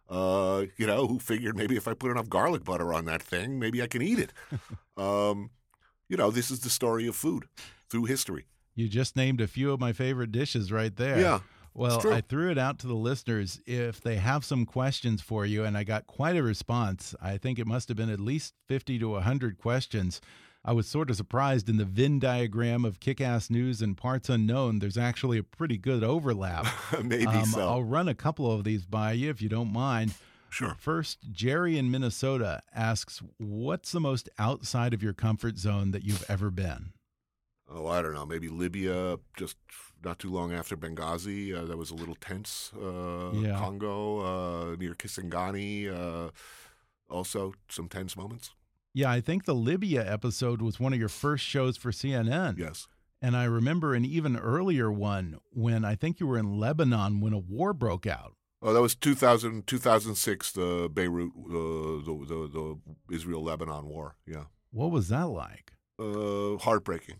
Uh, 0.08 0.66
you 0.76 0.88
know, 0.88 1.06
who 1.06 1.20
figured 1.20 1.56
maybe 1.56 1.76
if 1.76 1.86
I 1.86 1.94
put 1.94 2.10
enough 2.10 2.28
garlic 2.28 2.64
butter 2.64 2.92
on 2.92 3.04
that 3.04 3.22
thing, 3.22 3.60
maybe 3.60 3.80
I 3.80 3.86
can 3.86 4.02
eat 4.02 4.18
it. 4.18 4.32
um, 4.96 5.50
you 6.10 6.16
know, 6.16 6.30
this 6.30 6.50
is 6.50 6.60
the 6.60 6.68
story 6.68 7.06
of 7.06 7.14
food 7.16 7.44
through 7.88 8.04
history. 8.04 8.44
You 8.74 8.88
just 8.88 9.16
named 9.16 9.40
a 9.40 9.46
few 9.46 9.70
of 9.72 9.80
my 9.80 9.92
favorite 9.92 10.32
dishes 10.32 10.70
right 10.72 10.94
there. 10.94 11.20
Yeah. 11.20 11.40
Well. 11.72 12.06
I 12.12 12.20
threw 12.20 12.50
it 12.50 12.58
out 12.58 12.80
to 12.80 12.88
the 12.88 12.94
listeners 12.94 13.60
if 13.64 14.00
they 14.00 14.16
have 14.16 14.44
some 14.44 14.66
questions 14.66 15.22
for 15.22 15.46
you, 15.46 15.64
and 15.64 15.78
I 15.78 15.84
got 15.84 16.08
quite 16.08 16.36
a 16.36 16.42
response. 16.42 17.14
I 17.22 17.38
think 17.38 17.60
it 17.60 17.66
must 17.66 17.88
have 17.88 17.96
been 17.96 18.10
at 18.10 18.18
least 18.18 18.54
50 18.66 18.98
to 18.98 19.10
100 19.10 19.56
questions. 19.56 20.20
I 20.64 20.72
was 20.72 20.88
sort 20.88 21.10
of 21.10 21.16
surprised 21.16 21.68
in 21.68 21.76
the 21.76 21.84
Venn 21.84 22.18
diagram 22.18 22.84
of 22.84 22.98
kick 22.98 23.20
ass 23.20 23.48
news 23.48 23.80
and 23.80 23.96
parts 23.96 24.28
unknown, 24.28 24.80
there's 24.80 24.98
actually 24.98 25.38
a 25.38 25.44
pretty 25.44 25.78
good 25.78 26.02
overlap. 26.02 26.66
maybe 27.04 27.26
Um, 27.26 27.46
so. 27.46 27.60
I'll 27.60 27.84
run 27.84 28.08
a 28.08 28.14
couple 28.14 28.50
of 28.50 28.64
these 28.64 28.84
by 28.84 29.12
you 29.12 29.30
if 29.30 29.40
you 29.40 29.48
don't 29.48 29.72
mind. 29.72 30.14
Sure. 30.50 30.76
First, 30.78 31.18
Jerry 31.32 31.78
in 31.78 31.90
Minnesota 31.90 32.62
asks, 32.74 33.22
What's 33.38 33.92
the 33.92 34.00
most 34.00 34.28
outside 34.38 34.92
of 34.92 35.02
your 35.02 35.12
comfort 35.12 35.56
zone 35.58 35.92
that 35.92 36.04
you've 36.04 36.24
ever 36.28 36.50
been? 36.50 36.92
oh, 37.72 37.86
I 37.86 38.02
don't 38.02 38.14
know, 38.14 38.26
maybe 38.26 38.48
Libya, 38.48 39.20
just 39.36 39.56
not 40.04 40.18
too 40.18 40.28
long 40.28 40.52
after 40.52 40.76
Benghazi. 40.76 41.54
Uh, 41.56 41.64
that 41.66 41.76
was 41.78 41.90
a 41.92 41.94
little 41.94 42.16
tense. 42.16 42.72
Uh, 42.74 43.30
Yeah. 43.32 43.56
Congo, 43.58 44.72
uh, 44.72 44.76
near 44.76 44.94
Kisangani, 44.94 45.86
uh, 45.88 46.30
also 47.08 47.54
some 47.68 47.88
tense 47.88 48.16
moments. 48.16 48.50
Yeah, 48.92 49.08
I 49.12 49.20
think 49.20 49.44
the 49.44 49.54
Libya 49.54 50.04
episode 50.12 50.60
was 50.60 50.80
one 50.80 50.92
of 50.92 50.98
your 50.98 51.08
first 51.08 51.44
shows 51.44 51.76
for 51.76 51.92
CNN. 51.92 52.58
Yes. 52.58 52.88
And 53.22 53.36
I 53.36 53.44
remember 53.44 53.94
an 53.94 54.04
even 54.04 54.36
earlier 54.36 54.90
one 54.90 55.38
when 55.52 55.84
I 55.84 55.94
think 55.94 56.18
you 56.18 56.26
were 56.26 56.38
in 56.38 56.58
Lebanon 56.58 57.20
when 57.20 57.32
a 57.32 57.38
war 57.38 57.72
broke 57.72 58.04
out. 58.06 58.34
Oh, 58.62 58.74
that 58.74 58.82
was 58.82 58.94
2000, 58.94 59.66
2006, 59.66 60.52
the 60.52 60.90
Beirut, 60.92 61.30
uh, 61.34 62.04
the, 62.04 62.26
the, 62.28 62.78
the 63.08 63.14
Israel 63.14 63.42
Lebanon 63.42 63.88
war. 63.88 64.16
Yeah. 64.26 64.44
What 64.70 64.90
was 64.90 65.08
that 65.08 65.28
like? 65.28 65.72
Uh, 65.98 66.58
heartbreaking. 66.58 67.16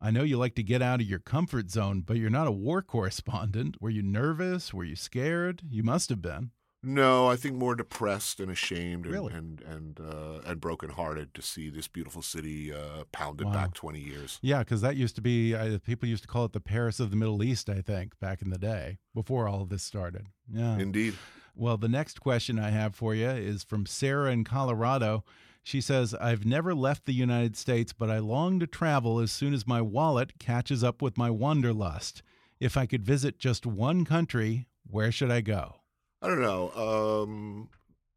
I 0.00 0.10
know 0.10 0.22
you 0.22 0.36
like 0.36 0.54
to 0.56 0.62
get 0.62 0.82
out 0.82 1.00
of 1.00 1.06
your 1.06 1.20
comfort 1.20 1.70
zone, 1.70 2.02
but 2.04 2.16
you're 2.16 2.28
not 2.28 2.46
a 2.46 2.52
war 2.52 2.82
correspondent. 2.82 3.80
Were 3.80 3.90
you 3.90 4.02
nervous? 4.02 4.74
Were 4.74 4.84
you 4.84 4.96
scared? 4.96 5.62
You 5.70 5.82
must 5.82 6.10
have 6.10 6.20
been. 6.20 6.50
No, 6.84 7.28
I 7.28 7.36
think 7.36 7.54
more 7.54 7.76
depressed 7.76 8.40
and 8.40 8.50
ashamed 8.50 9.04
and 9.06 9.14
Really? 9.14 9.32
and 9.32 9.60
and, 9.62 10.00
uh, 10.00 10.40
and 10.44 10.60
brokenhearted 10.60 11.32
to 11.34 11.42
see 11.42 11.70
this 11.70 11.86
beautiful 11.86 12.22
city 12.22 12.72
uh, 12.72 13.04
pounded 13.12 13.46
Wow. 13.46 13.52
back 13.52 13.74
20 13.74 14.00
years. 14.00 14.38
Yeah, 14.42 14.60
because 14.60 14.80
that 14.80 14.96
used 14.96 15.14
to 15.16 15.20
be, 15.22 15.54
uh, 15.54 15.78
people 15.78 16.08
used 16.08 16.22
to 16.24 16.28
call 16.28 16.44
it 16.44 16.52
the 16.52 16.60
Paris 16.60 16.98
of 16.98 17.10
the 17.10 17.16
Middle 17.16 17.42
East, 17.42 17.68
I 17.70 17.80
think, 17.82 18.18
back 18.18 18.42
in 18.42 18.50
the 18.50 18.58
day, 18.58 18.98
before 19.14 19.48
all 19.48 19.62
of 19.62 19.68
this 19.68 19.82
started. 19.84 20.26
Yeah. 20.52 20.76
Indeed. 20.78 21.14
Well, 21.54 21.76
the 21.76 21.88
next 21.88 22.20
question 22.20 22.58
I 22.58 22.70
have 22.70 22.94
for 22.96 23.14
you 23.14 23.28
is 23.28 23.62
from 23.62 23.86
Sarah 23.86 24.32
in 24.32 24.42
Colorado. 24.42 25.22
She 25.62 25.80
says, 25.80 26.14
I've 26.14 26.44
never 26.44 26.74
left 26.74 27.04
the 27.04 27.12
United 27.12 27.56
States, 27.56 27.92
but 27.92 28.10
I 28.10 28.18
long 28.18 28.58
to 28.58 28.66
travel 28.66 29.20
as 29.20 29.30
soon 29.30 29.54
as 29.54 29.66
my 29.66 29.80
wallet 29.80 30.38
catches 30.40 30.82
up 30.82 31.00
with 31.00 31.16
my 31.16 31.30
wanderlust. 31.30 32.22
If 32.58 32.76
I 32.76 32.86
could 32.86 33.04
visit 33.04 33.38
just 33.38 33.66
one 33.66 34.04
country, 34.04 34.66
where 34.84 35.12
should 35.12 35.30
I 35.30 35.42
go? 35.42 35.76
I 36.22 36.28
don't 36.28 36.40
know. 36.40 36.70
Um, 36.70 37.68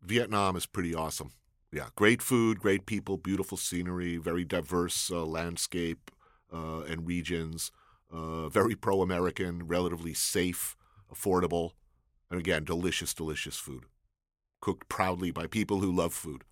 Vietnam 0.04 0.56
is 0.56 0.68
pretty 0.68 0.94
awesome. 0.94 1.32
Yeah, 1.72 1.88
great 1.96 2.22
food, 2.22 2.60
great 2.60 2.86
people, 2.86 3.18
beautiful 3.18 3.58
scenery, 3.58 4.18
very 4.18 4.46
diverse 4.46 5.12
uh, 5.12 5.26
landscape 5.26 6.12
uh, 6.54 6.82
and 6.82 7.08
regions. 7.08 7.72
Uh, 8.14 8.48
very 8.48 8.76
pro-American, 8.76 9.68
relatively 9.68 10.14
safe, 10.14 10.78
affordable, 11.14 11.72
and 12.30 12.40
again, 12.40 12.64
delicious, 12.64 13.14
delicious 13.14 13.58
food, 13.58 13.86
cooked 14.62 14.88
proudly 14.88 15.32
by 15.32 15.48
people 15.48 15.80
who 15.80 15.92
love 15.92 16.14
food. 16.14 16.44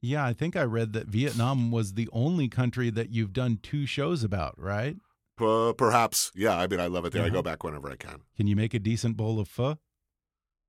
Yeah, 0.00 0.24
I 0.24 0.32
think 0.32 0.54
I 0.54 0.62
read 0.62 0.92
that 0.92 1.08
Vietnam 1.08 1.72
was 1.72 1.94
the 1.94 2.08
only 2.12 2.48
country 2.48 2.90
that 2.90 3.10
you've 3.10 3.32
done 3.32 3.58
two 3.62 3.84
shows 3.86 4.22
about, 4.22 4.60
right? 4.60 4.96
Perhaps, 5.36 6.30
yeah. 6.36 6.56
I 6.56 6.66
mean, 6.66 6.78
I 6.78 6.86
love 6.86 7.04
it 7.04 7.12
there. 7.12 7.24
I 7.24 7.30
go 7.30 7.42
back 7.42 7.64
whenever 7.64 7.90
I 7.90 7.96
can. 7.96 8.20
Can 8.36 8.46
you 8.46 8.54
make 8.54 8.74
a 8.74 8.78
decent 8.78 9.16
bowl 9.16 9.40
of 9.40 9.48
pho? 9.48 9.78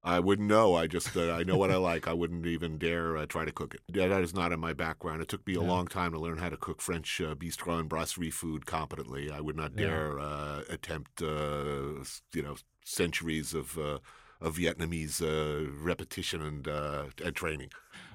I 0.03 0.19
wouldn't 0.19 0.47
know. 0.47 0.75
I 0.75 0.87
just 0.87 1.15
uh, 1.17 1.31
I 1.33 1.43
know 1.43 1.57
what 1.57 1.71
I 1.71 1.75
like. 1.75 2.07
I 2.07 2.13
wouldn't 2.13 2.45
even 2.45 2.77
dare 2.77 3.17
uh, 3.17 3.25
try 3.25 3.43
to 3.43 3.51
cook 3.51 3.75
it. 3.75 3.81
That 3.93 4.21
is 4.21 4.33
not 4.33 4.53
in 4.53 4.59
my 4.59 4.71
background. 4.73 5.21
It 5.21 5.27
took 5.27 5.45
me 5.45 5.55
a 5.55 5.61
Yeah. 5.61 5.67
long 5.67 5.87
time 5.87 6.13
to 6.13 6.19
learn 6.19 6.37
how 6.37 6.49
to 6.49 6.57
cook 6.57 6.81
French 6.81 7.19
uh, 7.19 7.35
bistro 7.35 7.79
and 7.79 7.89
brasserie 7.89 8.31
food 8.31 8.65
competently. 8.65 9.29
I 9.29 9.41
would 9.41 9.57
not 9.57 9.71
Yeah. 9.75 9.87
dare 9.87 10.19
uh, 10.19 10.61
attempt 10.69 11.21
uh, 11.21 12.03
you 12.33 12.41
know 12.41 12.55
centuries 12.85 13.53
of 13.53 13.77
uh, 13.77 13.99
of 14.39 14.55
Vietnamese 14.57 15.21
uh, 15.21 15.69
repetition 15.71 16.41
and 16.41 16.67
uh, 16.67 17.05
and 17.23 17.35
training. 17.35 17.69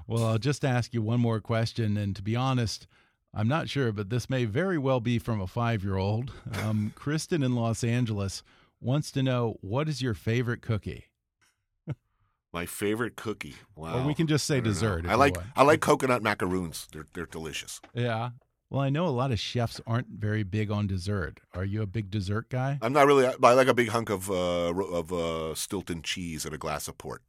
Well, 0.06 0.24
I'll 0.24 0.38
just 0.38 0.64
ask 0.64 0.94
you 0.94 1.02
one 1.02 1.20
more 1.20 1.40
question. 1.40 1.96
And 1.98 2.16
to 2.16 2.22
be 2.22 2.34
honest, 2.34 2.86
I'm 3.34 3.48
not 3.48 3.68
sure, 3.68 3.92
but 3.92 4.08
this 4.08 4.30
may 4.30 4.46
very 4.46 4.78
well 4.78 5.00
be 5.00 5.18
from 5.18 5.40
a 5.40 5.46
five 5.46 5.84
year 5.84 5.96
old. 5.96 6.32
Um, 6.62 6.92
Kristen 6.94 7.42
in 7.42 7.54
Los 7.54 7.84
Angeles 7.84 8.42
wants 8.80 9.10
to 9.12 9.22
know 9.22 9.56
what 9.60 9.86
is 9.88 10.00
your 10.00 10.14
favorite 10.14 10.62
cookie? 10.62 11.04
My 12.54 12.66
favorite 12.66 13.16
cookie. 13.16 13.56
Wow. 13.74 13.98
Or 13.98 14.06
we 14.06 14.14
can 14.14 14.26
just 14.28 14.46
say 14.46 14.58
I 14.58 14.60
dessert. 14.60 15.04
I 15.06 15.16
like. 15.16 15.36
I 15.56 15.64
like 15.64 15.80
coconut 15.80 16.22
macaroons. 16.22 16.86
They're 16.92 17.06
they're 17.12 17.26
delicious. 17.26 17.80
Yeah. 17.92 18.30
Well, 18.70 18.80
I 18.80 18.90
know 18.90 19.06
a 19.06 19.10
lot 19.10 19.30
of 19.32 19.38
chefs 19.40 19.80
aren't 19.86 20.06
very 20.08 20.42
big 20.44 20.70
on 20.70 20.86
dessert. 20.86 21.40
Are 21.52 21.64
you 21.64 21.82
a 21.82 21.86
big 21.86 22.10
dessert 22.10 22.48
guy? 22.48 22.78
I'm 22.80 22.92
not 22.92 23.06
really. 23.06 23.26
I 23.26 23.52
like 23.54 23.66
a 23.68 23.74
big 23.74 23.88
hunk 23.88 24.08
of 24.08 24.30
uh, 24.30 24.72
of 24.72 25.12
uh, 25.12 25.54
Stilton 25.54 26.02
cheese 26.02 26.44
and 26.44 26.54
a 26.54 26.58
glass 26.58 26.86
of 26.88 26.96
port. 26.96 27.22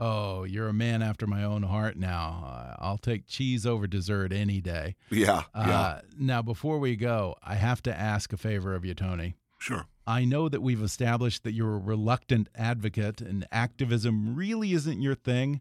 Oh, 0.00 0.42
you're 0.42 0.68
a 0.68 0.72
man 0.72 1.00
after 1.00 1.28
my 1.28 1.44
own 1.44 1.62
heart 1.62 1.96
now. 1.96 2.42
Uh, 2.44 2.74
I'll 2.84 2.98
take 2.98 3.28
cheese 3.28 3.64
over 3.64 3.86
dessert 3.86 4.32
any 4.32 4.60
day. 4.60 4.96
Yeah, 5.10 5.44
yeah, 5.54 5.60
Uh, 5.80 6.00
now, 6.18 6.42
before 6.42 6.80
we 6.80 6.96
go, 6.96 7.36
I 7.40 7.54
have 7.54 7.82
to 7.84 7.96
ask 7.96 8.32
a 8.32 8.36
favor 8.36 8.74
of 8.74 8.84
you, 8.84 8.94
Tony. 8.94 9.36
sure. 9.60 9.86
I 10.06 10.24
know 10.24 10.48
that 10.48 10.62
we've 10.62 10.82
established 10.82 11.44
that 11.44 11.52
you're 11.52 11.74
a 11.74 11.78
reluctant 11.78 12.48
advocate 12.54 13.20
and 13.20 13.46
activism 13.52 14.34
really 14.34 14.72
isn't 14.72 15.00
your 15.00 15.14
thing, 15.14 15.60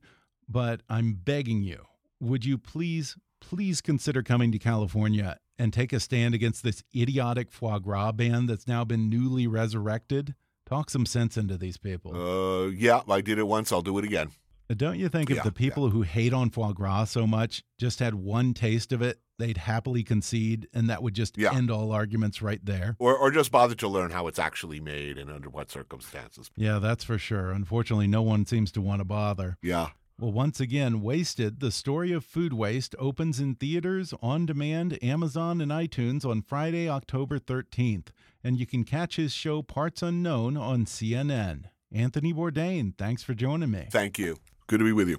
but 0.49 0.81
I'm 0.89 1.13
begging 1.13 1.61
you, 1.61 1.85
would 2.19 2.43
you 2.43 2.57
please, 2.57 3.17
please 3.39 3.81
consider 3.81 4.23
coming 4.23 4.51
to 4.51 4.59
California 4.59 5.37
and 5.59 5.71
take 5.71 5.93
a 5.93 5.99
stand 5.99 6.33
against 6.33 6.63
this 6.63 6.83
idiotic 6.95 7.51
foie 7.51 7.79
gras 7.79 8.13
ban 8.13 8.47
that's 8.47 8.67
now 8.67 8.83
been 8.83 9.09
newly 9.09 9.45
resurrected? 9.45 10.33
Talk 10.65 10.89
some 10.89 11.05
sense 11.05 11.37
into 11.37 11.57
these 11.57 11.77
people. 11.77 12.15
Uh, 12.15 12.67
yeah, 12.67 13.01
I 13.07 13.21
did 13.21 13.37
it 13.37 13.47
once. 13.47 13.71
I'll 13.71 13.81
do 13.81 13.97
it 13.97 14.05
again. 14.05 14.31
Don't 14.75 14.97
you 14.97 15.09
think 15.09 15.29
if 15.29 15.37
yeah, 15.37 15.43
the 15.43 15.51
people 15.51 15.89
who 15.89 16.01
hate 16.01 16.33
on 16.33 16.49
foie 16.49 16.71
gras 16.71 17.05
so 17.05 17.27
much 17.27 17.63
just 17.77 17.99
had 17.99 18.15
one 18.15 18.53
taste 18.53 18.93
of 18.93 19.01
it, 19.01 19.19
they'd 19.41 19.57
happily 19.57 20.03
concede 20.03 20.67
and 20.73 20.89
that 20.89 21.01
would 21.03 21.13
just 21.13 21.37
Yeah. 21.37 21.53
end 21.53 21.69
all 21.71 21.91
arguments 21.91 22.41
right 22.41 22.63
there? 22.63 22.95
Or, 22.99 23.17
or 23.17 23.31
just 23.31 23.51
bother 23.51 23.75
to 23.75 23.87
learn 23.87 24.11
how 24.11 24.27
it's 24.27 24.39
actually 24.39 24.79
made 24.79 25.17
and 25.17 25.29
under 25.29 25.49
what 25.49 25.71
circumstances. 25.71 26.51
Yeah, 26.55 26.79
that's 26.79 27.03
for 27.03 27.17
sure. 27.17 27.51
Unfortunately, 27.51 28.07
no 28.07 28.21
one 28.21 28.45
seems 28.45 28.71
to 28.73 28.81
want 28.81 28.99
to 28.99 29.05
bother. 29.05 29.57
Yeah. 29.61 29.89
Well, 30.19 30.31
once 30.31 30.59
again, 30.59 31.01
Wasted, 31.01 31.61
the 31.61 31.71
story 31.71 32.11
of 32.11 32.23
food 32.23 32.53
waste, 32.53 32.93
opens 32.99 33.39
in 33.39 33.55
theaters, 33.55 34.13
on 34.21 34.45
demand, 34.45 34.99
Amazon, 35.03 35.59
and 35.61 35.71
iTunes 35.71 36.23
on 36.23 36.43
Friday, 36.43 36.87
October 36.87 37.39
13th. 37.39 38.09
And 38.43 38.59
you 38.59 38.67
can 38.67 38.83
catch 38.83 39.15
his 39.15 39.33
show 39.33 39.63
Parts 39.63 40.03
Unknown 40.03 40.57
on 40.57 40.85
CNN. 40.85 41.63
Anthony 41.91 42.33
Bourdain, 42.33 42.95
thanks 42.97 43.23
for 43.23 43.33
joining 43.33 43.71
me. 43.71 43.87
Thank 43.89 44.19
you. 44.19 44.37
Good 44.67 44.77
to 44.79 44.85
be 44.85 44.93
with 44.93 45.09
you. 45.09 45.17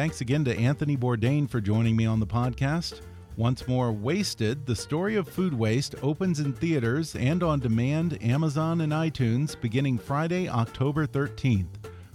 Thanks 0.00 0.22
again 0.22 0.46
to 0.46 0.56
Anthony 0.56 0.96
Bourdain 0.96 1.46
for 1.46 1.60
joining 1.60 1.94
me 1.94 2.06
on 2.06 2.20
the 2.20 2.26
podcast. 2.26 3.02
Once 3.36 3.68
more, 3.68 3.92
Wasted, 3.92 4.64
the 4.64 4.74
story 4.74 5.14
of 5.16 5.28
food 5.28 5.52
waste, 5.52 5.94
opens 6.00 6.40
in 6.40 6.54
theaters 6.54 7.14
and 7.16 7.42
on 7.42 7.60
demand, 7.60 8.16
Amazon 8.22 8.80
and 8.80 8.94
iTunes, 8.94 9.60
beginning 9.60 9.98
Friday, 9.98 10.48
October 10.48 11.06
13th. 11.06 11.66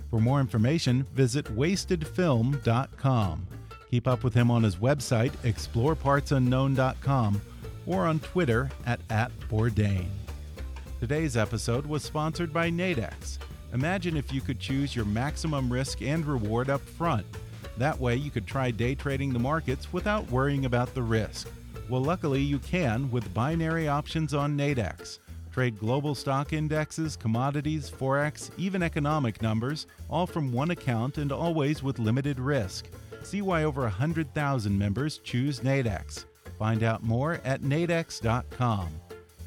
For 0.10 0.20
more 0.20 0.40
information, 0.40 1.04
visit 1.14 1.46
wastedfilm.com. 1.56 3.48
Keep 3.92 4.08
up 4.08 4.24
with 4.24 4.34
him 4.34 4.50
on 4.50 4.64
his 4.64 4.78
website, 4.78 5.34
explorepartsunknown.com, 5.44 7.42
or 7.86 8.08
on 8.08 8.20
Twitter 8.20 8.68
at, 8.88 9.00
at 9.12 9.32
Bourdain. 9.42 10.08
Today's 11.00 11.38
episode 11.38 11.86
was 11.86 12.02
sponsored 12.02 12.52
by 12.52 12.72
Nadex. 12.72 13.38
Imagine 13.74 14.18
if 14.18 14.34
you 14.34 14.42
could 14.42 14.60
choose 14.60 14.96
your 14.96 15.06
maximum 15.06 15.72
risk 15.72 16.02
and 16.02 16.26
reward 16.26 16.72
up 16.72 16.82
front. 16.82 17.28
That 17.78 18.00
way, 18.00 18.16
you 18.16 18.32
could 18.32 18.48
try 18.48 18.72
day 18.72 18.96
trading 18.96 19.34
the 19.34 19.40
markets 19.40 19.92
without 19.92 20.30
worrying 20.32 20.66
about 20.66 20.94
the 20.94 21.04
risk. 21.04 21.50
Well, 21.90 22.02
luckily, 22.02 22.42
you 22.42 22.60
can 22.60 23.12
with 23.12 23.34
binary 23.34 23.88
options 23.88 24.34
on 24.34 24.58
Nadex. 24.58 25.20
Trade 25.52 25.80
global 25.80 26.16
stock 26.16 26.52
indexes, 26.52 27.16
commodities, 27.16 27.90
forex, 27.90 28.50
even 28.58 28.84
economic 28.84 29.42
numbers, 29.42 29.88
all 30.10 30.28
from 30.28 30.52
one 30.52 30.72
account 30.72 31.18
and 31.18 31.32
always 31.32 31.82
with 31.82 32.00
limited 32.00 32.40
risk. 32.40 32.88
See 33.24 33.42
why 33.42 33.64
over 33.64 33.82
100,000 33.84 34.78
members 34.78 35.20
choose 35.20 35.62
Nadex. 35.62 36.26
Find 36.60 36.84
out 36.84 37.04
more 37.04 37.40
at 37.44 37.62
nadex.com. 37.62 38.90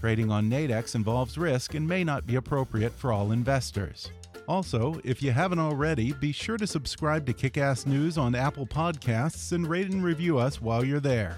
Trading 0.01 0.31
on 0.31 0.49
Nadex 0.49 0.95
involves 0.95 1.37
risk 1.37 1.75
and 1.75 1.87
may 1.87 2.05
not 2.05 2.27
be 2.27 2.37
appropriate 2.37 2.93
for 2.93 3.13
all 3.13 3.33
investors. 3.33 4.11
Also, 4.49 4.99
if 5.05 5.23
you 5.23 5.31
haven't 5.31 5.59
already, 5.59 6.15
be 6.15 6.33
sure 6.33 6.57
to 6.57 6.67
subscribe 6.67 7.27
to 7.27 7.35
Kickass 7.35 7.87
News 7.87 8.17
on 8.17 8.35
Apple 8.35 8.67
Podcasts 8.67 9.53
and 9.53 9.69
rate 9.69 9.91
and 9.91 10.03
review 10.03 10.39
us 10.39 10.63
while 10.63 10.83
you're 10.83 11.01
there. 11.01 11.37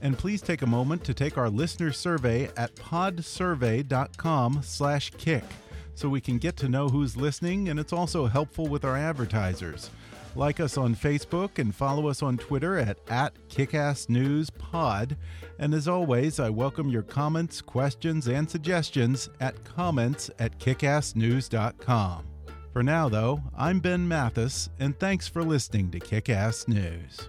And 0.00 0.16
please 0.16 0.40
take 0.40 0.62
a 0.62 0.66
moment 0.66 1.02
to 1.04 1.12
take 1.12 1.36
our 1.36 1.50
listener 1.50 1.90
survey 1.90 2.48
at 2.56 2.76
podsurvey.com/kick 2.76 5.44
so 5.94 6.08
we 6.08 6.20
can 6.20 6.38
get 6.38 6.56
to 6.58 6.68
know 6.68 6.88
who's 6.88 7.16
listening 7.16 7.68
and 7.68 7.80
it's 7.80 7.92
also 7.92 8.26
helpful 8.26 8.68
with 8.68 8.84
our 8.84 8.96
advertisers. 8.96 9.90
Like 10.36 10.60
us 10.60 10.78
on 10.78 10.94
Facebook 10.94 11.58
and 11.58 11.74
follow 11.74 12.06
us 12.06 12.22
on 12.22 12.38
Twitter 12.38 12.78
at, 12.78 12.98
at 13.08 13.34
KickassNewsPod. 13.48 15.16
And 15.58 15.74
as 15.74 15.88
always, 15.88 16.38
I 16.38 16.48
welcome 16.48 16.88
your 16.88 17.02
comments, 17.02 17.60
questions, 17.60 18.28
and 18.28 18.48
suggestions 18.48 19.28
at 19.40 19.64
comments 19.64 20.30
at 20.38 20.60
kickassnews.com. 20.60 22.31
For 22.72 22.82
now, 22.82 23.10
though, 23.10 23.42
I'm 23.54 23.80
Ben 23.80 24.08
Mathis, 24.08 24.70
and 24.80 24.98
thanks 24.98 25.28
for 25.28 25.42
listening 25.42 25.90
to 25.90 26.00
Kick 26.00 26.30
Ass 26.30 26.66
News. 26.66 27.28